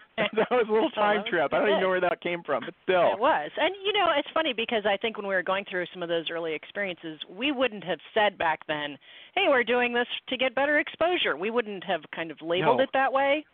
was 0.52 0.66
a 0.70 0.72
little 0.72 0.92
time 0.92 1.24
trip. 1.30 1.54
I 1.54 1.60
don't 1.60 1.70
even 1.70 1.82
know 1.82 1.90
where 1.90 2.02
that 2.02 2.22
came 2.22 2.44
from, 2.44 2.64
but 2.66 2.74
still. 2.84 3.14
It 3.14 3.20
was. 3.20 3.52
And 3.58 3.74
you 3.86 3.94
know, 3.94 4.08
it's 4.18 4.30
funny 4.34 4.54
because 4.56 4.84
I 4.86 4.98
think 4.98 5.18
when 5.18 5.28
we 5.28 5.34
were 5.34 5.44
going 5.44 5.66
through 5.70 5.86
some 5.94 6.04
of 6.04 6.10
those 6.10 6.26
early 6.32 6.54
experiences, 6.54 7.20
we 7.30 7.52
wouldn't 7.52 7.84
have 7.84 8.00
said 8.14 8.38
back 8.38 8.60
then, 8.68 8.98
"Hey, 9.36 9.46
we're 9.50 9.64
doing 9.64 9.94
this 9.94 10.08
to 10.30 10.38
get 10.38 10.56
better 10.56 10.80
exposure." 10.80 11.36
We 11.38 11.50
wouldn't 11.50 11.84
have 11.84 12.02
kind 12.16 12.32
of 12.32 12.42
labeled 12.42 12.78
no. 12.78 12.84
it 12.84 12.90
that 12.94 13.12
way 13.12 13.46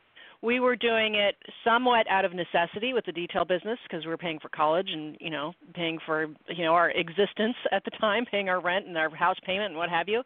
we 0.42 0.60
were 0.60 0.76
doing 0.76 1.16
it 1.16 1.36
somewhat 1.64 2.08
out 2.10 2.24
of 2.24 2.34
necessity 2.34 2.94
with 2.94 3.06
the 3.06 3.12
detail 3.12 3.44
business 3.44 3.78
because 3.84 4.06
we 4.06 4.10
were 4.10 4.18
paying 4.18 4.40
for 4.40 4.50
college 4.50 4.90
and 4.92 5.18
you 5.20 5.30
know 5.30 5.54
paying 5.74 6.00
for 6.06 6.28
you 6.48 6.64
know 6.64 6.74
our 6.74 6.92
existence 6.92 7.56
at 7.72 7.84
the 7.84 7.92
time 7.92 8.26
paying 8.32 8.50
our 8.50 8.62
rent 8.62 8.88
and 8.88 8.98
our 8.98 9.14
house 9.16 9.38
payment 9.46 9.70
and 9.70 9.78
what 9.78 9.90
have 9.90 10.08
you. 10.08 10.22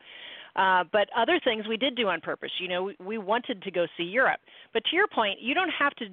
Uh, 0.56 0.84
but 0.92 1.10
other 1.18 1.40
things 1.44 1.68
we 1.68 1.78
did 1.78 1.96
do 1.96 2.08
on 2.08 2.22
purpose. 2.22 2.52
You 2.60 2.68
know 2.68 2.84
we, 2.84 2.96
we 3.04 3.18
wanted 3.18 3.62
to 3.64 3.72
go 3.72 3.88
see 3.98 4.04
europe. 4.04 4.40
But 4.72 4.84
to 4.86 4.96
your 4.96 5.08
point 5.08 5.42
you 5.42 5.56
don't 5.56 5.72
have 5.78 5.96
to 5.96 6.06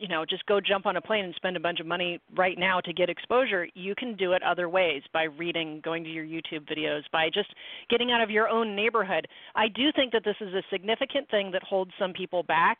you 0.00 0.08
know 0.08 0.24
just 0.24 0.46
go 0.46 0.58
jump 0.58 0.86
on 0.86 0.96
a 0.96 1.02
plane 1.02 1.26
and 1.26 1.34
spend 1.34 1.58
a 1.58 1.60
bunch 1.60 1.80
of 1.80 1.86
money 1.86 2.20
right 2.34 2.58
now 2.58 2.80
to 2.80 2.94
get 2.94 3.10
exposure. 3.10 3.68
You 3.74 3.94
can 3.94 4.16
do 4.16 4.32
it 4.32 4.42
other 4.42 4.70
ways 4.70 5.02
by 5.12 5.24
reading 5.24 5.82
going 5.84 6.02
to 6.04 6.10
your 6.10 6.24
youtube 6.24 6.66
videos 6.66 7.02
by 7.12 7.28
just 7.28 7.54
getting 7.90 8.10
out 8.10 8.22
of 8.22 8.30
your 8.30 8.48
own 8.48 8.74
neighborhood. 8.74 9.28
I 9.54 9.68
do 9.68 9.92
think 9.94 10.12
that 10.12 10.24
this 10.24 10.36
is 10.40 10.54
a 10.54 10.62
significant 10.72 11.28
thing 11.30 11.50
that 11.52 11.62
holds 11.62 11.90
some 11.98 12.14
people 12.14 12.42
back 12.42 12.78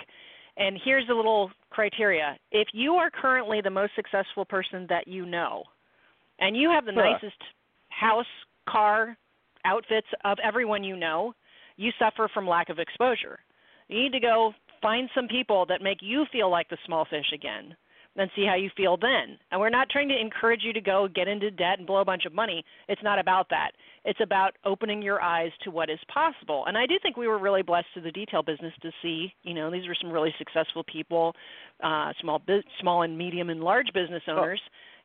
and 0.57 0.79
here's 0.85 1.09
a 1.11 1.15
little 1.15 1.51
criteria. 1.71 2.37
If 2.53 2.69
you 2.73 2.95
are 2.95 3.11
currently 3.11 3.61
the 3.61 3.71
most 3.71 3.93
successful 3.97 4.45
person 4.45 4.87
that 4.89 5.09
you 5.09 5.27
know, 5.27 5.65
and 6.39 6.57
you 6.57 6.71
have 6.71 6.85
the 6.85 6.93
huh. 6.95 7.13
nicest 7.13 7.41
house, 7.89 8.27
car, 8.69 9.17
outfits 9.65 10.07
of 10.25 10.39
everyone 10.43 10.85
you 10.85 10.97
know, 10.97 11.35
you 11.77 11.91
suffer 11.99 12.29
from 12.33 12.47
lack 12.47 12.69
of 12.69 12.79
exposure. 12.79 13.39
You 13.89 14.03
need 14.03 14.13
to 14.13 14.21
go 14.21 14.53
find 14.81 15.09
some 15.15 15.29
people 15.29 15.67
that 15.67 15.83
make 15.83 15.99
you 16.01 16.25
feel 16.33 16.51
like 16.51 16.69
the 16.69 16.79
small 16.87 17.05
fish 17.05 17.33
again 17.33 17.75
then 18.17 18.31
see 18.37 18.45
how 18.47 18.55
you 18.55 18.71
feel 18.77 18.97
then. 18.97 19.39
And 19.51 19.61
we're 19.61 19.71
not 19.71 19.89
trying 19.91 20.09
to 20.09 20.21
encourage 20.21 20.63
you 20.63 20.73
to 20.73 20.81
go 20.81 21.09
get 21.13 21.29
into 21.29 21.51
debt 21.51 21.79
and 21.79 21.87
blow 21.87 22.01
a 22.01 22.05
bunch 22.05 22.25
of 22.27 22.33
money. 22.33 22.65
It's 22.89 23.03
not 23.03 23.19
about 23.19 23.49
that. 23.51 23.73
It's 24.05 24.21
about 24.23 24.53
opening 24.65 25.03
your 25.03 25.21
eyes 25.21 25.51
to 25.65 25.71
what 25.71 25.91
is 25.91 25.99
possible. 26.13 26.65
And 26.67 26.77
I 26.79 26.87
do 26.87 26.95
think 27.03 27.17
we 27.17 27.27
were 27.27 27.39
really 27.39 27.63
blessed 27.63 27.89
to 27.95 28.01
the 28.01 28.13
detail 28.13 28.43
business 28.43 28.73
to 28.83 28.91
see, 29.03 29.33
you 29.43 29.55
know, 29.55 29.71
these 29.71 29.89
were 29.89 29.97
some 30.01 30.11
really 30.11 30.35
successful 30.39 30.85
people, 30.85 31.35
uh, 31.83 32.13
small, 32.21 32.41
small 32.81 33.03
and 33.03 33.17
medium 33.17 33.51
and 33.51 33.61
large 33.61 33.89
business 33.95 34.23
owners, 34.29 34.61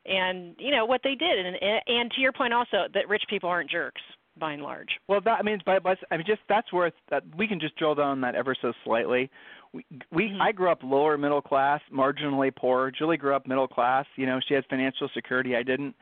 oh. 0.06 0.12
and 0.12 0.54
you 0.58 0.70
know 0.70 0.84
what 0.84 1.00
they 1.02 1.14
did. 1.14 1.46
And, 1.46 1.56
and 1.86 2.10
to 2.12 2.20
your 2.20 2.32
point 2.32 2.52
also, 2.52 2.84
that 2.94 3.08
rich 3.08 3.24
people 3.28 3.48
aren't 3.48 3.70
jerks 3.70 4.02
by 4.38 4.52
and 4.52 4.62
large. 4.62 4.88
Well, 5.08 5.20
that 5.24 5.38
I 5.38 5.42
mean, 5.42 5.60
by, 5.66 5.78
by 5.78 5.96
I 6.10 6.16
mean, 6.16 6.26
just 6.26 6.40
that's 6.48 6.72
worth. 6.72 6.94
That 7.10 7.22
we 7.36 7.46
can 7.46 7.60
just 7.60 7.76
drill 7.76 7.94
down 7.94 8.08
on 8.08 8.20
that 8.22 8.34
ever 8.34 8.54
so 8.60 8.72
slightly 8.84 9.30
we, 9.72 9.86
we 10.12 10.24
mm-hmm. 10.28 10.42
I 10.42 10.52
grew 10.52 10.70
up 10.70 10.80
lower 10.82 11.16
middle 11.16 11.42
class, 11.42 11.80
marginally 11.92 12.54
poor. 12.54 12.90
Julie 12.90 13.16
grew 13.16 13.34
up 13.34 13.46
middle 13.46 13.68
class. 13.68 14.06
You 14.16 14.26
know, 14.26 14.40
she 14.46 14.54
has 14.54 14.64
financial 14.68 15.08
security. 15.14 15.56
I 15.56 15.62
didn't, 15.62 15.94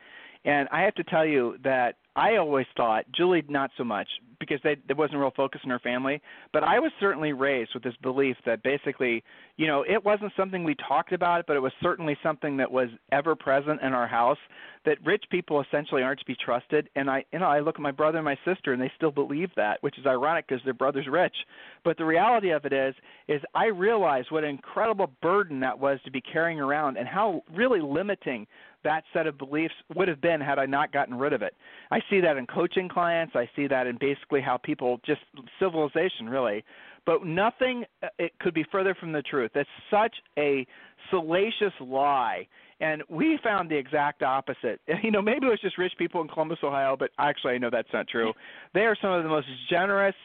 and 0.45 0.67
I 0.71 0.81
have 0.81 0.95
to 0.95 1.03
tell 1.03 1.25
you 1.25 1.57
that 1.63 1.95
I 2.15 2.37
always 2.37 2.65
thought 2.75 3.05
Julie 3.15 3.43
not 3.47 3.71
so 3.77 3.83
much 3.83 4.07
because 4.39 4.59
they, 4.63 4.77
there 4.87 4.95
wasn't 4.95 5.19
real 5.19 5.33
focus 5.35 5.61
in 5.63 5.69
her 5.69 5.79
family. 5.79 6.21
But 6.53 6.63
I 6.63 6.79
was 6.79 6.91
certainly 6.99 7.33
raised 7.33 7.71
with 7.73 7.83
this 7.83 7.95
belief 8.01 8.37
that 8.45 8.63
basically, 8.63 9.23
you 9.57 9.67
know, 9.67 9.83
it 9.87 10.03
wasn't 10.03 10.31
something 10.35 10.63
we 10.63 10.75
talked 10.87 11.11
about, 11.11 11.45
but 11.45 11.55
it 11.55 11.59
was 11.59 11.73
certainly 11.83 12.17
something 12.23 12.57
that 12.57 12.71
was 12.71 12.89
ever 13.11 13.35
present 13.35 13.81
in 13.81 13.93
our 13.93 14.07
house. 14.07 14.37
That 14.85 14.97
rich 15.05 15.25
people 15.29 15.61
essentially 15.61 16.01
aren't 16.01 16.21
to 16.21 16.25
be 16.25 16.37
trusted. 16.43 16.89
And 16.95 17.09
I, 17.09 17.25
you 17.33 17.39
know, 17.39 17.47
I 17.47 17.59
look 17.59 17.75
at 17.75 17.81
my 17.81 17.91
brother 17.91 18.17
and 18.17 18.25
my 18.25 18.37
sister, 18.45 18.71
and 18.71 18.81
they 18.81 18.91
still 18.95 19.11
believe 19.11 19.49
that, 19.57 19.77
which 19.81 19.97
is 19.99 20.05
ironic 20.05 20.47
because 20.47 20.63
their 20.63 20.73
brother's 20.73 21.07
rich. 21.07 21.35
But 21.83 21.97
the 21.97 22.05
reality 22.05 22.51
of 22.51 22.65
it 22.65 22.71
is, 22.71 22.95
is 23.27 23.41
I 23.53 23.65
realized 23.65 24.31
what 24.31 24.45
an 24.45 24.49
incredible 24.49 25.11
burden 25.21 25.59
that 25.59 25.77
was 25.77 25.99
to 26.05 26.11
be 26.11 26.21
carrying 26.21 26.61
around, 26.61 26.97
and 26.97 27.07
how 27.07 27.43
really 27.53 27.81
limiting 27.81 28.47
that 28.83 29.03
set 29.13 29.27
of 29.27 29.37
beliefs 29.37 29.73
would 29.95 30.07
have 30.07 30.21
been 30.21 30.41
had 30.41 30.59
I 30.59 30.65
not 30.65 30.91
gotten 30.91 31.15
rid 31.15 31.33
of 31.33 31.41
it. 31.41 31.55
I 31.91 31.99
see 32.09 32.21
that 32.21 32.37
in 32.37 32.45
coaching 32.47 32.89
clients. 32.89 33.35
I 33.35 33.49
see 33.55 33.67
that 33.67 33.87
in 33.87 33.97
basically 33.99 34.41
how 34.41 34.57
people 34.57 34.99
just 35.05 35.21
civilization 35.59 36.29
really. 36.29 36.63
But 37.05 37.25
nothing 37.25 37.85
uh, 38.03 38.07
it 38.17 38.37
could 38.39 38.53
be 38.53 38.65
further 38.71 38.95
from 38.95 39.11
the 39.11 39.21
truth. 39.21 39.51
It's 39.55 39.69
such 39.89 40.15
a 40.37 40.65
salacious 41.09 41.73
lie. 41.79 42.47
And 42.81 43.03
we 43.09 43.37
found 43.43 43.69
the 43.69 43.75
exact 43.75 44.23
opposite. 44.23 44.79
You 45.03 45.11
know, 45.11 45.21
maybe 45.21 45.47
it 45.47 45.49
was 45.49 45.61
just 45.61 45.77
rich 45.77 45.93
people 45.97 46.21
in 46.21 46.27
Columbus, 46.27 46.59
Ohio, 46.63 46.95
but 46.97 47.11
actually 47.19 47.53
I 47.53 47.57
know 47.57 47.69
that's 47.71 47.91
not 47.93 48.07
true. 48.07 48.33
They 48.73 48.81
are 48.81 48.95
some 49.01 49.11
of 49.11 49.23
the 49.23 49.29
most 49.29 49.47
generous, 49.69 50.15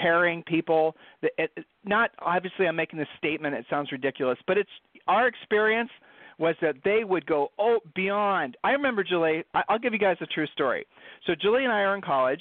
caring 0.00 0.42
people. 0.44 0.96
It, 1.22 1.50
not 1.84 2.10
obviously 2.20 2.66
I'm 2.66 2.76
making 2.76 2.98
this 2.98 3.08
statement. 3.18 3.54
It 3.54 3.66
sounds 3.68 3.92
ridiculous, 3.92 4.38
but 4.46 4.58
it's 4.58 4.70
our 5.06 5.26
experience 5.26 5.90
was 6.38 6.54
that 6.62 6.76
they 6.84 7.04
would 7.04 7.26
go 7.26 7.50
oh 7.58 7.80
beyond. 7.94 8.56
I 8.64 8.72
remember 8.72 9.04
Julie. 9.04 9.44
I, 9.54 9.62
I'll 9.68 9.78
give 9.78 9.92
you 9.92 9.98
guys 9.98 10.16
a 10.20 10.26
true 10.26 10.46
story. 10.48 10.86
So 11.26 11.34
Julie 11.40 11.64
and 11.64 11.72
I 11.72 11.80
are 11.80 11.94
in 11.94 12.02
college. 12.02 12.40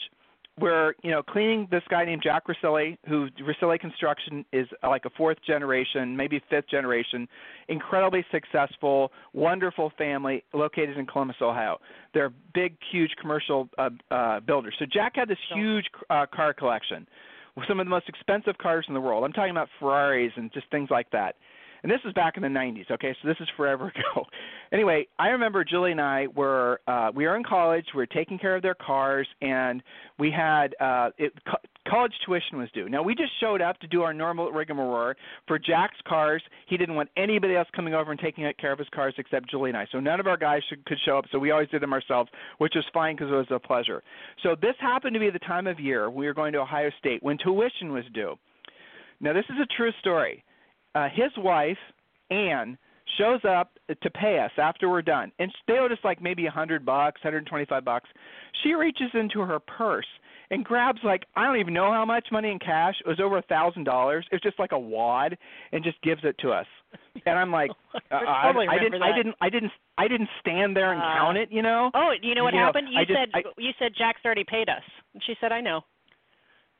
We're 0.59 0.93
you 1.01 1.11
know 1.11 1.23
cleaning 1.23 1.67
this 1.71 1.81
guy 1.89 2.03
named 2.03 2.21
Jack 2.23 2.43
Ruscilli, 2.47 2.97
who 3.07 3.29
Ruscilli 3.41 3.79
Construction 3.79 4.45
is 4.51 4.67
like 4.83 5.05
a 5.05 5.09
fourth 5.11 5.37
generation, 5.47 6.15
maybe 6.15 6.41
fifth 6.49 6.69
generation, 6.69 7.27
incredibly 7.69 8.25
successful, 8.31 9.11
wonderful 9.33 9.91
family 9.97 10.43
located 10.53 10.97
in 10.97 11.05
Columbus, 11.07 11.37
Ohio. 11.41 11.79
They're 12.13 12.33
big, 12.53 12.75
huge 12.91 13.11
commercial 13.19 13.69
uh, 13.77 13.89
uh, 14.11 14.39
builders. 14.41 14.75
So 14.77 14.85
Jack 14.91 15.13
had 15.15 15.29
this 15.29 15.37
huge 15.53 15.85
uh, 16.09 16.25
car 16.33 16.53
collection, 16.53 17.07
some 17.67 17.79
of 17.79 17.85
the 17.85 17.89
most 17.89 18.09
expensive 18.09 18.57
cars 18.57 18.85
in 18.89 18.93
the 18.93 19.01
world. 19.01 19.23
I'm 19.23 19.33
talking 19.33 19.51
about 19.51 19.69
Ferraris 19.79 20.33
and 20.35 20.51
just 20.53 20.69
things 20.69 20.89
like 20.91 21.09
that 21.11 21.35
and 21.83 21.91
this 21.91 21.99
is 22.05 22.13
back 22.13 22.37
in 22.37 22.43
the 22.43 22.49
90s. 22.49 22.89
Okay, 22.91 23.15
so 23.21 23.27
this 23.27 23.37
is 23.39 23.47
forever 23.57 23.87
ago. 24.15 24.25
anyway, 24.71 25.07
I 25.19 25.29
remember 25.29 25.63
Julie 25.63 25.91
and 25.91 26.01
I 26.01 26.27
were 26.35 26.79
uh, 26.87 27.11
we 27.13 27.25
were 27.25 27.35
in 27.35 27.43
college. 27.43 27.85
We 27.93 27.99
were 27.99 28.05
taking 28.07 28.37
care 28.37 28.55
of 28.55 28.61
their 28.61 28.75
cars, 28.75 29.27
and 29.41 29.81
we 30.19 30.31
had 30.31 30.75
uh, 30.79 31.09
it, 31.17 31.33
co- 31.49 31.57
college 31.87 32.13
tuition 32.25 32.57
was 32.57 32.69
due. 32.73 32.89
Now 32.89 33.01
we 33.01 33.15
just 33.15 33.31
showed 33.39 33.61
up 33.61 33.79
to 33.79 33.87
do 33.87 34.03
our 34.03 34.13
normal 34.13 34.51
rigmarole 34.51 35.13
for 35.47 35.57
Jack's 35.57 35.97
cars. 36.07 36.41
He 36.67 36.77
didn't 36.77 36.95
want 36.95 37.09
anybody 37.17 37.55
else 37.55 37.67
coming 37.75 37.93
over 37.93 38.11
and 38.11 38.19
taking 38.19 38.51
care 38.59 38.71
of 38.71 38.79
his 38.79 38.89
cars 38.93 39.13
except 39.17 39.49
Julie 39.49 39.71
and 39.71 39.77
I. 39.77 39.87
So 39.91 39.99
none 39.99 40.19
of 40.19 40.27
our 40.27 40.37
guys 40.37 40.61
should, 40.69 40.85
could 40.85 40.97
show 41.05 41.17
up. 41.17 41.25
So 41.31 41.39
we 41.39 41.51
always 41.51 41.69
did 41.69 41.81
them 41.81 41.93
ourselves, 41.93 42.29
which 42.59 42.73
was 42.75 42.85
fine 42.93 43.15
because 43.15 43.31
it 43.31 43.35
was 43.35 43.47
a 43.49 43.59
pleasure. 43.59 44.03
So 44.43 44.55
this 44.61 44.75
happened 44.79 45.13
to 45.15 45.19
be 45.19 45.29
the 45.29 45.39
time 45.39 45.67
of 45.67 45.79
year 45.79 46.09
we 46.09 46.25
were 46.25 46.33
going 46.33 46.53
to 46.53 46.59
Ohio 46.59 46.89
State 46.99 47.23
when 47.23 47.37
tuition 47.37 47.91
was 47.91 48.03
due. 48.13 48.35
Now 49.19 49.33
this 49.33 49.45
is 49.49 49.55
a 49.61 49.67
true 49.75 49.91
story. 49.99 50.43
Uh, 50.95 51.07
his 51.13 51.31
wife 51.37 51.77
Anne 52.29 52.77
shows 53.17 53.41
up 53.47 53.77
to 54.01 54.09
pay 54.09 54.39
us 54.39 54.51
after 54.57 54.89
we're 54.89 55.01
done, 55.01 55.31
and 55.39 55.51
they 55.67 55.77
owed 55.79 55.91
us 55.91 55.97
like 56.03 56.21
maybe 56.21 56.45
a 56.45 56.51
hundred 56.51 56.85
bucks, 56.85 57.21
hundred 57.21 57.45
twenty-five 57.47 57.83
bucks. 57.83 58.09
She 58.63 58.73
reaches 58.73 59.09
into 59.13 59.41
her 59.41 59.59
purse 59.59 60.05
and 60.49 60.63
grabs 60.65 60.99
like 61.03 61.25
I 61.35 61.45
don't 61.45 61.57
even 61.59 61.73
know 61.73 61.91
how 61.91 62.05
much 62.05 62.27
money 62.31 62.51
in 62.51 62.59
cash. 62.59 62.95
It 63.05 63.07
was 63.07 63.19
over 63.19 63.37
a 63.37 63.41
thousand 63.43 63.83
dollars. 63.85 64.25
It 64.31 64.35
was 64.35 64.41
just 64.41 64.59
like 64.59 64.71
a 64.71 64.79
wad, 64.79 65.37
and 65.71 65.83
just 65.83 66.01
gives 66.01 66.21
it 66.23 66.37
to 66.39 66.51
us. 66.51 66.67
And 67.25 67.37
I'm 67.39 67.51
like, 67.51 67.71
uh, 67.95 67.99
I, 68.11 68.43
totally 68.47 68.67
I 68.69 68.77
didn't, 68.79 69.01
I 69.01 69.15
didn't, 69.15 69.35
I 69.41 69.49
didn't, 69.49 69.71
I 69.97 70.07
didn't 70.07 70.29
stand 70.39 70.75
there 70.75 70.91
and 70.93 71.01
Uh, 71.01 71.15
count 71.17 71.37
it. 71.37 71.49
You 71.51 71.61
know. 71.61 71.91
Oh, 71.93 72.11
you 72.21 72.35
know 72.35 72.43
what 72.43 72.53
You 72.53 72.59
know, 72.59 72.65
happened? 72.67 72.87
You 72.91 72.99
I 72.99 73.05
just- 73.05 73.17
said 73.17 73.29
I- 73.33 73.43
you 73.57 73.71
said 73.79 73.91
Jack's 73.97 74.21
already 74.25 74.43
paid 74.45 74.69
us. 74.69 74.83
And 75.13 75.21
she 75.25 75.35
said, 75.41 75.51
"I 75.51 75.61
know." 75.61 75.81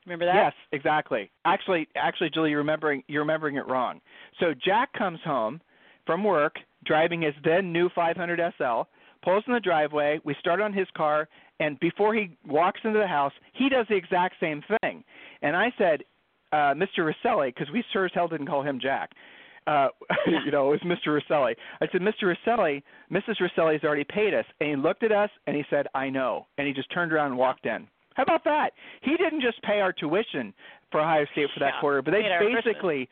Remember 0.06 0.26
that? 0.26 0.36
Yes, 0.36 0.54
exactly. 0.72 1.30
Actually, 1.46 1.88
actually, 1.96 2.30
Julie, 2.32 2.50
you're 2.50 2.60
remembering 2.60 3.04
you're 3.08 3.22
remembering 3.22 3.56
it 3.56 3.68
wrong. 3.68 4.02
So 4.40 4.54
Jack 4.66 4.92
comes 4.94 5.20
home 5.24 5.62
from 6.06 6.24
work 6.24 6.56
driving 6.86 7.22
his 7.22 7.34
then 7.44 7.72
new 7.72 7.90
500 7.94 8.40
SL, 8.58 8.82
pulls 9.24 9.44
in 9.48 9.54
the 9.54 9.60
driveway. 9.60 10.20
We 10.24 10.36
start 10.40 10.62
on 10.62 10.74
his 10.74 10.88
car, 10.96 11.28
and 11.60 11.80
before 11.80 12.16
he 12.16 12.36
walks 12.48 12.82
into 12.84 13.00
the 13.00 13.08
house, 13.08 13.34
he 13.54 13.70
does 13.70 13.86
the 13.90 13.96
exact 13.96 14.36
same 14.40 14.64
thing. 14.82 15.04
And 15.42 15.56
I 15.56 15.72
said, 15.78 16.02
uh, 16.52 16.74
Mr. 16.74 17.00
Ruscilli, 17.00 17.54
because 17.54 17.72
we 17.72 17.84
sure 17.94 18.06
as 18.06 18.12
hell 18.14 18.28
didn't 18.28 18.48
call 18.48 18.64
him 18.64 18.80
Jack. 18.82 19.12
Uh, 19.68 19.90
you 20.46 20.52
know, 20.52 20.74
it 20.74 20.82
was 20.84 20.98
Mr. 20.98 21.20
Ruscilli. 21.20 21.54
I 21.82 21.88
said, 21.92 22.02
Mr. 22.02 22.34
Ruscilli, 22.34 22.82
Mrs. 23.12 23.36
Ruscilli's 23.40 23.84
already 23.84 24.04
paid 24.04 24.34
us. 24.34 24.46
And 24.60 24.70
he 24.70 24.76
looked 24.76 25.04
at 25.04 25.12
us 25.12 25.30
and 25.48 25.56
he 25.56 25.64
said, 25.70 25.86
I 25.94 26.10
know. 26.10 26.48
And 26.58 26.68
he 26.68 26.74
just 26.74 26.92
turned 26.92 27.14
around 27.14 27.28
and 27.28 27.38
walked 27.38 27.66
in. 27.66 27.88
How 28.22 28.36
about 28.36 28.44
that? 28.44 28.74
He 29.02 29.18
didn't 29.18 29.42
just 29.42 29.60
pay 29.64 29.80
our 29.80 29.92
tuition 29.92 30.54
for 30.92 31.02
Ohio 31.02 31.26
State 31.32 31.48
for 31.54 31.60
that 31.62 31.74
Yeah, 31.76 31.80
quarter, 31.80 32.02
but 32.04 32.12
they 32.12 32.22
paid 32.22 32.32
our 32.32 32.40
Christmas. 32.40 32.64
basically, 32.66 33.10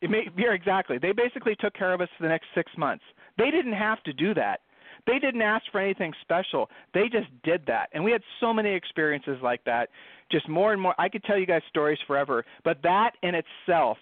it 0.00 0.10
may, 0.10 0.28
yeah, 0.36 0.52
exactly. 0.52 0.98
They 0.98 1.12
basically 1.12 1.54
took 1.60 1.72
care 1.74 1.92
of 1.92 2.00
us 2.00 2.08
for 2.16 2.24
the 2.24 2.28
next 2.28 2.46
six 2.52 2.72
months. 2.76 3.04
They 3.38 3.52
didn't 3.52 3.74
have 3.74 4.02
to 4.02 4.12
do 4.12 4.34
that. 4.34 4.60
They 5.06 5.20
didn't 5.20 5.42
ask 5.42 5.64
for 5.70 5.80
anything 5.80 6.12
special. 6.22 6.68
They 6.94 7.08
just 7.08 7.28
did 7.44 7.64
that. 7.66 7.90
And 7.92 8.02
we 8.02 8.10
had 8.10 8.22
so 8.40 8.52
many 8.52 8.72
experiences 8.72 9.38
like 9.40 9.62
that. 9.64 9.90
Just 10.32 10.48
more 10.48 10.72
and 10.72 10.82
more. 10.82 10.94
I 10.98 11.08
could 11.08 11.22
tell 11.24 11.38
you 11.38 11.46
guys 11.46 11.62
stories 11.68 11.98
forever, 12.06 12.44
but 12.64 12.78
that 12.82 13.12
in 13.22 13.34
itself 13.36 13.98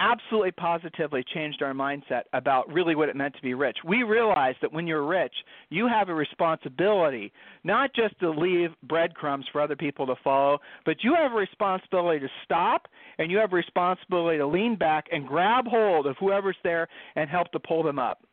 absolutely 0.00 0.50
positively 0.52 1.22
changed 1.34 1.62
our 1.62 1.74
mindset 1.74 2.22
about 2.32 2.72
really 2.72 2.94
what 2.94 3.08
it 3.08 3.16
meant 3.16 3.34
to 3.36 3.42
be 3.42 3.54
rich. 3.54 3.76
We 3.86 4.02
realized 4.02 4.58
that 4.62 4.72
when 4.72 4.86
you're 4.86 5.06
rich, 5.06 5.34
you 5.68 5.86
have 5.86 6.08
a 6.08 6.14
responsibility 6.14 7.32
not 7.62 7.94
just 7.94 8.18
to 8.20 8.30
leave 8.30 8.70
breadcrumbs 8.84 9.44
for 9.52 9.60
other 9.60 9.76
people 9.76 10.06
to 10.06 10.14
follow, 10.24 10.58
but 10.86 11.04
you 11.04 11.14
have 11.14 11.32
a 11.32 11.36
responsibility 11.36 12.20
to 12.20 12.28
stop 12.44 12.88
and 13.18 13.30
you 13.30 13.36
have 13.36 13.52
a 13.52 13.56
responsibility 13.56 14.38
to 14.38 14.46
lean 14.46 14.74
back 14.74 15.06
and 15.12 15.28
grab 15.28 15.66
hold 15.66 16.06
of 16.06 16.16
whoever's 16.18 16.56
there 16.64 16.88
and 17.14 17.28
help 17.28 17.52
to 17.52 17.60
pull 17.60 17.82
them 17.82 17.98
up. 17.98 18.24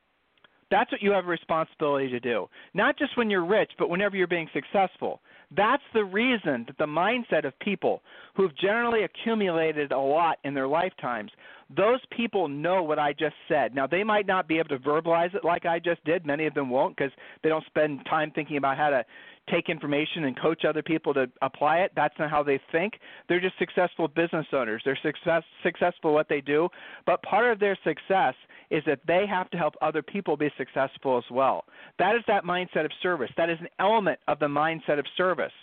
That's 0.70 0.92
what 0.92 1.02
you 1.02 1.12
have 1.12 1.26
a 1.26 1.30
responsibility 1.30 2.10
to 2.10 2.20
do. 2.20 2.50
Not 2.74 2.98
just 2.98 3.16
when 3.18 3.30
you're 3.30 3.46
rich, 3.46 3.72
but 3.80 3.90
whenever 3.90 4.18
you're 4.18 4.28
being 4.28 4.50
successful. 4.54 5.22
That's 5.56 5.84
the 5.94 6.04
reason 6.04 6.66
that 6.68 6.78
the 6.78 6.86
mindset 6.86 7.46
of 7.46 7.58
people 7.60 8.02
who've 8.36 8.56
generally 8.58 9.04
accumulated 9.04 9.94
a 9.94 10.00
lot 10.00 10.40
in 10.44 10.54
their 10.54 10.68
lifetimes, 10.68 11.32
those 11.76 12.00
people 12.16 12.48
know 12.48 12.82
what 12.82 13.00
I 13.00 13.14
just 13.14 13.36
said. 13.48 13.76
Now, 13.76 13.88
they 13.88 14.04
might 14.04 14.26
not 14.26 14.48
be 14.48 14.58
able 14.58 14.70
to 14.70 14.80
verbalize 14.80 15.36
it 15.36 15.44
like 15.44 15.66
I 15.66 15.80
just 15.80 16.04
did. 16.06 16.26
Many 16.26 16.46
of 16.46 16.54
them 16.54 16.70
won't 16.70 16.96
because 16.96 17.12
they 17.44 17.50
don't 17.50 17.66
spend 17.66 18.06
time 18.10 18.32
thinking 18.32 18.58
about 18.58 18.78
how 18.78 18.90
to 18.90 19.04
take 19.50 19.70
information 19.70 20.26
and 20.26 20.40
coach 20.40 20.66
other 20.66 20.82
people 20.82 21.14
to 21.14 21.30
apply 21.42 21.80
it. 21.80 21.92
That's 21.96 22.14
not 22.20 22.30
how 22.30 22.44
they 22.44 22.60
think. 22.72 22.94
They're 23.28 23.40
just 23.40 23.58
successful 23.58 24.08
business 24.08 24.46
owners. 24.54 24.82
They're 24.84 25.00
success, 25.02 25.44
successful 25.64 26.12
at 26.12 26.14
what 26.14 26.30
they 26.30 26.42
do. 26.42 26.70
But 27.06 27.22
part 27.24 27.52
of 27.52 27.60
their 27.60 27.78
success 27.84 28.34
is 28.70 28.84
that 28.86 29.00
they 29.08 29.26
have 29.30 29.50
to 29.52 29.58
help 29.58 29.76
other 29.82 30.02
people 30.02 30.36
be 30.36 30.52
successful 30.58 31.18
as 31.18 31.24
well. 31.32 31.66
That 32.00 32.16
is 32.16 32.24
that 32.28 32.44
mindset 32.44 32.86
of 32.86 32.92
service. 33.02 33.32
That 33.38 33.50
is 33.50 33.58
an 33.62 33.70
element 33.80 34.20
of 34.28 34.40
the 34.40 34.48
mindset 34.48 35.00
of 35.00 35.06
service. 35.16 35.54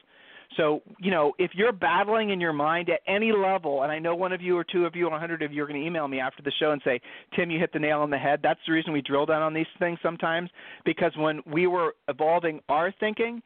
So, 0.57 0.83
you 0.99 1.11
know, 1.11 1.33
if 1.39 1.53
you're 1.55 1.73
battling 1.73 2.31
in 2.31 2.41
your 2.41 2.53
mind 2.53 2.89
at 2.89 3.01
any 3.07 3.33
level, 3.33 3.83
and 3.83 3.91
I 3.91 3.99
know 3.99 4.15
one 4.15 4.33
of 4.33 4.41
you 4.41 4.57
or 4.57 4.65
two 4.65 4.87
of 4.87 4.95
you 4.95 5.05
or 5.05 5.09
a 5.09 5.11
100 5.11 5.43
of 5.43 5.53
you 5.53 5.63
are 5.63 5.67
going 5.67 5.81
to 5.81 5.87
email 5.87 6.09
me 6.09 6.21
after 6.21 6.43
the 6.43 6.53
show 6.61 6.71
and 6.71 6.81
say, 6.85 7.01
Tim, 7.35 7.51
you 7.51 7.59
hit 7.59 7.73
the 7.73 7.79
nail 7.79 8.01
on 8.01 8.11
the 8.11 8.19
head. 8.19 8.41
That's 8.43 8.61
the 8.67 8.73
reason 8.73 8.93
we 8.93 9.03
drill 9.03 9.27
down 9.27 9.43
on 9.43 9.55
these 9.55 9.67
things 9.79 9.99
sometimes, 10.03 10.51
because 10.85 11.13
when 11.17 11.41
we 11.47 11.67
were 11.67 11.95
evolving 12.09 12.61
our 12.69 12.93
thinking, 13.01 13.43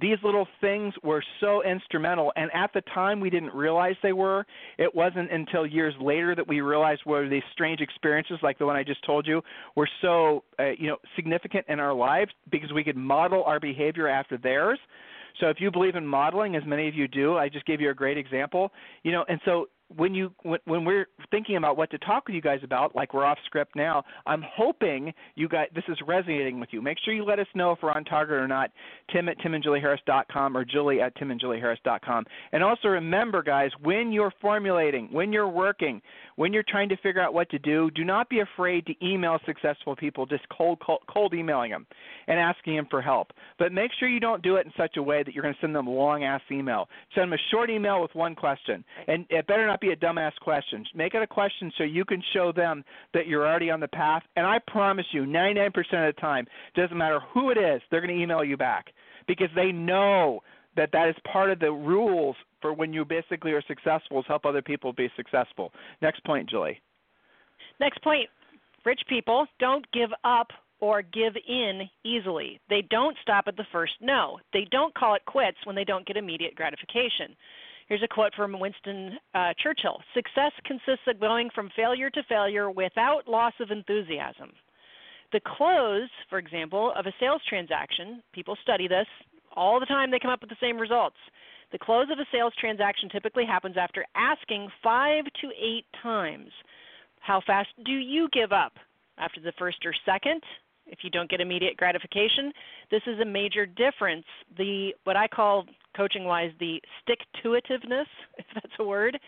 these 0.00 0.16
little 0.24 0.46
things 0.60 0.94
were 1.02 1.22
so 1.40 1.62
instrumental 1.62 2.32
and 2.36 2.50
at 2.54 2.72
the 2.72 2.80
time 2.94 3.20
we 3.20 3.28
didn't 3.28 3.52
realize 3.52 3.94
they 4.02 4.14
were 4.14 4.46
it 4.78 4.92
wasn't 4.94 5.30
until 5.30 5.66
years 5.66 5.94
later 6.00 6.34
that 6.34 6.48
we 6.48 6.62
realized 6.62 7.02
where 7.04 7.28
these 7.28 7.42
strange 7.52 7.80
experiences 7.80 8.38
like 8.42 8.58
the 8.58 8.64
one 8.64 8.74
i 8.74 8.82
just 8.82 9.04
told 9.04 9.26
you 9.26 9.42
were 9.76 9.88
so 10.00 10.44
uh, 10.58 10.70
you 10.78 10.86
know 10.86 10.96
significant 11.14 11.64
in 11.68 11.78
our 11.78 11.92
lives 11.92 12.30
because 12.50 12.72
we 12.72 12.82
could 12.82 12.96
model 12.96 13.44
our 13.44 13.60
behavior 13.60 14.08
after 14.08 14.38
theirs 14.38 14.78
so 15.40 15.48
if 15.48 15.60
you 15.60 15.70
believe 15.70 15.96
in 15.96 16.06
modeling 16.06 16.56
as 16.56 16.62
many 16.66 16.88
of 16.88 16.94
you 16.94 17.08
do 17.08 17.36
i 17.36 17.48
just 17.48 17.66
gave 17.66 17.80
you 17.80 17.90
a 17.90 17.94
great 17.94 18.18
example. 18.18 18.72
You 19.02 19.12
know 19.12 19.24
and 19.28 19.40
so 19.44 19.68
when 19.96 20.14
you 20.14 20.32
when, 20.42 20.60
when 20.64 20.84
we're 20.84 21.06
thinking 21.30 21.56
about 21.56 21.76
what 21.76 21.90
to 21.90 21.98
talk 21.98 22.26
with 22.26 22.34
you 22.34 22.40
guys 22.40 22.60
about, 22.62 22.94
like 22.94 23.14
we're 23.14 23.24
off 23.24 23.38
script 23.46 23.76
now, 23.76 24.04
I'm 24.26 24.42
hoping 24.54 25.12
you 25.34 25.48
guys 25.48 25.68
this 25.74 25.84
is 25.88 25.98
resonating 26.06 26.60
with 26.60 26.70
you. 26.72 26.80
Make 26.82 26.98
sure 27.04 27.14
you 27.14 27.24
let 27.24 27.38
us 27.38 27.46
know 27.54 27.72
if 27.72 27.78
we're 27.82 27.92
on 27.92 28.04
target 28.04 28.36
or 28.36 28.48
not. 28.48 28.70
Tim 29.12 29.28
at 29.28 29.38
timandjulieharris.com 29.38 30.56
or 30.56 30.64
Julie 30.64 31.00
at 31.00 31.16
timandjulieharris.com. 31.16 32.24
And 32.52 32.62
also 32.62 32.88
remember, 32.88 33.42
guys, 33.42 33.70
when 33.82 34.12
you're 34.12 34.32
formulating, 34.40 35.08
when 35.12 35.32
you're 35.32 35.48
working, 35.48 36.00
when 36.36 36.52
you're 36.52 36.64
trying 36.66 36.88
to 36.88 36.96
figure 36.98 37.20
out 37.20 37.34
what 37.34 37.50
to 37.50 37.58
do, 37.58 37.90
do 37.90 38.04
not 38.04 38.28
be 38.28 38.40
afraid 38.40 38.86
to 38.86 38.94
email 39.04 39.38
successful 39.46 39.94
people, 39.94 40.26
just 40.26 40.48
cold 40.48 40.78
cold, 40.80 41.00
cold 41.12 41.34
emailing 41.34 41.70
them 41.70 41.86
and 42.28 42.38
asking 42.38 42.76
them 42.76 42.86
for 42.90 43.02
help. 43.02 43.32
But 43.58 43.72
make 43.72 43.90
sure 43.98 44.08
you 44.08 44.20
don't 44.20 44.42
do 44.42 44.56
it 44.56 44.66
in 44.66 44.72
such 44.76 44.96
a 44.96 45.02
way 45.02 45.22
that 45.22 45.34
you're 45.34 45.42
going 45.42 45.54
to 45.54 45.60
send 45.60 45.74
them 45.74 45.86
a 45.86 45.90
long 45.90 46.24
ass 46.24 46.40
email. 46.50 46.88
Send 47.14 47.30
them 47.30 47.32
a 47.38 47.50
short 47.50 47.70
email 47.70 48.00
with 48.00 48.14
one 48.14 48.34
question, 48.34 48.84
and 49.06 49.26
it 49.28 49.46
better 49.46 49.66
not 49.66 49.80
be 49.82 49.90
a 49.90 49.96
dumbass 49.96 50.32
question. 50.40 50.84
Make 50.94 51.14
it 51.14 51.22
a 51.22 51.26
question 51.26 51.70
so 51.76 51.84
you 51.84 52.04
can 52.04 52.22
show 52.32 52.52
them 52.52 52.84
that 53.12 53.26
you're 53.26 53.46
already 53.46 53.70
on 53.70 53.80
the 53.80 53.88
path. 53.88 54.22
And 54.36 54.46
I 54.46 54.58
promise 54.66 55.04
you, 55.12 55.24
99% 55.24 55.68
of 55.68 56.14
the 56.14 56.20
time, 56.20 56.46
doesn't 56.74 56.96
matter 56.96 57.20
who 57.34 57.50
it 57.50 57.58
is, 57.58 57.82
they're 57.90 58.00
going 58.00 58.16
to 58.16 58.22
email 58.22 58.42
you 58.42 58.56
back 58.56 58.86
because 59.28 59.48
they 59.54 59.72
know 59.72 60.40
that 60.76 60.90
that 60.92 61.08
is 61.08 61.16
part 61.30 61.50
of 61.50 61.58
the 61.58 61.70
rules 61.70 62.36
for 62.62 62.72
when 62.72 62.92
you 62.92 63.04
basically 63.04 63.52
are 63.52 63.62
successful 63.68 64.20
is 64.20 64.24
help 64.26 64.46
other 64.46 64.62
people 64.62 64.92
be 64.92 65.10
successful. 65.16 65.72
Next 66.00 66.24
point, 66.24 66.48
Julie. 66.48 66.80
Next 67.78 68.02
point 68.02 68.28
rich 68.84 69.00
people 69.08 69.46
don't 69.60 69.86
give 69.92 70.10
up 70.24 70.48
or 70.80 71.02
give 71.02 71.34
in 71.48 71.82
easily. 72.04 72.60
They 72.68 72.82
don't 72.90 73.16
stop 73.22 73.44
at 73.46 73.56
the 73.56 73.66
first 73.70 73.92
no. 74.00 74.38
They 74.52 74.66
don't 74.70 74.94
call 74.94 75.14
it 75.14 75.24
quits 75.26 75.58
when 75.64 75.76
they 75.76 75.84
don't 75.84 76.06
get 76.06 76.16
immediate 76.16 76.56
gratification. 76.56 77.36
Here's 77.92 78.02
a 78.02 78.08
quote 78.08 78.34
from 78.34 78.58
Winston 78.58 79.18
uh, 79.34 79.52
Churchill 79.62 80.00
Success 80.14 80.52
consists 80.64 81.06
of 81.06 81.20
going 81.20 81.50
from 81.54 81.68
failure 81.76 82.08
to 82.08 82.22
failure 82.22 82.70
without 82.70 83.28
loss 83.28 83.52
of 83.60 83.70
enthusiasm. 83.70 84.52
The 85.30 85.40
close, 85.40 86.08
for 86.30 86.38
example, 86.38 86.94
of 86.96 87.04
a 87.04 87.12
sales 87.20 87.42
transaction, 87.46 88.22
people 88.32 88.56
study 88.62 88.88
this 88.88 89.06
all 89.54 89.78
the 89.78 89.84
time, 89.84 90.10
they 90.10 90.18
come 90.18 90.30
up 90.30 90.40
with 90.40 90.48
the 90.48 90.56
same 90.58 90.78
results. 90.78 91.18
The 91.70 91.78
close 91.78 92.06
of 92.10 92.18
a 92.18 92.24
sales 92.32 92.54
transaction 92.58 93.10
typically 93.10 93.44
happens 93.44 93.76
after 93.76 94.06
asking 94.14 94.70
five 94.82 95.24
to 95.42 95.50
eight 95.62 95.84
times. 96.02 96.48
How 97.20 97.42
fast 97.46 97.68
do 97.84 97.92
you 97.92 98.26
give 98.32 98.52
up? 98.52 98.72
After 99.18 99.42
the 99.42 99.52
first 99.58 99.84
or 99.84 99.92
second? 100.06 100.40
If 100.86 101.00
you 101.02 101.10
don't 101.10 101.30
get 101.30 101.40
immediate 101.40 101.76
gratification, 101.76 102.52
this 102.90 103.02
is 103.06 103.20
a 103.20 103.24
major 103.24 103.66
difference. 103.66 104.24
The 104.56 104.92
what 105.04 105.16
I 105.16 105.28
call 105.28 105.64
coaching 105.96 106.24
wise 106.24 106.50
the 106.60 106.80
stick 107.02 107.18
to 107.42 107.50
itiveness, 107.50 108.06
if 108.38 108.46
that's 108.54 108.74
a 108.78 108.84
word. 108.84 109.18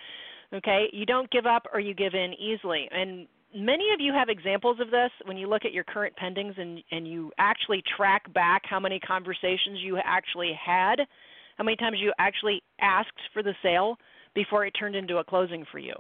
Okay, 0.53 0.87
you 0.93 1.07
don't 1.07 1.31
give 1.31 1.47
up 1.47 1.67
or 1.73 1.81
you 1.81 1.95
give 1.95 2.15
in 2.15 2.33
easily. 2.35 2.89
And 2.93 3.27
many 3.55 3.85
of 3.93 4.01
you 4.01 4.13
have 4.13 4.29
examples 4.29 4.79
of 4.81 4.91
this 4.91 5.11
when 5.25 5.37
you 5.37 5.49
look 5.49 5.65
at 5.65 5.73
your 5.73 5.85
current 5.85 6.15
pendings 6.21 6.61
and, 6.61 6.83
and 6.91 7.09
you 7.09 7.33
actually 7.39 7.83
track 7.97 8.33
back 8.35 8.63
how 8.65 8.79
many 8.79 9.01
conversations 9.01 9.81
you 9.81 9.99
actually 10.05 10.53
had, 10.53 10.97
how 11.57 11.65
many 11.65 11.77
times 11.77 11.97
you 12.01 12.13
actually 12.19 12.63
asked 12.81 13.09
for 13.33 13.43
the 13.43 13.55
sale 13.63 13.97
before 14.35 14.67
it 14.67 14.73
turned 14.73 14.97
into 14.97 15.19
a 15.19 15.25
closing 15.25 15.65
for 15.71 15.79
you. 15.79 15.95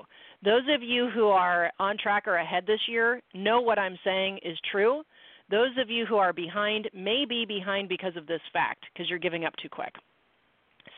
Those 0.45 0.63
of 0.75 0.83
you 0.83 1.09
who 1.15 1.29
are 1.29 1.71
on 1.79 1.97
track 1.97 2.27
or 2.27 2.37
ahead 2.37 2.65
this 2.67 2.81
year 2.89 3.23
know 3.33 3.61
what 3.61 3.79
I'm 3.79 3.99
saying 4.05 4.41
is 4.45 4.59
true. 4.71 5.03
Those 5.51 5.77
of 5.79 5.91
you 5.91 6.07
who 6.07 6.17
are 6.17 6.33
behind 6.33 6.89
may 6.95 7.25
be 7.29 7.45
behind 7.45 7.89
because 7.89 8.17
of 8.17 8.27
this 8.27 8.41
fact, 8.53 8.85
because 8.93 9.09
you're 9.09 9.19
giving 9.19 9.45
up 9.45 9.55
too 9.57 9.69
quick. 9.69 9.95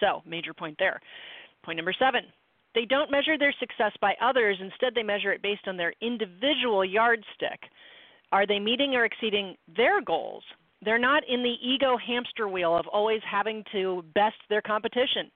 So, 0.00 0.22
major 0.26 0.54
point 0.54 0.76
there. 0.78 1.00
Point 1.64 1.76
number 1.76 1.94
seven 1.98 2.22
they 2.76 2.84
don't 2.84 3.10
measure 3.10 3.38
their 3.38 3.54
success 3.58 3.92
by 4.02 4.14
others, 4.20 4.58
instead, 4.60 4.94
they 4.94 5.02
measure 5.02 5.32
it 5.32 5.40
based 5.40 5.66
on 5.66 5.78
their 5.78 5.94
individual 6.02 6.84
yardstick. 6.84 7.58
Are 8.32 8.46
they 8.46 8.58
meeting 8.58 8.94
or 8.94 9.06
exceeding 9.06 9.56
their 9.74 10.02
goals? 10.02 10.44
They're 10.82 10.98
not 10.98 11.22
in 11.26 11.42
the 11.42 11.54
ego 11.62 11.96
hamster 11.96 12.48
wheel 12.48 12.76
of 12.76 12.86
always 12.86 13.22
having 13.28 13.64
to 13.72 14.04
best 14.14 14.36
their 14.50 14.60
competition. 14.60 15.30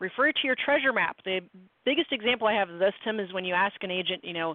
Refer 0.00 0.32
to 0.32 0.38
your 0.44 0.56
treasure 0.64 0.92
map. 0.92 1.16
The 1.24 1.40
biggest 1.84 2.12
example 2.12 2.46
I 2.46 2.54
have 2.54 2.70
of 2.70 2.78
this, 2.78 2.92
Tim, 3.04 3.20
is 3.20 3.32
when 3.32 3.44
you 3.44 3.54
ask 3.54 3.74
an 3.82 3.90
agent, 3.90 4.24
you 4.24 4.32
know, 4.32 4.54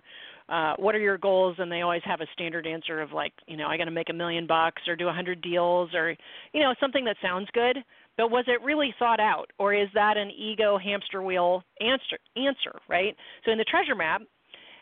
uh, 0.49 0.73
what 0.77 0.95
are 0.95 0.99
your 0.99 1.17
goals, 1.17 1.55
and 1.59 1.71
they 1.71 1.81
always 1.81 2.01
have 2.05 2.21
a 2.21 2.27
standard 2.33 2.67
answer 2.67 3.01
of 3.01 3.11
like, 3.11 3.33
you 3.47 3.55
know, 3.55 3.67
I 3.67 3.77
got 3.77 3.85
to 3.85 3.91
make 3.91 4.09
a 4.09 4.13
million 4.13 4.47
bucks 4.47 4.81
or 4.87 4.95
do 4.95 5.07
a 5.07 5.13
hundred 5.13 5.41
deals 5.41 5.93
or, 5.93 6.15
you 6.53 6.61
know, 6.61 6.73
something 6.79 7.05
that 7.05 7.17
sounds 7.21 7.47
good. 7.53 7.77
But 8.17 8.31
was 8.31 8.43
it 8.47 8.61
really 8.61 8.93
thought 8.99 9.21
out, 9.21 9.49
or 9.57 9.73
is 9.73 9.87
that 9.93 10.17
an 10.17 10.29
ego 10.31 10.77
hamster 10.77 11.21
wheel 11.21 11.63
answer? 11.79 12.19
Answer, 12.35 12.77
right? 12.89 13.15
So 13.45 13.51
in 13.51 13.57
the 13.57 13.63
treasure 13.63 13.95
map, 13.95 14.21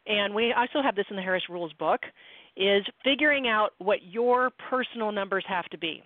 and 0.07 0.33
we 0.33 0.53
also 0.53 0.81
have 0.81 0.95
this 0.95 1.05
in 1.11 1.15
the 1.15 1.21
Harris 1.21 1.43
Rules 1.49 1.73
book, 1.73 2.01
is 2.55 2.83
figuring 3.03 3.47
out 3.47 3.71
what 3.77 3.99
your 4.01 4.49
personal 4.71 5.11
numbers 5.11 5.45
have 5.47 5.65
to 5.65 5.77
be 5.77 6.01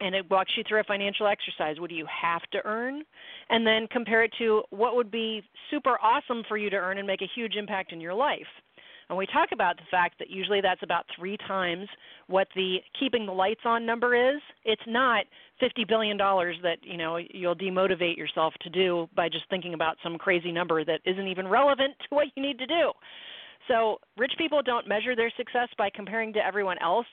and 0.00 0.14
it 0.14 0.28
walks 0.30 0.52
you 0.56 0.64
through 0.68 0.80
a 0.80 0.84
financial 0.84 1.26
exercise. 1.26 1.78
What 1.78 1.90
do 1.90 1.96
you 1.96 2.06
have 2.06 2.42
to 2.52 2.58
earn? 2.64 3.02
And 3.50 3.66
then 3.66 3.86
compare 3.88 4.24
it 4.24 4.32
to 4.38 4.62
what 4.70 4.96
would 4.96 5.10
be 5.10 5.42
super 5.70 5.98
awesome 6.02 6.42
for 6.48 6.56
you 6.56 6.70
to 6.70 6.76
earn 6.76 6.98
and 6.98 7.06
make 7.06 7.22
a 7.22 7.28
huge 7.34 7.56
impact 7.56 7.92
in 7.92 8.00
your 8.00 8.14
life. 8.14 8.46
And 9.08 9.18
we 9.18 9.26
talk 9.26 9.50
about 9.52 9.76
the 9.76 9.82
fact 9.90 10.18
that 10.20 10.30
usually 10.30 10.62
that's 10.62 10.82
about 10.82 11.04
three 11.14 11.36
times 11.36 11.86
what 12.28 12.48
the 12.54 12.78
keeping 12.98 13.26
the 13.26 13.32
lights 13.32 13.60
on 13.64 13.84
number 13.84 14.14
is. 14.14 14.40
It's 14.64 14.82
not 14.86 15.26
fifty 15.60 15.84
billion 15.84 16.16
dollars 16.16 16.56
that 16.62 16.78
you 16.82 16.96
know 16.96 17.18
you'll 17.18 17.54
demotivate 17.54 18.16
yourself 18.16 18.54
to 18.62 18.70
do 18.70 19.08
by 19.14 19.28
just 19.28 19.44
thinking 19.50 19.74
about 19.74 19.98
some 20.02 20.16
crazy 20.16 20.50
number 20.50 20.82
that 20.84 21.00
isn't 21.04 21.28
even 21.28 21.46
relevant 21.46 21.94
to 21.98 22.14
what 22.14 22.28
you 22.34 22.42
need 22.42 22.58
to 22.58 22.66
do. 22.66 22.92
So 23.68 23.98
rich 24.16 24.32
people 24.38 24.62
don't 24.62 24.88
measure 24.88 25.14
their 25.14 25.32
success 25.36 25.68
by 25.76 25.90
comparing 25.94 26.32
to 26.32 26.44
everyone 26.44 26.78
else. 26.78 27.06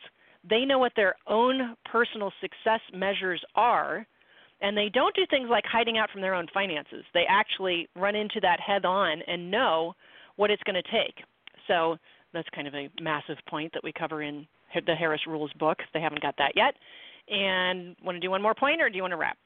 They 0.48 0.66
know 0.66 0.80
what 0.80 0.94
their 0.96 1.16
own 1.28 1.76
personal 1.92 2.32
success 2.42 2.80
measures 2.94 3.44
are, 3.56 4.06
and 4.62 4.78
they 4.78 4.90
don't 4.94 5.16
do 5.16 5.24
things 5.30 5.48
like 5.50 5.66
hiding 5.66 5.98
out 5.98 6.10
from 6.12 6.22
their 6.22 6.34
own 6.34 6.48
finances. 6.54 7.04
They 7.14 7.24
actually 7.30 7.88
run 7.96 8.16
into 8.16 8.40
that 8.42 8.60
head 8.60 8.86
on 8.86 9.22
and 9.28 9.52
know 9.52 9.94
what 10.36 10.52
it's 10.52 10.64
going 10.64 10.82
to 10.82 10.92
take. 10.92 11.24
So 11.68 11.98
that's 12.34 12.48
kind 12.56 12.68
of 12.68 12.74
a 12.74 12.90
massive 13.02 13.38
point 13.50 13.74
that 13.74 13.84
we 13.84 13.92
cover 13.98 14.22
in 14.24 14.48
the 14.86 14.96
Harris 14.96 15.22
Rules 15.28 15.52
book. 15.54 15.80
They 15.94 16.02
haven't 16.02 16.22
got 16.22 16.36
that 16.38 16.54
yet. 16.56 16.76
And 17.28 17.96
want 18.04 18.16
to 18.16 18.20
do 18.20 18.32
one 18.32 18.42
more 18.42 18.56
point, 18.56 18.82
or 18.82 18.90
do 18.90 18.96
you 18.96 19.04
want 19.04 19.12
to 19.12 19.18
wrap? 19.18 19.38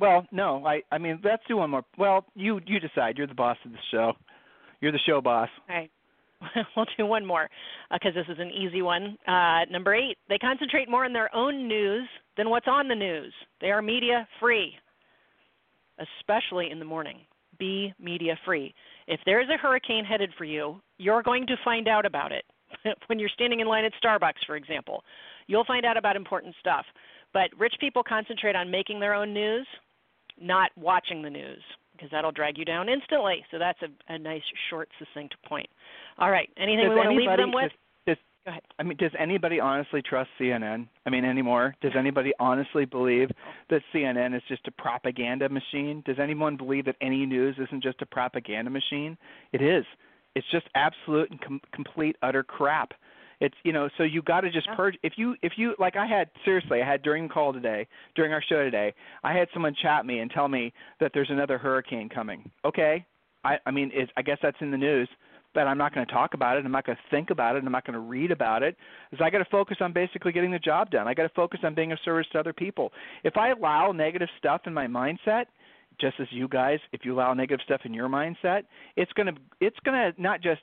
Well, 0.00 0.26
no. 0.32 0.66
I 0.66 0.82
I 0.90 0.98
mean, 0.98 1.20
let's 1.22 1.42
do 1.46 1.58
one 1.58 1.70
more. 1.70 1.84
Well, 1.96 2.24
you 2.34 2.60
you 2.66 2.80
decide. 2.80 3.16
You're 3.16 3.28
the 3.28 3.34
boss 3.34 3.56
of 3.64 3.70
the 3.70 3.78
show. 3.92 4.12
You're 4.80 4.90
the 4.92 4.98
show 5.06 5.20
boss. 5.20 5.48
All 5.68 5.76
right. 5.76 5.90
we'll 6.76 6.86
do 6.96 7.06
one 7.06 7.24
more 7.24 7.48
because 7.92 8.12
uh, 8.16 8.20
this 8.20 8.26
is 8.28 8.40
an 8.40 8.50
easy 8.50 8.82
one. 8.82 9.16
Uh, 9.26 9.64
number 9.70 9.94
eight, 9.94 10.16
they 10.28 10.38
concentrate 10.38 10.88
more 10.88 11.04
on 11.04 11.12
their 11.12 11.34
own 11.34 11.68
news 11.68 12.08
than 12.36 12.50
what's 12.50 12.68
on 12.68 12.88
the 12.88 12.94
news. 12.94 13.32
They 13.60 13.70
are 13.70 13.82
media 13.82 14.26
free, 14.40 14.74
especially 15.98 16.70
in 16.70 16.78
the 16.78 16.84
morning. 16.84 17.20
Be 17.58 17.92
media 18.00 18.36
free. 18.44 18.74
If 19.06 19.20
there's 19.26 19.48
a 19.48 19.58
hurricane 19.58 20.04
headed 20.04 20.30
for 20.36 20.44
you, 20.44 20.80
you're 20.98 21.22
going 21.22 21.46
to 21.46 21.56
find 21.64 21.88
out 21.88 22.06
about 22.06 22.32
it. 22.32 22.44
when 23.06 23.18
you're 23.18 23.28
standing 23.28 23.60
in 23.60 23.68
line 23.68 23.84
at 23.84 23.92
Starbucks, 24.02 24.44
for 24.46 24.56
example, 24.56 25.04
you'll 25.46 25.64
find 25.64 25.84
out 25.86 25.96
about 25.96 26.16
important 26.16 26.54
stuff. 26.58 26.84
But 27.32 27.50
rich 27.58 27.74
people 27.80 28.02
concentrate 28.02 28.56
on 28.56 28.70
making 28.70 29.00
their 29.00 29.14
own 29.14 29.32
news, 29.32 29.66
not 30.40 30.70
watching 30.76 31.22
the 31.22 31.30
news 31.30 31.62
because 32.04 32.14
that'll 32.14 32.32
drag 32.32 32.58
you 32.58 32.66
down 32.66 32.88
instantly. 32.88 33.44
So 33.50 33.58
that's 33.58 33.78
a, 33.80 34.12
a 34.12 34.18
nice, 34.18 34.42
short, 34.68 34.88
succinct 34.98 35.34
point. 35.48 35.68
All 36.18 36.30
right. 36.30 36.50
Anything 36.58 36.84
does 36.84 36.90
we 36.90 36.96
want 36.96 37.10
to 37.10 37.16
leave 37.16 37.38
them 37.38 37.52
with? 37.52 37.70
Does, 38.06 38.16
does, 38.16 38.16
Go 38.44 38.50
ahead. 38.50 38.62
I 38.78 38.82
mean, 38.82 38.98
does 38.98 39.12
anybody 39.18 39.58
honestly 39.58 40.02
trust 40.02 40.28
CNN? 40.38 40.86
I 41.06 41.10
mean, 41.10 41.24
anymore? 41.24 41.74
Does 41.80 41.92
anybody 41.98 42.32
honestly 42.38 42.84
believe 42.84 43.30
that 43.70 43.80
CNN 43.94 44.36
is 44.36 44.42
just 44.48 44.68
a 44.68 44.70
propaganda 44.70 45.48
machine? 45.48 46.02
Does 46.04 46.16
anyone 46.20 46.58
believe 46.58 46.84
that 46.84 46.96
any 47.00 47.24
news 47.24 47.56
isn't 47.58 47.82
just 47.82 48.02
a 48.02 48.06
propaganda 48.06 48.70
machine? 48.70 49.16
It 49.52 49.62
is. 49.62 49.86
It's 50.34 50.46
just 50.52 50.66
absolute 50.74 51.30
and 51.30 51.40
com- 51.40 51.60
complete 51.72 52.16
utter 52.22 52.42
crap. 52.42 52.92
It's 53.44 53.54
you 53.62 53.72
know, 53.72 53.88
so 53.98 54.04
you 54.04 54.22
got 54.22 54.40
to 54.40 54.50
just 54.50 54.66
yeah. 54.66 54.74
purge. 54.74 54.96
If 55.02 55.14
you 55.16 55.36
if 55.42 55.52
you 55.56 55.74
like, 55.78 55.96
I 55.96 56.06
had 56.06 56.30
seriously, 56.44 56.82
I 56.82 56.86
had 56.90 57.02
during 57.02 57.28
the 57.28 57.34
call 57.34 57.52
today, 57.52 57.86
during 58.14 58.32
our 58.32 58.42
show 58.42 58.64
today, 58.64 58.94
I 59.22 59.32
had 59.32 59.48
someone 59.52 59.74
chat 59.82 60.06
me 60.06 60.20
and 60.20 60.30
tell 60.30 60.48
me 60.48 60.72
that 61.00 61.10
there's 61.12 61.30
another 61.30 61.58
hurricane 61.58 62.08
coming. 62.08 62.50
Okay, 62.64 63.04
I 63.44 63.56
I 63.66 63.70
mean, 63.70 63.90
it's, 63.92 64.10
I 64.16 64.22
guess 64.22 64.38
that's 64.42 64.56
in 64.60 64.70
the 64.70 64.78
news 64.78 65.08
but 65.54 65.68
I'm 65.68 65.78
not 65.78 65.94
going 65.94 66.04
to 66.04 66.12
talk 66.12 66.34
about 66.34 66.56
it. 66.56 66.64
I'm 66.64 66.72
not 66.72 66.84
going 66.84 66.96
to 66.96 67.10
think 67.10 67.30
about 67.30 67.54
it. 67.54 67.62
I'm 67.64 67.70
not 67.70 67.86
going 67.86 67.94
to 67.94 68.00
read 68.00 68.32
about 68.32 68.64
it. 68.64 68.76
Because 69.08 69.24
I 69.24 69.30
got 69.30 69.38
to 69.38 69.50
focus 69.50 69.76
on 69.80 69.92
basically 69.92 70.32
getting 70.32 70.50
the 70.50 70.58
job 70.58 70.90
done. 70.90 71.06
I 71.06 71.14
got 71.14 71.22
to 71.22 71.28
focus 71.28 71.60
on 71.62 71.76
being 71.76 71.92
of 71.92 71.98
service 72.04 72.26
to 72.32 72.40
other 72.40 72.52
people. 72.52 72.92
If 73.22 73.36
I 73.36 73.50
allow 73.50 73.92
negative 73.92 74.28
stuff 74.36 74.62
in 74.66 74.74
my 74.74 74.88
mindset, 74.88 75.44
just 76.00 76.16
as 76.20 76.26
you 76.30 76.48
guys, 76.48 76.80
if 76.92 77.04
you 77.04 77.14
allow 77.14 77.32
negative 77.34 77.60
stuff 77.64 77.82
in 77.84 77.94
your 77.94 78.08
mindset, 78.08 78.64
it's 78.96 79.12
going 79.12 79.32
to 79.32 79.40
it's 79.60 79.78
going 79.84 79.96
to 79.96 80.20
not 80.20 80.42
just 80.42 80.60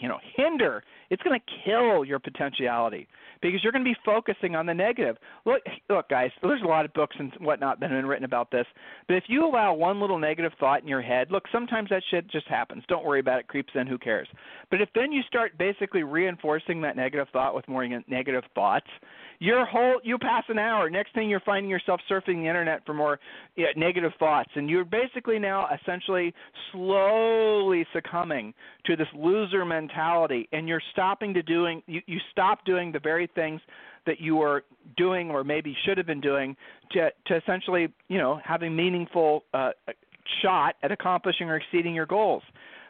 you 0.00 0.08
know 0.08 0.18
hinder 0.36 0.82
it's 1.10 1.22
going 1.22 1.38
to 1.38 1.52
kill 1.64 2.04
your 2.04 2.18
potentiality 2.18 3.06
because 3.40 3.62
you're 3.62 3.72
going 3.72 3.84
to 3.84 3.90
be 3.90 3.96
focusing 4.04 4.54
on 4.54 4.66
the 4.66 4.74
negative. 4.74 5.16
Look 5.44 5.62
look 5.88 6.08
guys 6.08 6.30
there's 6.42 6.62
a 6.62 6.66
lot 6.66 6.84
of 6.84 6.92
books 6.94 7.16
and 7.18 7.32
whatnot 7.40 7.80
that 7.80 7.90
have 7.90 7.98
been 7.98 8.06
written 8.06 8.24
about 8.24 8.50
this 8.50 8.66
but 9.08 9.14
if 9.14 9.24
you 9.26 9.44
allow 9.44 9.74
one 9.74 10.00
little 10.00 10.18
negative 10.18 10.52
thought 10.58 10.82
in 10.82 10.88
your 10.88 11.02
head 11.02 11.30
look 11.30 11.44
sometimes 11.52 11.88
that 11.90 12.02
shit 12.10 12.28
just 12.30 12.46
happens. 12.48 12.82
Don't 12.88 13.04
worry 13.04 13.20
about 13.20 13.40
it 13.40 13.48
creeps 13.48 13.72
in 13.74 13.86
who 13.86 13.98
cares? 13.98 14.28
But 14.70 14.80
if 14.80 14.88
then 14.94 15.12
you 15.12 15.22
start 15.22 15.58
basically 15.58 16.02
reinforcing 16.02 16.80
that 16.82 16.96
negative 16.96 17.28
thought 17.32 17.54
with 17.54 17.68
more 17.68 17.86
negative 18.08 18.44
thoughts 18.54 18.86
your 19.42 19.66
whole 19.66 20.00
you 20.04 20.18
pass 20.18 20.44
an 20.48 20.58
hour. 20.58 20.88
Next 20.88 21.12
thing 21.14 21.28
you're 21.28 21.40
finding 21.40 21.68
yourself 21.68 22.00
surfing 22.08 22.42
the 22.42 22.46
internet 22.46 22.86
for 22.86 22.94
more 22.94 23.18
yeah, 23.56 23.66
negative 23.76 24.12
thoughts. 24.20 24.50
And 24.54 24.70
you're 24.70 24.84
basically 24.84 25.40
now 25.40 25.66
essentially 25.74 26.32
slowly 26.70 27.84
succumbing 27.92 28.54
to 28.86 28.94
this 28.94 29.08
loser 29.16 29.64
mentality. 29.64 30.48
And 30.52 30.68
you're 30.68 30.82
stopping 30.92 31.34
to 31.34 31.42
doing 31.42 31.82
you, 31.86 32.00
you 32.06 32.18
stop 32.30 32.64
doing 32.64 32.92
the 32.92 33.00
very 33.00 33.28
things 33.34 33.60
that 34.06 34.20
you 34.20 34.40
are 34.40 34.62
doing 34.96 35.28
or 35.28 35.42
maybe 35.42 35.76
should 35.84 35.98
have 35.98 36.06
been 36.06 36.20
doing 36.20 36.56
to 36.92 37.10
to 37.26 37.36
essentially 37.36 37.88
you 38.06 38.18
know 38.18 38.40
have 38.44 38.62
a 38.62 38.70
meaningful 38.70 39.42
uh, 39.54 39.70
shot 40.40 40.76
at 40.84 40.92
accomplishing 40.92 41.50
or 41.50 41.56
exceeding 41.56 41.96
your 41.96 42.06
goals 42.06 42.44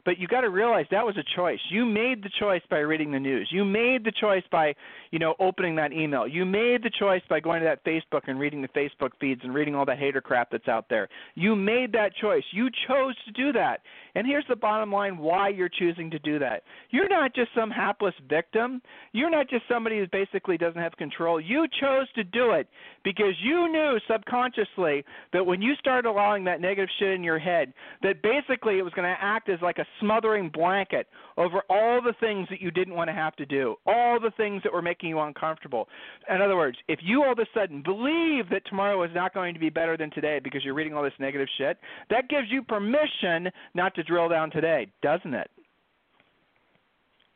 but 0.05 0.19
you 0.19 0.27
got 0.27 0.41
to 0.43 0.51
realize 0.51 0.87
that 0.91 1.07
was 1.07 1.17
a 1.17 1.37
choice. 1.37 1.61
You 1.71 1.85
made 1.85 2.23
the 2.23 2.31
choice 2.41 2.63
by 2.71 2.79
reading 2.79 3.13
the 3.13 3.21
news. 3.21 3.49
You 3.53 3.65
made 3.65 4.05
the 4.05 4.13
choice 4.13 4.43
by, 4.51 4.75
you 5.11 5.19
know, 5.19 5.35
opening 5.39 5.77
that 5.77 5.93
email. 5.93 6.27
You 6.27 6.45
made 6.45 6.83
the 6.83 6.91
choice 6.99 7.23
by 7.29 7.41
going 7.41 7.61
to 7.61 7.65
that 7.65 7.85
Facebook 7.85 8.23
and 8.27 8.39
reading 8.39 8.63
the 8.63 8.69
Facebook 8.69 9.11
feeds 9.21 9.41
and 9.45 9.55
reading 9.55 9.75
all 9.75 9.85
the 9.85 9.95
hater 9.95 10.21
crap 10.21 10.51
that's 10.51 10.69
out 10.69 10.87
there. 10.89 11.09
You 11.35 11.55
made 11.55 11.93
that 11.93 12.15
choice. 12.21 12.43
You 12.53 12.69
chose 12.89 13.15
to 13.27 13.33
do 13.33 13.53
that. 13.53 13.81
And 14.15 14.27
here's 14.27 14.45
the 14.49 14.57
bottom 14.57 14.93
line 14.93 15.19
why 15.19 15.49
you're 15.49 15.69
choosing 15.69 16.11
to 16.11 16.19
do 16.19 16.39
that. 16.39 16.63
You're 16.91 17.09
not 17.09 17.35
just 17.35 17.51
some 17.55 17.71
hapless 17.71 18.15
victim. 18.29 18.83
You're 19.13 19.31
not 19.31 19.49
just 19.49 19.65
somebody 19.69 19.99
who 19.99 20.07
basically 20.11 20.59
doesn't 20.59 20.81
have 20.81 20.93
control. 20.97 21.41
You 21.41 21.67
chose 21.81 22.11
to 22.15 22.25
do 22.25 22.53
it 22.53 22.69
because 23.05 23.35
you 23.43 23.71
knew 23.71 23.99
subconsciously 24.09 25.05
that 25.33 25.45
when 25.45 25.63
you 25.63 25.75
started 25.77 26.09
allowing 26.09 26.45
that 26.45 26.61
negative 26.61 26.91
shit 26.99 27.15
in 27.15 27.25
your 27.25 27.39
head, 27.39 27.73
that 28.03 28.23
basically 28.23 28.79
it 28.79 28.83
was 28.83 28.93
going 28.95 29.09
to 29.09 29.17
act 29.21 29.49
as 29.49 29.61
like 29.63 29.79
a 29.79 29.87
smothering 30.01 30.49
blanket 30.49 31.07
over 31.37 31.63
all 31.69 32.01
the 32.03 32.15
things 32.21 32.47
that 32.51 32.61
you 32.61 32.71
didn't 32.71 32.95
want 32.95 33.09
to 33.09 33.15
have 33.15 33.35
to 33.37 33.47
do, 33.47 33.77
all 33.87 34.21
the 34.21 34.33
things 34.37 34.63
that 34.63 34.73
were 34.73 34.83
making 34.83 35.09
you 35.09 35.21
uncomfortable. 35.21 35.89
In 36.29 36.41
other 36.41 36.57
words, 36.57 36.79
if 36.89 37.01
you 37.03 37.23
all 37.25 37.33
of 37.33 37.39
a 37.39 37.47
sudden 37.55 37.83
believe 37.83 38.49
that 38.51 38.63
tomorrow 38.69 39.03
is 39.05 39.11
not 39.15 39.35
going 39.35 39.55
to 39.55 39.61
be 39.61 39.71
better 39.71 39.97
than 39.97 40.11
today 40.11 40.41
because 40.43 40.65
you're 40.65 40.75
reading 40.75 40.95
all 40.95 41.03
this 41.03 41.13
negative 41.19 41.49
shit, 41.59 41.79
that 42.11 42.29
gives 42.29 42.49
you 42.51 42.63
permission 42.63 43.51
not 43.75 43.95
to 43.95 44.03
drill 44.03 44.29
down 44.29 44.51
today, 44.51 44.89
doesn't 45.03 45.35
it? 45.35 45.51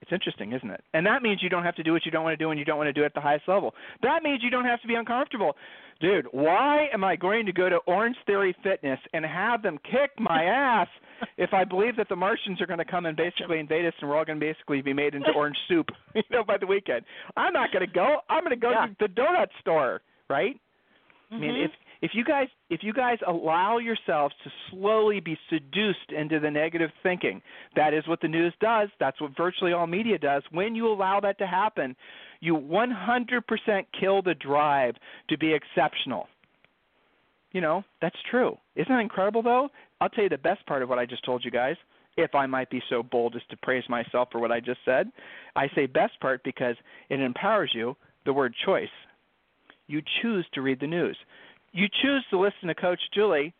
It's 0.07 0.13
interesting, 0.13 0.53
isn't 0.53 0.71
it? 0.71 0.85
And 0.95 1.05
that 1.07 1.23
means 1.23 1.43
you 1.43 1.49
don't 1.49 1.65
have 1.65 1.75
to 1.77 1.83
do 1.83 1.93
what 1.93 2.05
you 2.05 2.13
don't 2.13 2.23
want 2.23 2.39
to 2.39 2.45
do 2.45 2.51
and 2.51 2.59
you 2.61 2.65
don't 2.65 2.77
want 2.77 2.87
to 2.87 2.93
do 2.93 3.03
it 3.03 3.07
at 3.07 3.15
the 3.15 3.21
highest 3.21 3.49
level. 3.49 3.75
That 4.03 4.23
means 4.23 4.41
you 4.41 4.51
don't 4.51 4.65
have 4.65 4.81
to 4.83 4.87
be 4.87 4.95
uncomfortable. 4.95 5.57
Dude, 6.01 6.27
why 6.31 6.87
am 6.93 7.03
I 7.03 7.17
going 7.17 7.45
to 7.47 7.53
go 7.53 7.69
to 7.69 7.79
Orange 7.87 8.17
Theory 8.25 8.55
Fitness 8.63 9.01
and 9.13 9.25
have 9.25 9.63
them 9.63 9.79
kick 9.91 10.13
my 10.21 10.45
ass 10.49 10.89
if 11.37 11.53
I 11.53 11.65
believe 11.65 11.97
that 11.97 12.09
the 12.09 12.17
Martians 12.17 12.61
are 12.61 12.67
going 12.67 12.79
to 12.79 12.85
come 12.85 13.07
and 13.07 13.17
basically 13.17 13.59
invade 13.59 13.87
us 13.87 13.95
and 14.01 14.09
we're 14.11 14.17
all 14.17 14.25
going 14.25 14.41
to 14.41 14.45
basically 14.45 14.83
be 14.83 14.93
made 14.93 15.15
into 15.15 15.31
orange 15.37 15.57
soup, 15.69 15.89
you 16.15 16.23
know, 16.31 16.45
by 16.45 16.59
the 16.59 16.67
weekend? 16.67 17.05
I'm 17.37 17.53
not 17.53 17.73
going 17.73 17.87
to 17.87 17.93
go. 17.93 18.17
I'm 18.29 18.43
going 18.43 18.51
to 18.51 18.61
go 18.61 18.71
yeah. 18.71 18.87
to 18.87 18.97
the 19.01 19.09
donut 19.09 19.49
store, 19.61 20.03
right? 20.29 20.59
Mm-hmm. 21.33 21.35
I 21.35 21.39
mean, 21.39 21.57
if 21.57 21.71
if 22.03 22.11
you 22.15 22.25
guys 22.25 22.49
if 22.71 22.81
you 22.83 22.93
guys 22.93 23.19
allow 23.27 23.79
yourselves 23.79 24.35
to 24.45 24.51
slowly 24.71 25.21
be 25.21 25.37
seduced 25.51 26.13
into 26.17 26.39
the 26.39 26.51
negative 26.51 26.91
thinking, 27.03 27.43
that 27.75 27.95
is 27.95 28.07
what 28.07 28.21
the 28.21 28.29
news 28.29 28.55
does. 28.61 28.89
That's 29.01 29.21
what 29.21 29.37
virtually 29.37 29.73
all 29.73 29.87
media 29.87 30.19
does. 30.19 30.43
When 30.53 30.75
you 30.75 30.89
allow 30.89 31.21
that 31.21 31.39
to 31.39 31.47
happen, 31.47 31.97
you 32.41 32.55
100% 32.55 33.87
kill 33.99 34.23
the 34.23 34.35
drive 34.35 34.95
to 35.31 35.39
be 35.39 35.55
exceptional. 35.55 36.29
You 37.57 37.63
know, 37.63 37.83
that's 38.03 38.17
true. 38.31 38.59
Isn't 38.75 38.93
that 38.93 39.01
incredible 39.01 39.43
though? 39.43 39.69
I'll 40.01 40.11
tell 40.11 40.25
you 40.25 40.31
the 40.31 40.37
best 40.37 40.67
part 40.67 40.83
of 40.83 40.91
what 40.91 40.99
I 40.99 41.07
just 41.07 41.25
told 41.25 41.43
you 41.43 41.51
guys 41.51 41.77
if 42.19 42.35
I 42.35 42.45
might 42.47 42.69
be 42.69 42.83
so 42.91 43.03
bold 43.03 43.35
as 43.35 43.43
to 43.51 43.57
praise 43.59 43.85
myself 43.89 44.29
for 44.31 44.41
what 44.41 44.53
I 44.53 44.61
just 44.61 44.81
said. 44.85 45.11
I 45.55 45.69
say 45.75 45.87
best 45.87 46.19
part 46.21 46.43
because 46.45 46.77
it 47.09 47.21
empowers 47.21 47.71
you, 47.75 47.97
the 48.27 48.33
word 48.33 48.55
choice. 48.65 48.89
You 49.87 50.03
choose 50.21 50.47
to 50.53 50.61
read 50.61 50.81
the 50.81 50.87
news 50.87 51.17
you 51.77 51.87
choose 52.03 52.25
to 52.31 52.39
listen 52.39 52.69
to 52.69 52.75
Coach 52.75 53.01
Julie 53.15 53.53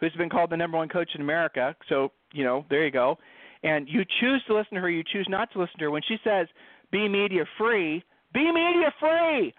who's 0.00 0.12
been 0.14 0.28
called 0.30 0.50
the 0.50 0.56
number 0.56 0.78
one 0.78 0.88
coach 0.88 1.10
in 1.14 1.20
America. 1.20 1.76
So, 1.88 2.10
you 2.32 2.42
know, 2.42 2.64
there 2.68 2.84
you 2.84 2.90
go. 2.90 3.18
And 3.62 3.86
you 3.88 4.02
choose 4.20 4.42
to 4.46 4.56
listen 4.56 4.74
to 4.74 4.80
her, 4.80 4.90
you 4.90 5.04
choose 5.12 5.26
not 5.28 5.52
to 5.52 5.60
listen 5.60 5.78
to 5.78 5.84
her. 5.84 5.90
When 5.90 6.02
she 6.08 6.16
says, 6.24 6.46
be 6.90 7.08
media 7.08 7.44
free, 7.58 8.02
be 8.32 8.50
media 8.50 8.92
free. 8.98 9.54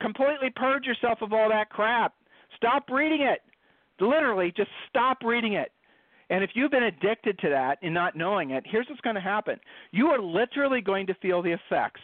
Completely 0.00 0.50
purge 0.54 0.84
yourself 0.84 1.18
of 1.22 1.32
all 1.32 1.48
that 1.48 1.70
crap. 1.70 2.12
Stop 2.56 2.88
reading 2.90 3.22
it. 3.22 3.40
Literally, 4.00 4.52
just 4.56 4.70
stop 4.88 5.18
reading 5.24 5.54
it. 5.54 5.72
And 6.28 6.42
if 6.42 6.50
you've 6.54 6.70
been 6.70 6.84
addicted 6.84 7.38
to 7.38 7.48
that 7.50 7.78
and 7.82 7.94
not 7.94 8.16
knowing 8.16 8.50
it, 8.50 8.64
here's 8.66 8.86
what's 8.88 9.00
going 9.00 9.14
to 9.14 9.22
happen. 9.22 9.60
You 9.92 10.08
are 10.08 10.20
literally 10.20 10.80
going 10.80 11.06
to 11.06 11.14
feel 11.14 11.40
the 11.40 11.52
effects 11.52 12.00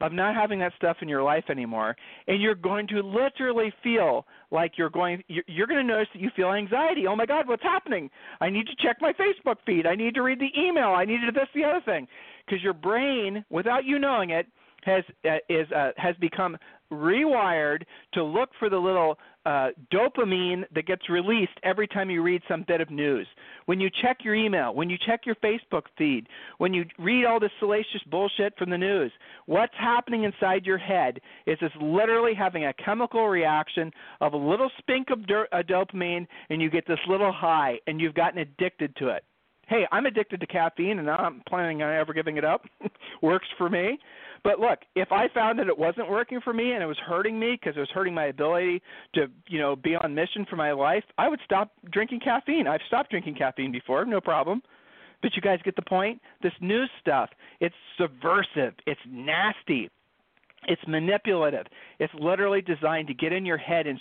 of 0.00 0.12
not 0.12 0.34
having 0.34 0.58
that 0.58 0.72
stuff 0.76 0.98
in 1.02 1.08
your 1.08 1.22
life 1.22 1.44
anymore 1.48 1.96
and 2.26 2.42
you're 2.42 2.54
going 2.54 2.86
to 2.88 3.00
literally 3.00 3.72
feel 3.82 4.26
like 4.50 4.72
you're 4.76 4.90
going 4.90 5.22
you're, 5.28 5.66
going 5.66 5.80
to 5.80 5.86
notice 5.86 6.08
that 6.12 6.20
you 6.20 6.30
feel 6.34 6.52
anxiety 6.52 7.06
oh 7.06 7.16
my 7.16 7.24
god 7.24 7.46
what's 7.46 7.62
happening 7.62 8.10
i 8.40 8.50
need 8.50 8.66
to 8.66 8.74
check 8.80 8.96
my 9.00 9.12
facebook 9.12 9.56
feed 9.64 9.86
i 9.86 9.94
need 9.94 10.14
to 10.14 10.22
read 10.22 10.38
the 10.40 10.50
email 10.60 10.88
i 10.88 11.04
need 11.04 11.18
to 11.20 11.30
do 11.30 11.32
this 11.32 11.48
the 11.54 11.64
other 11.64 11.80
thing 11.84 12.06
because 12.44 12.62
your 12.62 12.74
brain 12.74 13.44
without 13.50 13.84
you 13.84 13.98
knowing 13.98 14.30
it 14.30 14.46
has 14.84 15.04
uh, 15.24 15.36
is 15.48 15.70
uh, 15.72 15.90
has 15.96 16.14
become 16.16 16.56
rewired 16.94 17.82
to 18.14 18.22
look 18.22 18.50
for 18.58 18.68
the 18.68 18.78
little 18.78 19.18
uh, 19.46 19.68
dopamine 19.92 20.64
that 20.74 20.86
gets 20.86 21.08
released 21.10 21.52
every 21.62 21.86
time 21.86 22.08
you 22.08 22.22
read 22.22 22.40
some 22.48 22.64
bit 22.66 22.80
of 22.80 22.90
news. 22.90 23.26
When 23.66 23.80
you 23.80 23.90
check 24.02 24.18
your 24.22 24.34
email, 24.34 24.74
when 24.74 24.88
you 24.88 24.96
check 25.06 25.26
your 25.26 25.34
Facebook 25.36 25.82
feed, 25.98 26.26
when 26.58 26.72
you 26.72 26.84
read 26.98 27.26
all 27.26 27.38
this 27.38 27.50
salacious 27.58 28.02
bullshit 28.10 28.56
from 28.56 28.70
the 28.70 28.78
news, 28.78 29.12
what's 29.46 29.74
happening 29.78 30.24
inside 30.24 30.64
your 30.64 30.78
head 30.78 31.20
is 31.46 31.58
it's 31.60 31.74
literally 31.80 32.34
having 32.34 32.66
a 32.66 32.72
chemical 32.72 33.28
reaction 33.28 33.92
of 34.20 34.32
a 34.32 34.36
little 34.36 34.70
spink 34.78 35.08
of 35.10 35.26
do- 35.26 35.46
uh, 35.52 35.62
dopamine, 35.62 36.26
and 36.48 36.62
you 36.62 36.70
get 36.70 36.86
this 36.86 36.98
little 37.06 37.32
high, 37.32 37.78
and 37.86 38.00
you've 38.00 38.14
gotten 38.14 38.38
addicted 38.38 38.96
to 38.96 39.08
it. 39.08 39.24
Hey, 39.68 39.86
I'm 39.92 40.06
addicted 40.06 40.40
to 40.40 40.46
caffeine, 40.46 40.98
and 40.98 41.10
I'm 41.10 41.42
planning 41.48 41.82
on 41.82 41.94
ever 41.94 42.12
giving 42.12 42.36
it 42.36 42.44
up. 42.44 42.62
Works 43.22 43.48
for 43.56 43.68
me. 43.68 43.98
But 44.42 44.60
look, 44.60 44.80
if 44.94 45.10
I 45.10 45.28
found 45.32 45.58
that 45.58 45.68
it 45.68 45.78
wasn't 45.78 46.10
working 46.10 46.40
for 46.42 46.52
me 46.52 46.72
and 46.72 46.82
it 46.82 46.86
was 46.86 46.98
hurting 46.98 47.40
me 47.40 47.58
because 47.58 47.76
it 47.78 47.80
was 47.80 47.88
hurting 47.94 48.12
my 48.12 48.26
ability 48.26 48.82
to, 49.14 49.26
you 49.48 49.58
know, 49.58 49.74
be 49.74 49.96
on 49.96 50.14
mission 50.14 50.46
for 50.48 50.56
my 50.56 50.72
life, 50.72 51.04
I 51.16 51.30
would 51.30 51.40
stop 51.46 51.72
drinking 51.90 52.20
caffeine. 52.20 52.66
I've 52.66 52.82
stopped 52.86 53.10
drinking 53.10 53.36
caffeine 53.36 53.72
before, 53.72 54.04
no 54.04 54.20
problem. 54.20 54.62
But 55.22 55.34
you 55.34 55.40
guys 55.40 55.60
get 55.64 55.76
the 55.76 55.82
point? 55.82 56.20
This 56.42 56.52
new 56.60 56.84
stuff, 57.00 57.30
it's 57.60 57.74
subversive, 57.98 58.74
it's 58.86 59.00
nasty. 59.08 59.88
It's 60.68 60.82
manipulative. 60.86 61.66
It's 61.98 62.12
literally 62.18 62.60
designed 62.60 63.08
to 63.08 63.14
get 63.14 63.32
in 63.32 63.44
your 63.44 63.56
head 63.56 63.86
and 63.86 63.98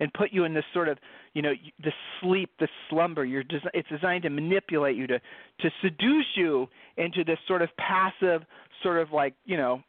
and 0.00 0.12
put 0.14 0.32
you 0.32 0.44
in 0.44 0.54
this 0.54 0.64
sort 0.72 0.88
of, 0.88 0.98
you 1.34 1.42
know, 1.42 1.52
the 1.82 1.92
sleep, 2.20 2.50
the 2.58 2.68
slumber. 2.88 3.24
You're 3.24 3.44
des- 3.44 3.70
it's 3.74 3.88
designed 3.88 4.22
to 4.24 4.30
manipulate 4.30 4.96
you 4.96 5.06
to 5.06 5.18
to 5.18 5.70
seduce 5.82 6.26
you 6.36 6.68
into 6.96 7.24
this 7.24 7.38
sort 7.46 7.62
of 7.62 7.68
passive 7.76 8.42
sort 8.82 8.98
of 8.98 9.12
like 9.12 9.34
you 9.44 9.56
know 9.56 9.82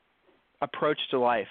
approach 0.62 1.00
to 1.12 1.20
life 1.20 1.48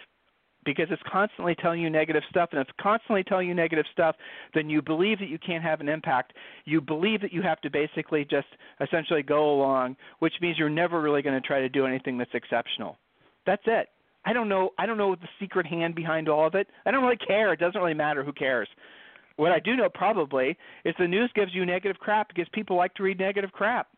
because 0.64 0.86
it's 0.90 1.02
constantly 1.10 1.54
telling 1.56 1.80
you 1.80 1.90
negative 1.90 2.22
stuff 2.30 2.50
and 2.52 2.60
if 2.60 2.68
it's 2.68 2.76
constantly 2.80 3.22
telling 3.24 3.48
you 3.48 3.54
negative 3.54 3.84
stuff 3.92 4.16
then 4.54 4.70
you 4.70 4.80
believe 4.80 5.18
that 5.18 5.28
you 5.28 5.38
can't 5.38 5.62
have 5.62 5.80
an 5.80 5.88
impact 5.88 6.32
you 6.64 6.80
believe 6.80 7.20
that 7.20 7.32
you 7.32 7.42
have 7.42 7.60
to 7.60 7.70
basically 7.70 8.24
just 8.24 8.46
essentially 8.80 9.22
go 9.22 9.52
along 9.52 9.96
which 10.20 10.34
means 10.40 10.58
you're 10.58 10.70
never 10.70 11.00
really 11.00 11.22
going 11.22 11.34
to 11.34 11.46
try 11.46 11.60
to 11.60 11.68
do 11.68 11.86
anything 11.86 12.16
that's 12.16 12.30
exceptional 12.34 12.96
that's 13.44 13.62
it 13.66 13.88
i 14.24 14.32
don't 14.32 14.48
know 14.48 14.70
i 14.78 14.86
don't 14.86 14.98
know 14.98 15.14
the 15.14 15.28
secret 15.40 15.66
hand 15.66 15.94
behind 15.94 16.28
all 16.28 16.46
of 16.46 16.54
it. 16.54 16.68
I 16.86 16.90
don't 16.90 17.02
really 17.02 17.16
care. 17.16 17.52
It 17.52 17.60
doesn't 17.60 17.80
really 17.80 17.94
matter. 17.94 18.24
Who 18.24 18.32
cares? 18.32 18.68
What 19.36 19.52
i 19.52 19.58
do 19.58 19.76
know 19.76 19.88
probably 19.88 20.56
is 20.84 20.94
the 20.98 21.08
news 21.08 21.30
gives 21.34 21.54
you 21.54 21.64
negative 21.66 21.98
crap. 21.98 22.28
Because 22.28 22.48
people 22.52 22.76
like 22.76 22.94
to 22.94 23.02
read 23.02 23.18
negative 23.18 23.52
crap. 23.52 23.88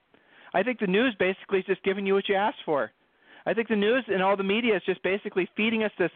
I 0.54 0.62
think 0.62 0.78
the 0.78 0.86
news 0.86 1.14
basically 1.18 1.58
is 1.58 1.66
just 1.66 1.82
giving 1.82 2.06
you 2.06 2.14
what 2.14 2.28
you 2.28 2.36
asked 2.36 2.62
for. 2.64 2.92
I 3.46 3.52
think 3.52 3.68
the 3.68 3.76
news 3.76 4.04
and 4.08 4.22
all 4.22 4.36
the 4.36 4.44
media 4.44 4.76
is 4.76 4.82
just 4.86 5.02
basically 5.02 5.48
feeding 5.56 5.82
us 5.82 5.90
this 5.98 6.10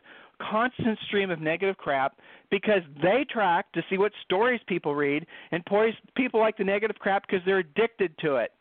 constant 0.51 0.99
stream 1.09 1.31
of 1.31 1.40
negative 1.40 1.77
crap 1.77 2.18
because 2.51 2.83
they 3.03 3.27
track 3.31 3.71
to 3.73 3.83
see 3.90 3.99
what 3.99 4.12
stories 4.25 4.61
people 4.66 4.94
read, 4.94 5.27
and 5.51 5.62
people 6.16 6.40
like 6.40 6.57
the 6.57 6.64
negative 6.64 6.97
crap 6.97 7.27
because 7.27 7.44
they're 7.44 7.59
addicted 7.59 8.16
to 8.21 8.37
it. 8.37 8.53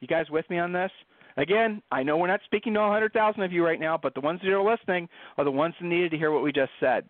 You 0.00 0.08
guys 0.08 0.26
with 0.30 0.48
me 0.48 0.58
on 0.58 0.72
this? 0.72 0.90
Again, 1.36 1.82
I 1.90 2.02
know 2.02 2.16
we're 2.16 2.28
not 2.28 2.40
speaking 2.44 2.74
to 2.74 2.80
100,000 2.80 3.42
of 3.42 3.52
you 3.52 3.64
right 3.64 3.80
now, 3.80 3.98
but 4.00 4.14
the 4.14 4.20
ones 4.20 4.40
that 4.42 4.52
are 4.52 4.62
listening 4.62 5.08
are 5.36 5.44
the 5.44 5.50
ones 5.50 5.74
that 5.80 5.86
needed 5.86 6.10
to 6.12 6.16
hear 6.16 6.30
what 6.30 6.42
we 6.42 6.52
just 6.52 6.70
said. 6.78 7.04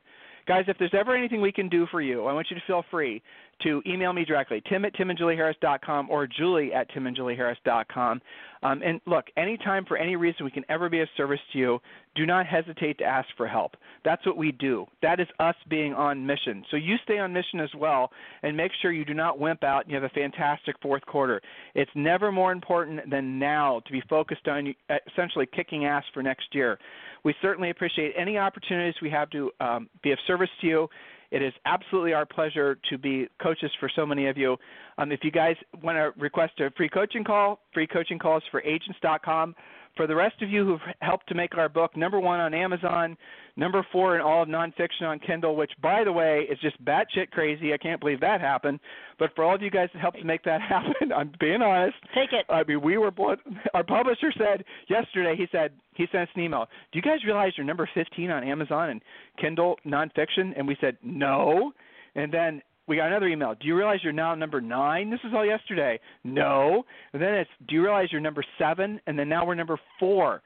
Guys, 0.46 0.64
if 0.68 0.76
there's 0.78 0.94
ever 0.94 1.16
anything 1.16 1.40
we 1.40 1.52
can 1.52 1.68
do 1.68 1.86
for 1.90 2.00
you, 2.00 2.26
I 2.26 2.32
want 2.32 2.48
you 2.50 2.56
to 2.56 2.62
feel 2.66 2.84
free 2.90 3.22
to 3.62 3.82
email 3.86 4.12
me 4.12 4.24
directly, 4.24 4.62
tim 4.68 4.84
at 4.84 4.94
timandjulieharris.com 4.94 6.10
or 6.10 6.26
julie 6.26 6.72
at 6.72 6.90
timandjulieharris.com. 6.90 8.20
Um, 8.62 8.80
and 8.82 9.00
look, 9.06 9.26
anytime 9.36 9.84
for 9.84 9.98
any 9.98 10.16
reason 10.16 10.44
we 10.44 10.50
can 10.50 10.64
ever 10.70 10.88
be 10.88 11.00
of 11.00 11.08
service 11.16 11.40
to 11.52 11.58
you, 11.58 11.78
do 12.14 12.24
not 12.24 12.46
hesitate 12.46 12.96
to 12.98 13.04
ask 13.04 13.28
for 13.36 13.46
help. 13.46 13.76
That's 14.04 14.24
what 14.24 14.38
we 14.38 14.52
do. 14.52 14.86
That 15.02 15.20
is 15.20 15.26
us 15.38 15.56
being 15.68 15.92
on 15.92 16.24
mission. 16.24 16.64
So 16.70 16.78
you 16.78 16.96
stay 17.04 17.18
on 17.18 17.32
mission 17.32 17.60
as 17.60 17.68
well 17.76 18.10
and 18.42 18.56
make 18.56 18.72
sure 18.80 18.90
you 18.90 19.04
do 19.04 19.12
not 19.12 19.38
wimp 19.38 19.64
out 19.64 19.82
and 19.82 19.90
you 19.90 19.96
have 19.96 20.04
a 20.04 20.14
fantastic 20.14 20.76
fourth 20.80 21.04
quarter. 21.04 21.42
It's 21.74 21.90
never 21.94 22.32
more 22.32 22.52
important 22.52 23.10
than 23.10 23.38
now 23.38 23.80
to 23.86 23.92
be 23.92 24.02
focused 24.08 24.48
on 24.48 24.74
essentially 25.12 25.46
kicking 25.54 25.84
ass 25.84 26.04
for 26.14 26.22
next 26.22 26.46
year. 26.52 26.78
We 27.22 27.34
certainly 27.42 27.70
appreciate 27.70 28.14
any 28.16 28.38
opportunities 28.38 28.94
we 29.02 29.10
have 29.10 29.30
to 29.30 29.50
um, 29.60 29.88
be 30.02 30.12
of 30.12 30.18
service 30.26 30.50
to 30.60 30.66
you. 30.66 30.88
It 31.34 31.42
is 31.42 31.52
absolutely 31.66 32.12
our 32.12 32.24
pleasure 32.24 32.78
to 32.90 32.96
be 32.96 33.26
coaches 33.42 33.72
for 33.80 33.90
so 33.96 34.06
many 34.06 34.28
of 34.28 34.38
you. 34.38 34.56
Um, 34.98 35.10
if 35.10 35.18
you 35.24 35.32
guys 35.32 35.56
want 35.82 35.96
to 35.96 36.12
request 36.16 36.60
a 36.60 36.70
free 36.76 36.88
coaching 36.88 37.24
call, 37.24 37.58
free 37.72 37.88
coaching 37.88 38.20
calls 38.20 38.44
for 38.52 38.62
agents.com. 38.62 39.56
For 39.96 40.08
the 40.08 40.14
rest 40.14 40.42
of 40.42 40.50
you 40.50 40.64
who've 40.64 40.80
helped 41.00 41.28
to 41.28 41.34
make 41.34 41.56
our 41.56 41.68
book 41.68 41.96
number 41.96 42.18
one 42.18 42.40
on 42.40 42.52
Amazon, 42.52 43.16
number 43.56 43.86
four 43.92 44.16
in 44.16 44.22
all 44.22 44.42
of 44.42 44.48
nonfiction 44.48 45.02
on 45.02 45.20
Kindle, 45.20 45.54
which, 45.54 45.70
by 45.80 46.02
the 46.02 46.10
way, 46.10 46.46
is 46.50 46.58
just 46.60 46.82
batshit 46.84 47.30
crazy. 47.30 47.72
I 47.72 47.78
can't 47.78 48.00
believe 48.00 48.20
that 48.20 48.40
happened. 48.40 48.80
But 49.18 49.30
for 49.36 49.44
all 49.44 49.54
of 49.54 49.62
you 49.62 49.70
guys 49.70 49.88
that 49.94 50.00
helped 50.00 50.18
to 50.18 50.24
make 50.24 50.42
that 50.44 50.60
happen, 50.68 51.12
I'm 51.12 51.32
being 51.38 51.62
honest. 51.62 51.96
Take 52.14 52.32
it. 52.32 52.44
I 52.48 52.64
mean, 52.64 52.82
we 52.82 52.98
were 52.98 53.12
blood. 53.12 53.38
Our 53.74 53.84
publisher 53.84 54.32
said 54.36 54.64
yesterday. 54.88 55.36
He 55.36 55.46
said 55.52 55.70
he 55.94 56.06
sent 56.10 56.24
us 56.24 56.34
an 56.34 56.42
email. 56.42 56.66
Do 56.92 56.98
you 56.98 57.02
guys 57.02 57.24
realize 57.24 57.52
you're 57.56 57.66
number 57.66 57.88
15 57.94 58.30
on 58.30 58.42
Amazon 58.42 58.90
and 58.90 59.00
Kindle 59.40 59.76
nonfiction? 59.86 60.52
And 60.56 60.66
we 60.66 60.76
said 60.80 60.96
no. 61.04 61.72
And 62.16 62.32
then 62.32 62.62
we 62.86 62.96
got 62.96 63.06
another 63.08 63.28
email. 63.28 63.54
Do 63.58 63.66
you 63.66 63.76
realize 63.76 64.00
you're 64.02 64.12
now 64.12 64.34
number 64.34 64.60
nine? 64.60 65.10
This 65.10 65.20
is 65.24 65.32
all 65.34 65.46
yesterday. 65.46 65.98
No. 66.22 66.84
And 67.12 67.22
then 67.22 67.34
it's, 67.34 67.50
do 67.68 67.74
you 67.74 67.82
realize 67.82 68.08
you're 68.12 68.20
number 68.20 68.44
seven? 68.58 69.00
And 69.06 69.18
then 69.18 69.28
now 69.28 69.46
we're 69.46 69.54
number 69.54 69.78
four. 69.98 70.42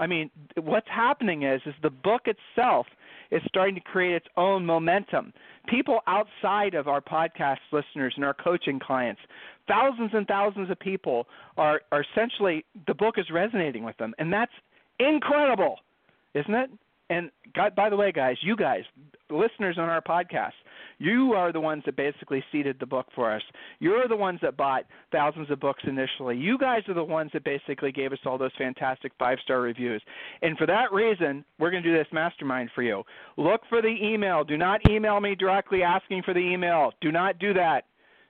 I 0.00 0.06
mean, 0.06 0.30
what's 0.60 0.88
happening 0.88 1.42
is, 1.42 1.60
is 1.66 1.74
the 1.82 1.90
book 1.90 2.22
itself 2.26 2.86
is 3.30 3.42
starting 3.46 3.74
to 3.74 3.80
create 3.80 4.14
its 4.14 4.26
own 4.36 4.64
momentum. 4.64 5.32
People 5.68 6.00
outside 6.06 6.74
of 6.74 6.88
our 6.88 7.00
podcast 7.00 7.58
listeners 7.72 8.12
and 8.16 8.24
our 8.24 8.34
coaching 8.34 8.80
clients, 8.80 9.20
thousands 9.68 10.10
and 10.12 10.26
thousands 10.26 10.70
of 10.70 10.78
people 10.80 11.26
are, 11.56 11.82
are 11.92 12.04
essentially, 12.12 12.64
the 12.86 12.94
book 12.94 13.14
is 13.16 13.26
resonating 13.30 13.84
with 13.84 13.96
them. 13.98 14.14
And 14.18 14.32
that's 14.32 14.52
incredible, 14.98 15.76
isn't 16.34 16.54
it? 16.54 16.70
And 17.10 17.30
God, 17.54 17.74
by 17.74 17.90
the 17.90 17.96
way, 17.96 18.12
guys, 18.12 18.36
you 18.42 18.56
guys, 18.56 18.82
listeners 19.32 19.76
on 19.78 19.88
our 19.88 20.00
podcast, 20.00 20.52
you 20.98 21.32
are 21.32 21.52
the 21.52 21.60
ones 21.60 21.82
that 21.86 21.96
basically 21.96 22.44
seeded 22.52 22.76
the 22.78 22.86
book 22.86 23.06
for 23.14 23.34
us. 23.34 23.42
You're 23.80 24.06
the 24.08 24.16
ones 24.16 24.38
that 24.42 24.56
bought 24.56 24.84
thousands 25.10 25.50
of 25.50 25.60
books 25.60 25.82
initially. 25.86 26.36
You 26.36 26.58
guys 26.58 26.82
are 26.88 26.94
the 26.94 27.02
ones 27.02 27.30
that 27.32 27.44
basically 27.44 27.92
gave 27.92 28.12
us 28.12 28.18
all 28.24 28.38
those 28.38 28.52
fantastic 28.56 29.12
five 29.18 29.38
star 29.42 29.60
reviews. 29.60 30.02
And 30.42 30.56
for 30.56 30.66
that 30.66 30.92
reason, 30.92 31.44
we're 31.58 31.70
going 31.70 31.82
to 31.82 31.90
do 31.90 31.96
this 31.96 32.06
mastermind 32.12 32.70
for 32.74 32.82
you. 32.82 33.02
Look 33.36 33.62
for 33.68 33.82
the 33.82 33.96
email. 34.02 34.44
Do 34.44 34.56
not 34.56 34.80
email 34.88 35.20
me 35.20 35.34
directly 35.34 35.82
asking 35.82 36.22
for 36.22 36.34
the 36.34 36.40
email. 36.40 36.92
Do 37.00 37.10
not 37.10 37.38
do 37.38 37.52
that. 37.54 37.82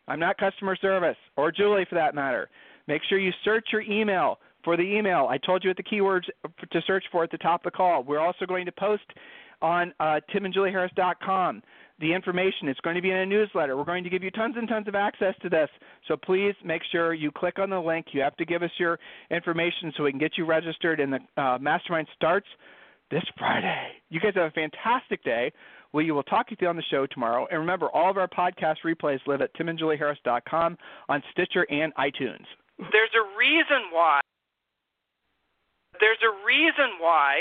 I'm 0.09 0.18
not 0.20 0.36
customer 0.38 0.76
service, 0.76 1.16
or 1.36 1.53
Julie 1.53 1.86
for 1.88 1.94
that 1.94 2.14
matter. 2.14 2.48
Make 2.88 3.03
sure 3.09 3.18
you 3.18 3.32
search 3.44 3.68
your 3.72 3.82
email 3.82 4.38
for 4.64 4.76
the 4.76 4.82
email. 4.82 5.26
I 5.30 5.38
told 5.38 5.64
you 5.64 5.70
what 5.70 5.76
the 5.76 5.82
keywords 5.82 6.24
to 6.70 6.82
search 6.86 7.05
for 7.12 7.24
at 7.24 7.30
the 7.30 7.38
top 7.38 7.64
of 7.64 7.72
the 7.72 7.76
call. 7.76 8.03
We're 8.03 8.20
also 8.20 8.46
going 8.46 8.66
to 8.66 8.72
post 8.72 9.03
on 9.62 9.94
uh, 10.00 10.20
timandjulieharris.com 10.34 11.62
the 12.02 12.12
information. 12.12 12.68
It's 12.68 12.80
going 12.80 12.96
to 12.96 13.02
be 13.02 13.10
in 13.10 13.16
a 13.16 13.26
newsletter. 13.26 13.76
We're 13.76 13.84
going 13.84 14.04
to 14.04 14.10
give 14.10 14.22
you 14.22 14.30
tons 14.32 14.56
and 14.58 14.68
tons 14.68 14.88
of 14.88 14.94
access 14.94 15.34
to 15.42 15.48
this. 15.48 15.70
So 16.08 16.16
please 16.16 16.54
make 16.64 16.82
sure 16.90 17.14
you 17.14 17.30
click 17.30 17.58
on 17.58 17.70
the 17.70 17.78
link. 17.78 18.06
You 18.12 18.20
have 18.22 18.36
to 18.36 18.44
give 18.44 18.62
us 18.62 18.70
your 18.78 18.98
information 19.30 19.92
so 19.96 20.02
we 20.02 20.10
can 20.10 20.18
get 20.18 20.36
you 20.36 20.44
registered. 20.44 21.00
And 21.00 21.12
the 21.12 21.42
uh, 21.42 21.58
mastermind 21.58 22.08
starts 22.14 22.48
this 23.10 23.22
Friday. 23.38 23.92
You 24.10 24.20
guys 24.20 24.32
have 24.34 24.46
a 24.46 24.50
fantastic 24.50 25.22
day. 25.22 25.52
We 25.92 26.10
will 26.10 26.22
talk 26.24 26.48
to 26.48 26.56
you 26.58 26.68
on 26.68 26.76
the 26.76 26.82
show 26.90 27.06
tomorrow. 27.06 27.46
And 27.50 27.60
remember, 27.60 27.88
all 27.90 28.10
of 28.10 28.16
our 28.16 28.28
podcast 28.28 28.76
replays 28.84 29.20
live 29.26 29.42
at 29.42 29.54
timandjulieharris.com 29.54 30.78
on 31.08 31.22
Stitcher 31.30 31.66
and 31.70 31.94
iTunes. 31.94 32.44
There's 32.78 33.14
a 33.14 33.38
reason 33.38 33.92
why 33.92 34.20
there's 36.00 36.18
a 36.24 36.44
reason 36.44 36.98
why 36.98 37.40